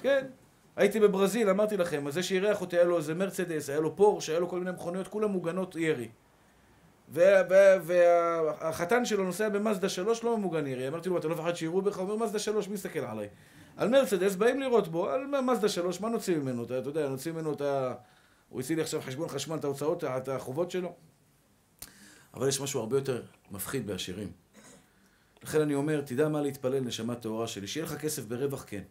כן. 0.01 0.27
הייתי 0.75 0.99
בברזיל, 0.99 1.49
אמרתי 1.49 1.77
לכם, 1.77 2.07
אז 2.07 2.13
זה 2.13 2.23
שאירח 2.23 2.61
אותי, 2.61 2.75
היה 2.75 2.85
לו 2.85 2.97
איזה 2.97 3.13
מרצדס, 3.13 3.69
היה 3.69 3.79
לו 3.79 3.95
פורש, 3.95 4.29
היה 4.29 4.39
לו 4.39 4.49
כל 4.49 4.59
מיני 4.59 4.71
מכוניות, 4.71 5.07
כולם 5.07 5.31
מוגנות 5.31 5.75
ירי. 5.75 6.09
והחתן 7.83 9.05
שלו 9.05 9.23
נוסע 9.23 9.49
במאזדה 9.49 9.89
3, 9.89 10.23
לא 10.23 10.37
ממוגן 10.37 10.67
ירי. 10.67 10.87
אמרתי 10.87 11.09
לו, 11.09 11.17
אתה 11.17 11.27
לא 11.27 11.35
מפחד 11.35 11.55
שיראו 11.55 11.81
בך? 11.81 11.97
הוא 11.97 12.03
אומר, 12.03 12.15
מאזדה 12.15 12.39
3, 12.39 12.67
מי 12.67 12.73
יסתכל 12.73 12.99
עליי? 12.99 13.27
על 13.77 13.89
מרצדס 13.89 14.35
באים 14.35 14.59
לראות 14.59 14.87
בו, 14.87 15.09
על 15.09 15.41
מאזדה 15.41 15.69
3, 15.69 16.01
מה 16.01 16.09
נוציא 16.09 16.37
ממנו? 16.37 16.63
אתה 16.63 16.73
יודע, 16.73 17.09
נוציא 17.09 17.31
ממנו 17.31 17.53
את 17.53 17.61
ה... 17.61 17.93
הוא 18.49 18.59
הציל 18.59 18.75
לי 18.75 18.81
עכשיו 18.81 19.01
חשבון 19.01 19.29
חשמל, 19.29 19.55
את 19.55 19.63
ההוצאות, 19.63 20.03
את 20.03 20.27
החובות 20.27 20.71
שלו. 20.71 20.93
אבל 22.33 22.47
יש 22.47 22.61
משהו 22.61 22.79
הרבה 22.79 22.97
יותר 22.97 23.21
מפחיד 23.51 23.87
בעשירים. 23.87 24.31
לכן 25.43 25.61
אני 25.61 25.75
אומר, 25.75 26.01
תדע 26.01 26.29
מה 26.29 26.41
להתפלל, 26.41 26.79
נשמה 26.79 27.15
טהורה 27.15 27.47
שלי. 27.47 27.67
שיהיה 27.67 27.85
לך 27.85 27.97
כסף 27.97 28.25
ברווח, 28.25 28.65
כן. 28.67 28.81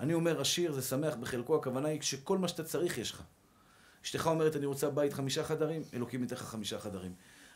אני 0.00 0.14
אומר, 0.14 0.40
עשיר 0.40 0.72
זה 0.72 0.82
שמח 0.82 1.14
בחלקו, 1.14 1.56
הכוונה 1.56 1.88
היא 1.88 2.00
שכל 2.00 2.38
מה 2.38 2.48
שאתה 2.48 2.64
צריך 2.64 2.98
יש 2.98 3.12
לך. 3.12 3.22
אשתך 4.04 4.26
אומרת, 4.26 4.56
אני 4.56 4.66
רוצה 4.66 4.90
בית 4.90 5.12
חמישה 5.12 5.44
חדרים, 5.44 5.82
אלוקים 5.94 6.22
ייתן 6.22 6.34
לך 6.34 6.42
חמישה 6.42 6.80
חדרים. 6.80 7.14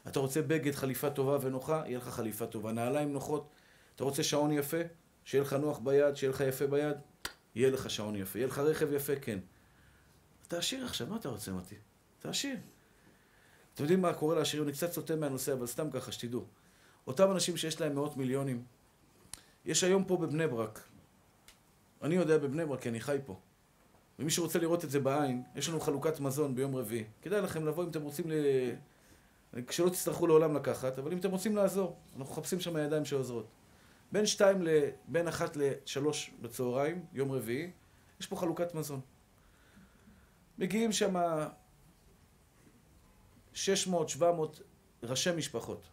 אתה 0.09 0.21
רוצה 0.21 0.43
בגד, 0.43 0.75
חליפה 0.75 1.11
טובה 1.11 1.39
ונוחה, 1.41 1.83
יהיה 1.87 1.99
לך 1.99 2.09
חליפה 2.09 2.47
טובה. 2.47 2.73
נעליים 2.73 3.13
נוחות. 3.13 3.49
אתה 3.97 4.05
רוצה 4.05 4.23
שעון 4.23 4.53
יפה, 4.53 4.77
שיהיה 5.25 5.45
לך 5.45 5.53
נוח 5.53 5.79
ביד, 5.79 6.17
שיהיה 6.17 6.31
לך 6.31 6.41
יפה 6.41 6.67
ביד, 6.67 6.97
יהיה 7.55 7.71
לך 7.71 7.91
שעון 7.91 8.17
יפה. 8.17 8.39
יהיה 8.39 8.49
לך 8.49 8.59
רכב 8.59 8.93
יפה, 8.93 9.17
כן. 9.17 9.39
אתה 10.49 10.59
עשיר 10.59 10.85
עכשיו, 10.85 11.07
מה 11.07 11.17
אתה 11.17 11.29
רוצה 11.29 11.53
מותי? 11.53 11.75
אתה 12.21 12.31
עשיר. 12.31 12.57
אתם 13.75 13.83
יודעים 13.83 14.03
מה 14.03 14.15
קורה 14.15 14.35
לעשירים? 14.35 14.69
אני 14.69 14.73
קצת 14.73 14.93
סוטה 14.93 15.17
מהנושא, 15.17 15.53
אבל 15.53 15.67
סתם 15.67 15.91
ככה, 15.91 16.13
שתדעו. 16.13 16.45
אותם 17.07 17.31
אנשים 17.31 17.57
שיש 17.57 17.81
להם 17.81 17.95
מאות 17.95 18.17
מיליונים, 18.17 18.65
יש 19.65 19.85
היום 19.85 20.05
פה 20.05 20.17
בבני 20.17 20.47
ברק, 20.47 20.89
אני 22.03 22.15
יודע 22.15 22.39
בבני 22.39 22.67
ברק 22.67 22.81
כי 22.81 22.89
אני 22.89 23.01
חי 23.01 23.19
פה. 23.25 23.37
ומי 24.19 24.31
שרוצה 24.31 24.59
לראות 24.59 24.85
את 24.85 24.91
זה 24.91 25.01
בעין, 25.01 25.43
יש 25.55 25.69
לנו 25.69 25.81
חלוקת 25.81 26.21
מזון 26.21 26.55
ביום 26.55 26.77
רביעי. 26.77 27.05
כדאי 27.23 27.41
לכם 27.41 27.67
לבוא 27.67 27.85
אם 27.85 27.89
אתם 27.89 28.03
רוצים 28.03 28.31
ל... 28.31 28.35
כשלא 29.67 29.89
תצטרכו 29.89 30.27
לעולם 30.27 30.57
לקחת, 30.57 30.99
אבל 30.99 31.13
אם 31.13 31.19
אתם 31.19 31.31
רוצים 31.31 31.57
לעזור, 31.57 31.97
אנחנו 32.19 32.33
מחפשים 32.35 32.61
שם 32.61 32.77
ידיים 32.77 33.05
שעוזרות. 33.05 33.47
בין 34.13 34.27
שתיים 34.27 34.63
ל... 34.63 34.69
בין 35.09 35.29
אחת 35.29 35.57
לשלוש 35.57 36.31
בצהריים, 36.43 37.05
יום 37.13 37.33
רביעי, 37.33 37.71
יש 38.21 38.27
פה 38.27 38.37
חלוקת 38.37 38.75
מזון. 38.75 39.01
מגיעים 40.59 40.93
שם 40.93 41.17
600-700 43.55 43.57
ראשי 45.03 45.31
משפחות. 45.37 45.89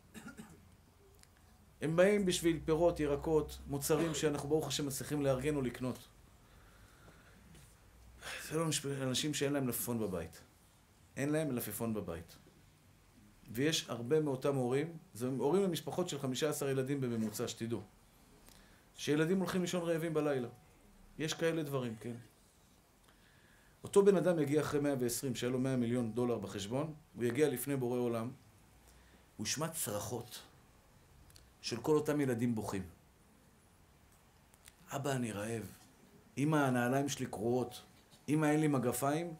הם 1.83 1.95
באים 1.95 2.25
בשביל 2.25 2.59
פירות, 2.65 2.99
ירקות, 2.99 3.57
מוצרים 3.67 4.15
שאנחנו 4.15 4.49
ברוך 4.49 4.67
השם 4.67 4.85
מצליחים 4.85 5.21
לארגן 5.21 5.55
או 5.55 5.61
לקנות. 5.61 5.97
זה 8.49 8.57
לא 8.57 8.65
אנשים 9.01 9.33
שאין 9.33 9.53
להם 9.53 9.65
מלפפון 9.65 9.99
בבית. 9.99 10.41
אין 11.17 11.29
להם 11.29 11.49
מלפפון 11.49 11.93
בבית. 11.93 12.35
ויש 13.51 13.89
הרבה 13.89 14.19
מאותם 14.19 14.55
הורים, 14.55 14.97
זה 15.13 15.27
הורים 15.27 15.63
למשפחות 15.63 16.09
של 16.09 16.19
15 16.19 16.71
ילדים 16.71 17.01
בממוצע, 17.01 17.47
שתדעו. 17.47 17.81
שילדים 18.97 19.39
הולכים 19.39 19.61
לישון 19.61 19.89
רעבים 19.89 20.13
בלילה. 20.13 20.47
יש 21.19 21.33
כאלה 21.33 21.63
דברים, 21.63 21.95
כן. 21.99 22.15
אותו 23.83 24.05
בן 24.05 24.15
אדם 24.15 24.39
יגיע 24.39 24.61
אחרי 24.61 24.79
120, 24.79 25.35
שהיה 25.35 25.51
לו 25.51 25.59
100 25.59 25.75
מיליון 25.75 26.13
דולר 26.13 26.37
בחשבון, 26.37 26.93
הוא 27.15 27.23
יגיע 27.23 27.49
לפני 27.49 27.75
בורא 27.75 27.99
עולם, 27.99 28.31
הוא 29.37 29.47
ישמע 29.47 29.67
צרחות. 29.67 30.39
של 31.63 31.77
כל 31.77 31.95
אותם 31.95 32.21
ילדים 32.21 32.55
בוכים. 32.55 32.83
אבא, 34.91 35.11
אני 35.11 35.31
רעב. 35.31 35.63
אמא, 36.37 36.55
הנעליים 36.55 37.09
שלי 37.09 37.25
קרועות. 37.25 37.81
אמא, 38.29 38.45
אין 38.45 38.59
לי 38.59 38.67
מגפיים. 38.67 39.33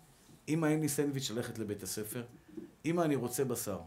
אמא, 0.49 0.65
אין 0.65 0.81
לי 0.81 0.89
סנדוויץ' 0.89 1.31
ללכת 1.31 1.59
לבית 1.59 1.83
הספר. 1.83 2.23
אמא, 2.85 3.01
אני 3.01 3.15
רוצה 3.15 3.45
בשר. 3.45 3.79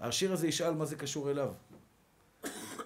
העשיר 0.00 0.32
הזה 0.32 0.48
ישאל 0.48 0.74
מה 0.74 0.84
זה 0.84 0.96
קשור 0.96 1.30
אליו. 1.30 1.52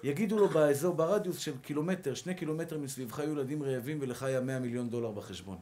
יגידו 0.03 0.37
לו 0.37 0.49
באזור, 0.49 0.95
ברדיוס 0.95 1.37
של 1.37 1.57
קילומטר, 1.57 2.13
שני 2.13 2.35
קילומטר 2.35 2.77
מסביבך 2.77 3.19
היו 3.19 3.31
ילדים 3.31 3.63
רעבים 3.63 3.97
ולך 4.01 4.23
היה 4.23 4.41
100 4.41 4.59
מיליון 4.59 4.89
דולר 4.89 5.11
בחשבון. 5.11 5.57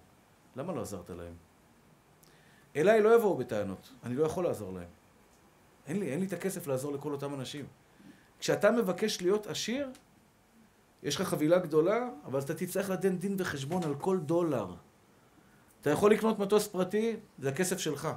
למה 0.55 0.73
לא 0.73 0.81
עזרת 0.81 1.09
להם? 1.09 1.33
אליי 2.75 3.01
לא 3.01 3.15
יבואו 3.15 3.37
בטענות, 3.37 3.89
אני 4.03 4.15
לא 4.15 4.25
יכול 4.25 4.43
לעזור 4.43 4.73
להם. 4.73 4.89
אין 5.87 5.99
לי, 5.99 6.11
אין 6.11 6.19
לי 6.19 6.25
את 6.25 6.33
הכסף 6.33 6.67
לעזור 6.67 6.93
לכל 6.93 7.11
אותם 7.11 7.33
אנשים. 7.33 7.65
כשאתה 8.39 8.71
מבקש 8.71 9.21
להיות 9.21 9.47
עשיר, 9.47 9.89
יש 11.03 11.15
לך 11.15 11.21
חבילה 11.21 11.57
גדולה, 11.57 12.09
אבל 12.25 12.39
אתה 12.39 12.53
תצטרך 12.53 12.89
לתת 12.89 13.11
דין 13.11 13.35
וחשבון 13.39 13.83
על 13.83 13.95
כל 13.95 14.17
דולר. 14.19 14.73
אתה 15.81 15.89
יכול 15.89 16.11
לקנות 16.11 16.39
מטוס 16.39 16.67
פרטי, 16.67 17.15
זה 17.39 17.49
הכסף 17.49 17.77
שלך. 17.77 18.09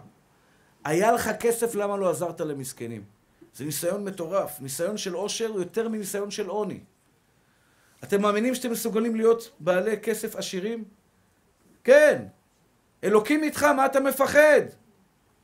היה 0.84 1.12
לך 1.12 1.30
כסף, 1.40 1.74
למה 1.74 1.96
לא 1.96 2.10
עזרת 2.10 2.40
למסכנים? 2.40 3.04
זה 3.54 3.64
ניסיון 3.64 4.04
מטורף. 4.04 4.60
ניסיון 4.60 4.96
של 4.96 5.14
עושר 5.14 5.52
יותר 5.56 5.88
מניסיון 5.88 6.30
של 6.30 6.48
עוני. 6.48 6.80
אתם 8.04 8.22
מאמינים 8.22 8.54
שאתם 8.54 8.70
מסוגלים 8.70 9.16
להיות 9.16 9.50
בעלי 9.60 10.00
כסף 10.00 10.36
עשירים? 10.36 10.84
כן. 11.84 12.24
אלוקים 13.04 13.44
איתך, 13.44 13.62
מה 13.62 13.86
אתה 13.86 14.00
מפחד? 14.00 14.60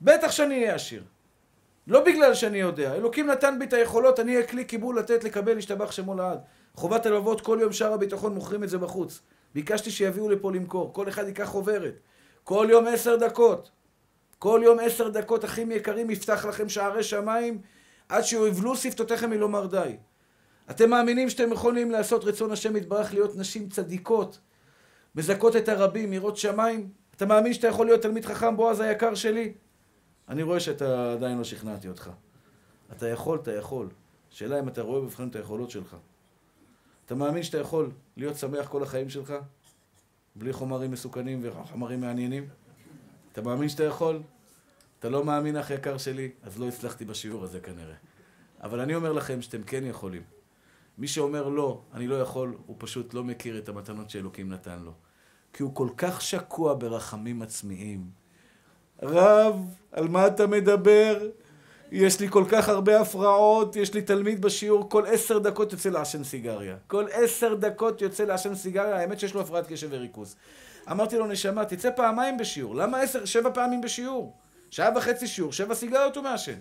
בטח 0.01 0.31
שאני 0.31 0.55
אהיה 0.55 0.75
עשיר. 0.75 1.05
לא 1.87 2.05
בגלל 2.05 2.35
שאני 2.35 2.59
יודע, 2.59 2.95
אלוקים 2.95 3.27
נתן 3.27 3.59
בי 3.59 3.65
את 3.65 3.73
היכולות, 3.73 4.21
אני 4.21 4.35
אהיה 4.35 4.47
כלי 4.47 4.65
קיבול 4.65 4.99
לתת, 4.99 5.25
לקבל, 5.25 5.55
להשתבח 5.55 5.91
שמו 5.91 6.15
לעד. 6.15 6.39
חובת 6.75 7.07
הלוואות 7.07 7.41
כל 7.41 7.59
יום 7.61 7.73
שער 7.73 7.93
הביטחון 7.93 8.35
מוכרים 8.35 8.65
את 8.65 8.69
זה 8.69 8.79
בחוץ. 8.79 9.21
ביקשתי 9.55 9.91
שיביאו 9.91 10.29
לפה 10.29 10.53
למכור, 10.53 10.93
כל 10.93 11.09
אחד 11.09 11.27
ייקח 11.27 11.45
חוברת. 11.45 12.01
כל 12.45 12.67
יום 12.71 12.87
עשר 12.87 13.17
דקות. 13.17 13.71
כל 14.39 14.61
יום 14.65 14.79
עשר 14.83 15.09
דקות, 15.09 15.45
אחים 15.45 15.71
יקרים, 15.71 16.11
יפתח 16.11 16.45
לכם 16.49 16.69
שערי 16.69 17.03
שמיים 17.03 17.59
עד 18.09 18.23
שיבלו 18.25 18.77
שפתותיכם 18.77 19.31
מלומר 19.31 19.67
די. 19.67 19.97
אתם 20.71 20.91
מאמינים 20.91 21.31
שאתם 21.31 21.53
יכולים 21.53 21.91
לעשות 21.91 22.25
רצון 22.25 22.53
השם 22.53 22.77
יתברך 22.77 23.15
להיות 23.15 23.37
נשים 23.37 23.69
צדיקות, 23.69 24.39
מזכות 25.15 25.57
את 25.57 25.69
הרבים, 25.69 26.13
יראות 26.13 26.37
שמיים? 26.37 26.89
אתה 27.17 27.27
מאמין 27.27 27.53
שאתה 27.53 27.67
יכול 27.67 27.87
להיות 27.87 28.03
תלמיד 28.03 28.25
חכם, 28.25 28.57
בועז 28.57 28.81
היקר 28.81 29.15
שלי? 29.15 29.55
אני 30.29 30.43
רואה 30.43 30.61
שאתה 30.61 31.13
עדיין 31.13 31.39
לא 31.39 31.45
שכנעתי 31.45 31.89
אותך. 31.89 32.11
אתה 32.93 33.09
יכול, 33.09 33.39
אתה 33.43 33.53
יכול. 33.53 33.89
שאלה 34.31 34.61
אם 34.61 34.69
אתה 34.69 34.83
רואה 34.83 35.01
בבחן 35.01 35.29
את 35.29 35.37
היכולות 35.37 35.71
שלך. 35.71 35.97
אתה 37.07 37.15
מאמין 37.15 37.43
שאתה 37.43 37.59
יכול 37.59 37.91
להיות 38.17 38.37
שמח 38.37 38.69
כל 38.69 38.83
החיים 38.83 39.09
שלך? 39.09 39.35
בלי 40.37 40.53
חומרים 40.53 40.91
מסוכנים 40.91 41.41
וחומרים 41.43 42.01
מעניינים? 42.01 42.49
אתה 43.33 43.43
מאמין 43.43 43.69
שאתה 43.69 43.85
יכול? 43.85 44.23
אתה 44.99 45.09
לא 45.09 45.25
מאמין, 45.25 45.57
אח 45.57 45.71
יקר 45.71 45.99
שלי? 45.99 46.31
אז 46.43 46.59
לא 46.59 46.69
הצלחתי 46.69 47.05
בשיעור 47.05 47.45
הזה 47.45 47.61
כנראה. 47.61 47.95
אבל 48.63 48.81
אני 48.81 48.95
אומר 48.95 49.13
לכם 49.13 49.43
שאתם 49.43 49.63
כן 49.63 49.85
יכולים. 49.85 50.23
מי 50.99 51.09
שאומר 51.09 51.49
לא, 51.49 51.81
אני 51.95 52.07
לא 52.07 52.15
יכול, 52.15 52.57
הוא 52.67 52.77
פשוט 52.79 53.15
לא 53.15 53.25
מכיר 53.25 53.59
את 53.59 53.69
המתנות 53.69 54.11
שאלוקים 54.11 54.53
נתן 54.53 54.79
לו. 54.83 54.93
כי 55.53 55.63
הוא 55.63 55.75
כל 55.75 55.89
כך 55.97 56.23
שקוע 56.23 56.75
ברחמים 56.79 57.43
עצמיים. 57.43 58.11
רב, 59.03 59.75
על 59.93 60.09
מה 60.09 60.27
אתה 60.27 60.47
מדבר? 60.47 61.29
יש 61.93 62.21
לי 62.21 62.29
כל 62.29 62.45
כך 62.49 62.69
הרבה 62.69 63.01
הפרעות, 63.01 63.77
יש 63.77 63.95
לי 63.95 64.03
תלמיד 64.03 64.43
בשיעור, 64.43 64.91
כל 64.91 65.07
עשר 65.07 65.39
דקות 65.39 65.73
יוצא 65.73 65.89
לעשן 65.89 66.25
סיגריה. 66.25 66.77
כל 66.87 67.05
עשר 67.13 67.55
דקות 67.55 68.03
יוצא 68.03 68.25
לעשן 68.25 68.55
סיגריה, 68.55 68.97
האמת 68.97 69.21
שיש 69.21 69.35
לו 69.35 69.41
הפרעת 69.41 69.67
קשב 69.67 69.89
וריכוז. 69.91 70.37
אמרתי 70.91 71.19
לו, 71.19 71.27
נשמה, 71.27 71.65
תצא 71.65 71.91
פעמיים 71.91 72.39
בשיעור. 72.39 72.77
למה 72.77 73.01
עשר, 73.01 73.25
שבע 73.25 73.51
פעמים 73.55 73.81
בשיעור? 73.81 74.33
שעה 74.71 74.91
וחצי 74.97 75.27
שיעור, 75.27 75.53
שבע 75.53 75.75
סיגריות 75.75 76.17
הוא 76.17 76.25
מעשן. 76.25 76.59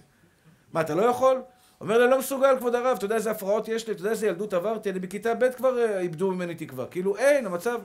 מה, 0.73 0.81
אתה 0.81 0.95
לא 0.95 1.01
יכול? 1.01 1.41
אומר 1.81 1.97
לי, 1.97 2.09
לא 2.09 2.19
מסוגל, 2.19 2.55
כבוד 2.59 2.75
הרב, 2.75 2.95
אתה 2.97 3.05
יודע 3.05 3.15
איזה 3.15 3.31
הפרעות 3.31 3.67
יש 3.67 3.87
לי, 3.87 3.93
אתה 3.93 4.01
יודע 4.01 4.11
איזה 4.11 4.27
ילדות 4.27 4.53
עברתי, 4.53 4.89
אני 4.89 4.99
בכיתה 4.99 5.33
ב' 5.33 5.49
כבר 5.49 5.79
אה, 5.79 5.99
איבדו 5.99 6.31
ממני 6.31 6.55
תקווה. 6.55 6.85
כאילו, 6.85 7.17
אין, 7.17 7.45
המצב... 7.45 7.79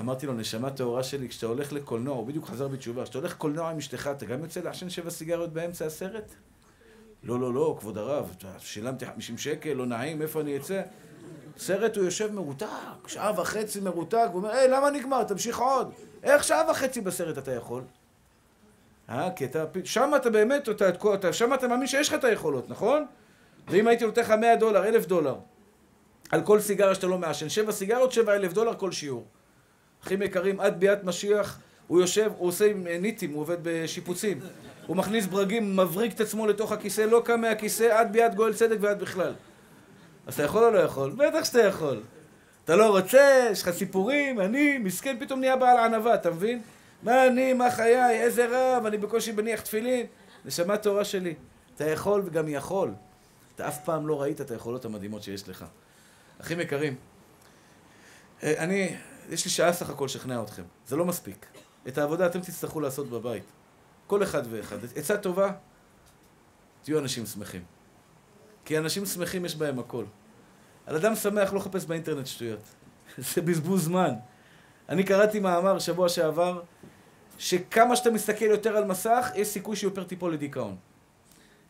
אמרתי 0.00 0.26
לו, 0.26 0.32
נשמה 0.32 0.70
טהורה 0.70 1.02
שלי, 1.02 1.28
כשאתה 1.28 1.46
הולך 1.46 1.72
לקולנוע, 1.72 2.16
הוא 2.16 2.26
בדיוק 2.26 2.46
חזר 2.46 2.68
בתשובה, 2.68 3.04
כשאתה 3.04 3.18
הולך 3.18 3.32
לקולנוע 3.32 3.70
עם 3.70 3.78
אשתך, 3.78 4.10
אתה 4.16 4.26
גם 4.26 4.40
יוצא 4.40 4.60
לעשן 4.60 4.90
שבע 4.90 5.10
סיגריות 5.10 5.52
באמצע 5.52 5.86
הסרט? 5.86 6.34
לא, 7.22 7.40
לא, 7.40 7.54
לא, 7.54 7.76
כבוד 7.80 7.98
הרב, 7.98 8.36
שילמתי 8.58 9.06
50 9.06 9.38
שקל, 9.38 9.72
לא 9.72 9.86
נעים, 9.86 10.22
איפה 10.22 10.40
אני 10.40 10.56
אצא? 10.56 10.82
סרט 11.58 11.96
הוא 11.96 12.04
יושב 12.04 12.32
מרותק, 12.32 12.66
שעה 13.06 13.40
וחצי 13.40 13.80
מרותק, 13.80 14.28
הוא 14.32 14.36
אומר, 14.36 14.50
היי, 14.50 14.68
למה 14.68 14.90
נגמר? 14.90 15.24
תמשיך 15.24 15.58
עוד. 15.58 15.92
איך 16.22 16.44
שעה 16.44 16.70
וחצי 16.70 17.00
בסרט 17.00 17.38
אתה 17.38 17.52
יכול? 17.52 17.82
אה, 19.08 19.30
כי 19.36 19.44
אתה, 19.44 19.64
שם 19.84 20.12
אתה 20.16 20.30
באמת, 20.30 20.68
אתה, 20.68 20.88
אתה, 21.14 21.32
שם 21.32 21.54
אתה 21.54 21.68
מאמין 21.68 21.86
שיש 21.86 22.08
לך 22.08 22.14
את 22.14 22.24
היכולות, 22.24 22.70
נכון? 22.70 23.06
ואם 23.68 23.88
הייתי 23.88 24.06
נותן 24.06 24.22
לך 24.22 24.30
100 24.30 24.56
דולר, 24.56 24.88
1,000 24.88 25.06
דולר, 25.06 25.36
על 26.30 26.42
כל 26.42 26.60
סיגריה 26.60 26.94
שאתה 26.94 27.06
לא 27.06 27.18
מעשן, 27.18 27.48
7 27.48 27.72
סיגריות, 27.72 28.12
7 28.12 28.34
אלף 28.34 28.52
דולר 28.52 28.74
כל 28.74 28.92
שיעור. 28.92 29.24
אחים 30.04 30.22
יקרים, 30.22 30.60
עד 30.60 30.80
ביאת 30.80 31.04
משיח, 31.04 31.58
הוא 31.86 32.00
יושב, 32.00 32.30
הוא 32.38 32.48
עושה 32.48 32.70
עם 32.70 32.86
ניטים, 32.86 33.32
הוא 33.32 33.40
עובד 33.40 33.56
בשיפוצים. 33.62 34.40
הוא 34.86 34.96
מכניס 34.96 35.26
ברגים, 35.26 35.76
מבריק 35.76 36.14
את 36.14 36.20
עצמו 36.20 36.46
לתוך 36.46 36.72
הכיסא, 36.72 37.00
לא 37.00 37.22
קם 37.24 37.40
מהכיסא, 37.40 37.84
עד 37.98 38.12
ביאת 38.12 38.34
גואל 38.34 38.54
צדק 38.54 38.76
ועד 38.80 39.00
בכלל. 39.00 39.34
אז 40.26 40.34
אתה 40.34 40.42
יכול 40.42 40.64
או 40.64 40.70
לא 40.70 40.78
יכול? 40.78 41.10
בטח 41.10 41.44
שאתה 41.44 41.62
יכול. 41.62 42.00
אתה 42.64 42.76
לא 42.76 42.98
רוצה, 42.98 43.48
יש 43.50 43.62
לך 43.62 43.70
סיפורים, 43.70 44.40
אני, 44.40 44.78
מסכן, 44.78 45.16
פתאום 45.20 45.40
נהיה 45.40 45.56
בעל 45.56 45.76
ענווה, 45.76 46.14
אתה 46.14 46.30
מבין? 46.30 46.62
מה 47.02 47.26
אני, 47.26 47.52
מה 47.52 47.70
חיי, 47.70 48.20
איזה 48.20 48.46
רב, 48.50 48.86
אני 48.86 48.98
בקושי 48.98 49.32
מניח 49.32 49.60
תפילין. 49.60 50.06
נשמה 50.44 50.76
תורה 50.76 51.04
שלי. 51.04 51.34
אתה 51.76 51.90
יכול 51.90 52.22
וגם 52.24 52.48
יכול. 52.48 52.90
אתה 53.54 53.68
אף 53.68 53.84
פעם 53.84 54.06
לא 54.06 54.22
ראית 54.22 54.40
את 54.40 54.50
היכולות 54.50 54.84
המדהימות 54.84 55.22
שיש 55.22 55.48
לך. 55.48 55.64
אחים 56.40 56.60
יקרים, 56.60 56.94
אה, 58.42 58.54
אני, 58.58 58.96
יש 59.30 59.44
לי 59.44 59.50
שעה 59.50 59.72
סך 59.72 59.90
הכל 59.90 60.04
לשכנע 60.04 60.42
אתכם. 60.42 60.62
זה 60.86 60.96
לא 60.96 61.04
מספיק. 61.04 61.46
את 61.88 61.98
העבודה 61.98 62.26
אתם 62.26 62.40
תצטרכו 62.40 62.80
לעשות 62.80 63.10
בבית. 63.10 63.44
כל 64.06 64.22
אחד 64.22 64.42
ואחד. 64.50 64.76
עצה 64.96 65.16
טובה, 65.16 65.52
תהיו 66.82 66.98
אנשים 66.98 67.26
שמחים. 67.26 67.62
כי 68.64 68.78
אנשים 68.78 69.06
שמחים 69.06 69.44
יש 69.44 69.56
בהם 69.56 69.78
הכל. 69.78 70.04
על 70.86 70.96
אדם 70.96 71.14
שמח 71.14 71.52
לא 71.52 71.60
חפש 71.60 71.84
באינטרנט 71.84 72.26
שטויות. 72.26 72.62
זה 73.34 73.42
בזבוז 73.42 73.84
זמן. 73.84 74.14
אני 74.88 75.04
קראתי 75.04 75.40
מאמר 75.40 75.78
שבוע 75.78 76.08
שעבר, 76.08 76.60
שכמה 77.38 77.96
שאתה 77.96 78.10
מסתכל 78.10 78.44
יותר 78.44 78.76
על 78.76 78.84
מסך, 78.84 79.30
יש 79.34 79.48
סיכוי 79.48 79.76
שיותר 79.76 80.04
תיפול 80.04 80.32
לדיכאון. 80.32 80.76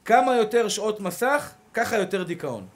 כמה 0.05 0.37
יותר 0.37 0.69
שעות 0.69 1.01
מסך, 1.01 1.53
ככה 1.75 1.97
יותר 1.97 2.23
דיכאון. 2.23 2.67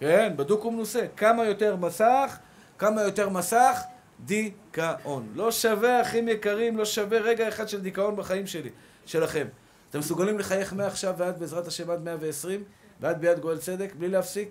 כן, 0.00 0.32
בדוק 0.36 0.64
ומנוסה. 0.64 1.06
כמה 1.16 1.44
יותר 1.44 1.76
מסך, 1.76 2.38
כמה 2.78 3.02
יותר 3.02 3.28
מסך, 3.28 3.82
דיכאון. 4.24 5.32
לא 5.34 5.50
שווה, 5.50 6.02
אחים 6.02 6.28
יקרים, 6.28 6.78
לא 6.78 6.84
שווה 6.84 7.18
רגע 7.18 7.48
אחד 7.48 7.68
של 7.68 7.80
דיכאון 7.80 8.16
בחיים 8.16 8.46
שלי, 8.46 8.70
שלכם. 9.06 9.46
אתם 9.90 9.98
מסוגלים 9.98 10.38
לחייך 10.38 10.72
מעכשיו 10.72 11.14
ועד 11.18 11.38
בעזרת 11.38 11.66
השם 11.66 11.90
עד 11.90 12.02
120, 12.02 12.64
ועד 13.00 13.20
ביד 13.20 13.38
גואל 13.38 13.58
צדק, 13.58 13.92
בלי 13.98 14.08
להפסיק? 14.08 14.50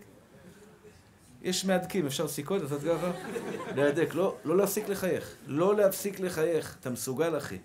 יש 1.41 1.65
מהדקים, 1.65 2.05
אפשר 2.05 2.27
סיכות, 2.27 2.61
אתה 2.63 2.75
ככה? 2.75 3.11
להדק, 3.75 4.15
לא, 4.15 4.35
לא 4.43 4.57
להפסיק 4.57 4.89
לחייך. 4.89 5.35
לא 5.47 5.75
להפסיק 5.75 6.19
לחייך. 6.19 6.77
אתה 6.79 6.89
מסוגל, 6.89 7.37
אחי. 7.37 7.57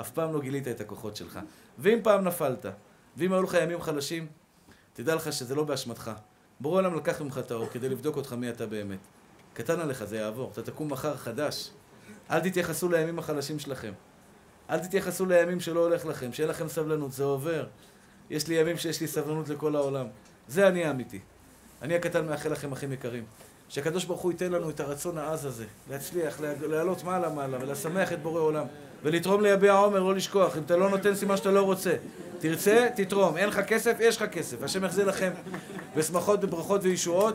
אף 0.00 0.10
פעם 0.10 0.32
לא 0.32 0.40
גילית 0.40 0.68
את 0.68 0.80
הכוחות 0.80 1.16
שלך. 1.16 1.38
ואם 1.78 1.98
פעם 2.02 2.24
נפלת, 2.24 2.66
ואם 3.16 3.32
היו 3.32 3.42
לך 3.42 3.56
ימים 3.62 3.80
חלשים, 3.80 4.26
תדע 4.92 5.14
לך 5.14 5.32
שזה 5.32 5.54
לא 5.54 5.64
באשמתך. 5.64 6.10
בורא 6.60 6.78
עולם 6.78 6.94
לקח 6.94 7.20
ממך 7.20 7.38
את 7.38 7.50
האור 7.50 7.66
כדי 7.66 7.88
לבדוק 7.88 8.16
אותך 8.16 8.32
מי 8.32 8.50
אתה 8.50 8.66
באמת. 8.66 8.98
קטן 9.58 9.80
עליך, 9.80 10.04
זה 10.04 10.16
יעבור. 10.16 10.50
אתה 10.52 10.62
תקום 10.62 10.92
מחר 10.92 11.16
חדש. 11.16 11.70
אל 12.30 12.40
תתייחסו 12.40 12.88
לימים 12.88 13.18
החלשים 13.18 13.58
שלכם. 13.58 13.92
אל 14.70 14.78
תתייחסו 14.78 15.26
לימים 15.26 15.60
שלא 15.60 15.80
הולך 15.80 16.06
לכם, 16.06 16.32
שאין 16.32 16.48
לכם 16.48 16.68
סבלנות, 16.68 17.12
זה 17.12 17.24
עובר. 17.24 17.66
יש 18.30 18.48
לי 18.48 18.54
ימים 18.54 18.76
שיש 18.76 19.00
לי 19.00 19.06
סבלנות 19.06 19.48
לכל 19.48 19.76
העולם. 19.76 20.06
זה 20.48 20.68
אני 20.68 20.84
האמיתי. 20.84 21.20
אני 21.82 21.94
הקטן 21.94 22.26
מאחל 22.26 22.52
לכם, 22.52 22.72
אחים 22.72 22.92
יקרים, 22.92 23.24
שהקדוש 23.68 24.04
ברוך 24.04 24.20
הוא 24.20 24.32
ייתן 24.32 24.52
לנו 24.52 24.70
את 24.70 24.80
הרצון 24.80 25.18
העז 25.18 25.44
הזה, 25.44 25.64
להצליח, 25.90 26.40
לעלות 26.60 27.04
מעלה 27.04 27.28
מעלה 27.28 27.58
ולשמח 27.60 28.12
את 28.12 28.22
בורא 28.22 28.40
עולם, 28.40 28.66
ולתרום 29.02 29.42
ליביע 29.42 29.72
עומר, 29.72 30.02
לא 30.02 30.14
לשכוח. 30.14 30.56
אם 30.56 30.62
אתה 30.62 30.76
לא 30.76 30.90
נותן 30.90 31.14
סימן 31.14 31.36
שאתה 31.36 31.50
לא 31.50 31.62
רוצה, 31.62 31.94
תרצה, 32.38 32.88
תתרום. 32.96 33.36
אין 33.36 33.48
לך 33.48 33.60
כסף, 33.60 33.96
יש 34.00 34.16
לך 34.16 34.28
כסף. 34.30 34.62
השם 34.62 34.84
יחזיר 34.84 35.06
לכם 35.06 35.30
בשמחות, 35.96 36.40
בברכות 36.40 36.80
וישועות. 36.84 37.34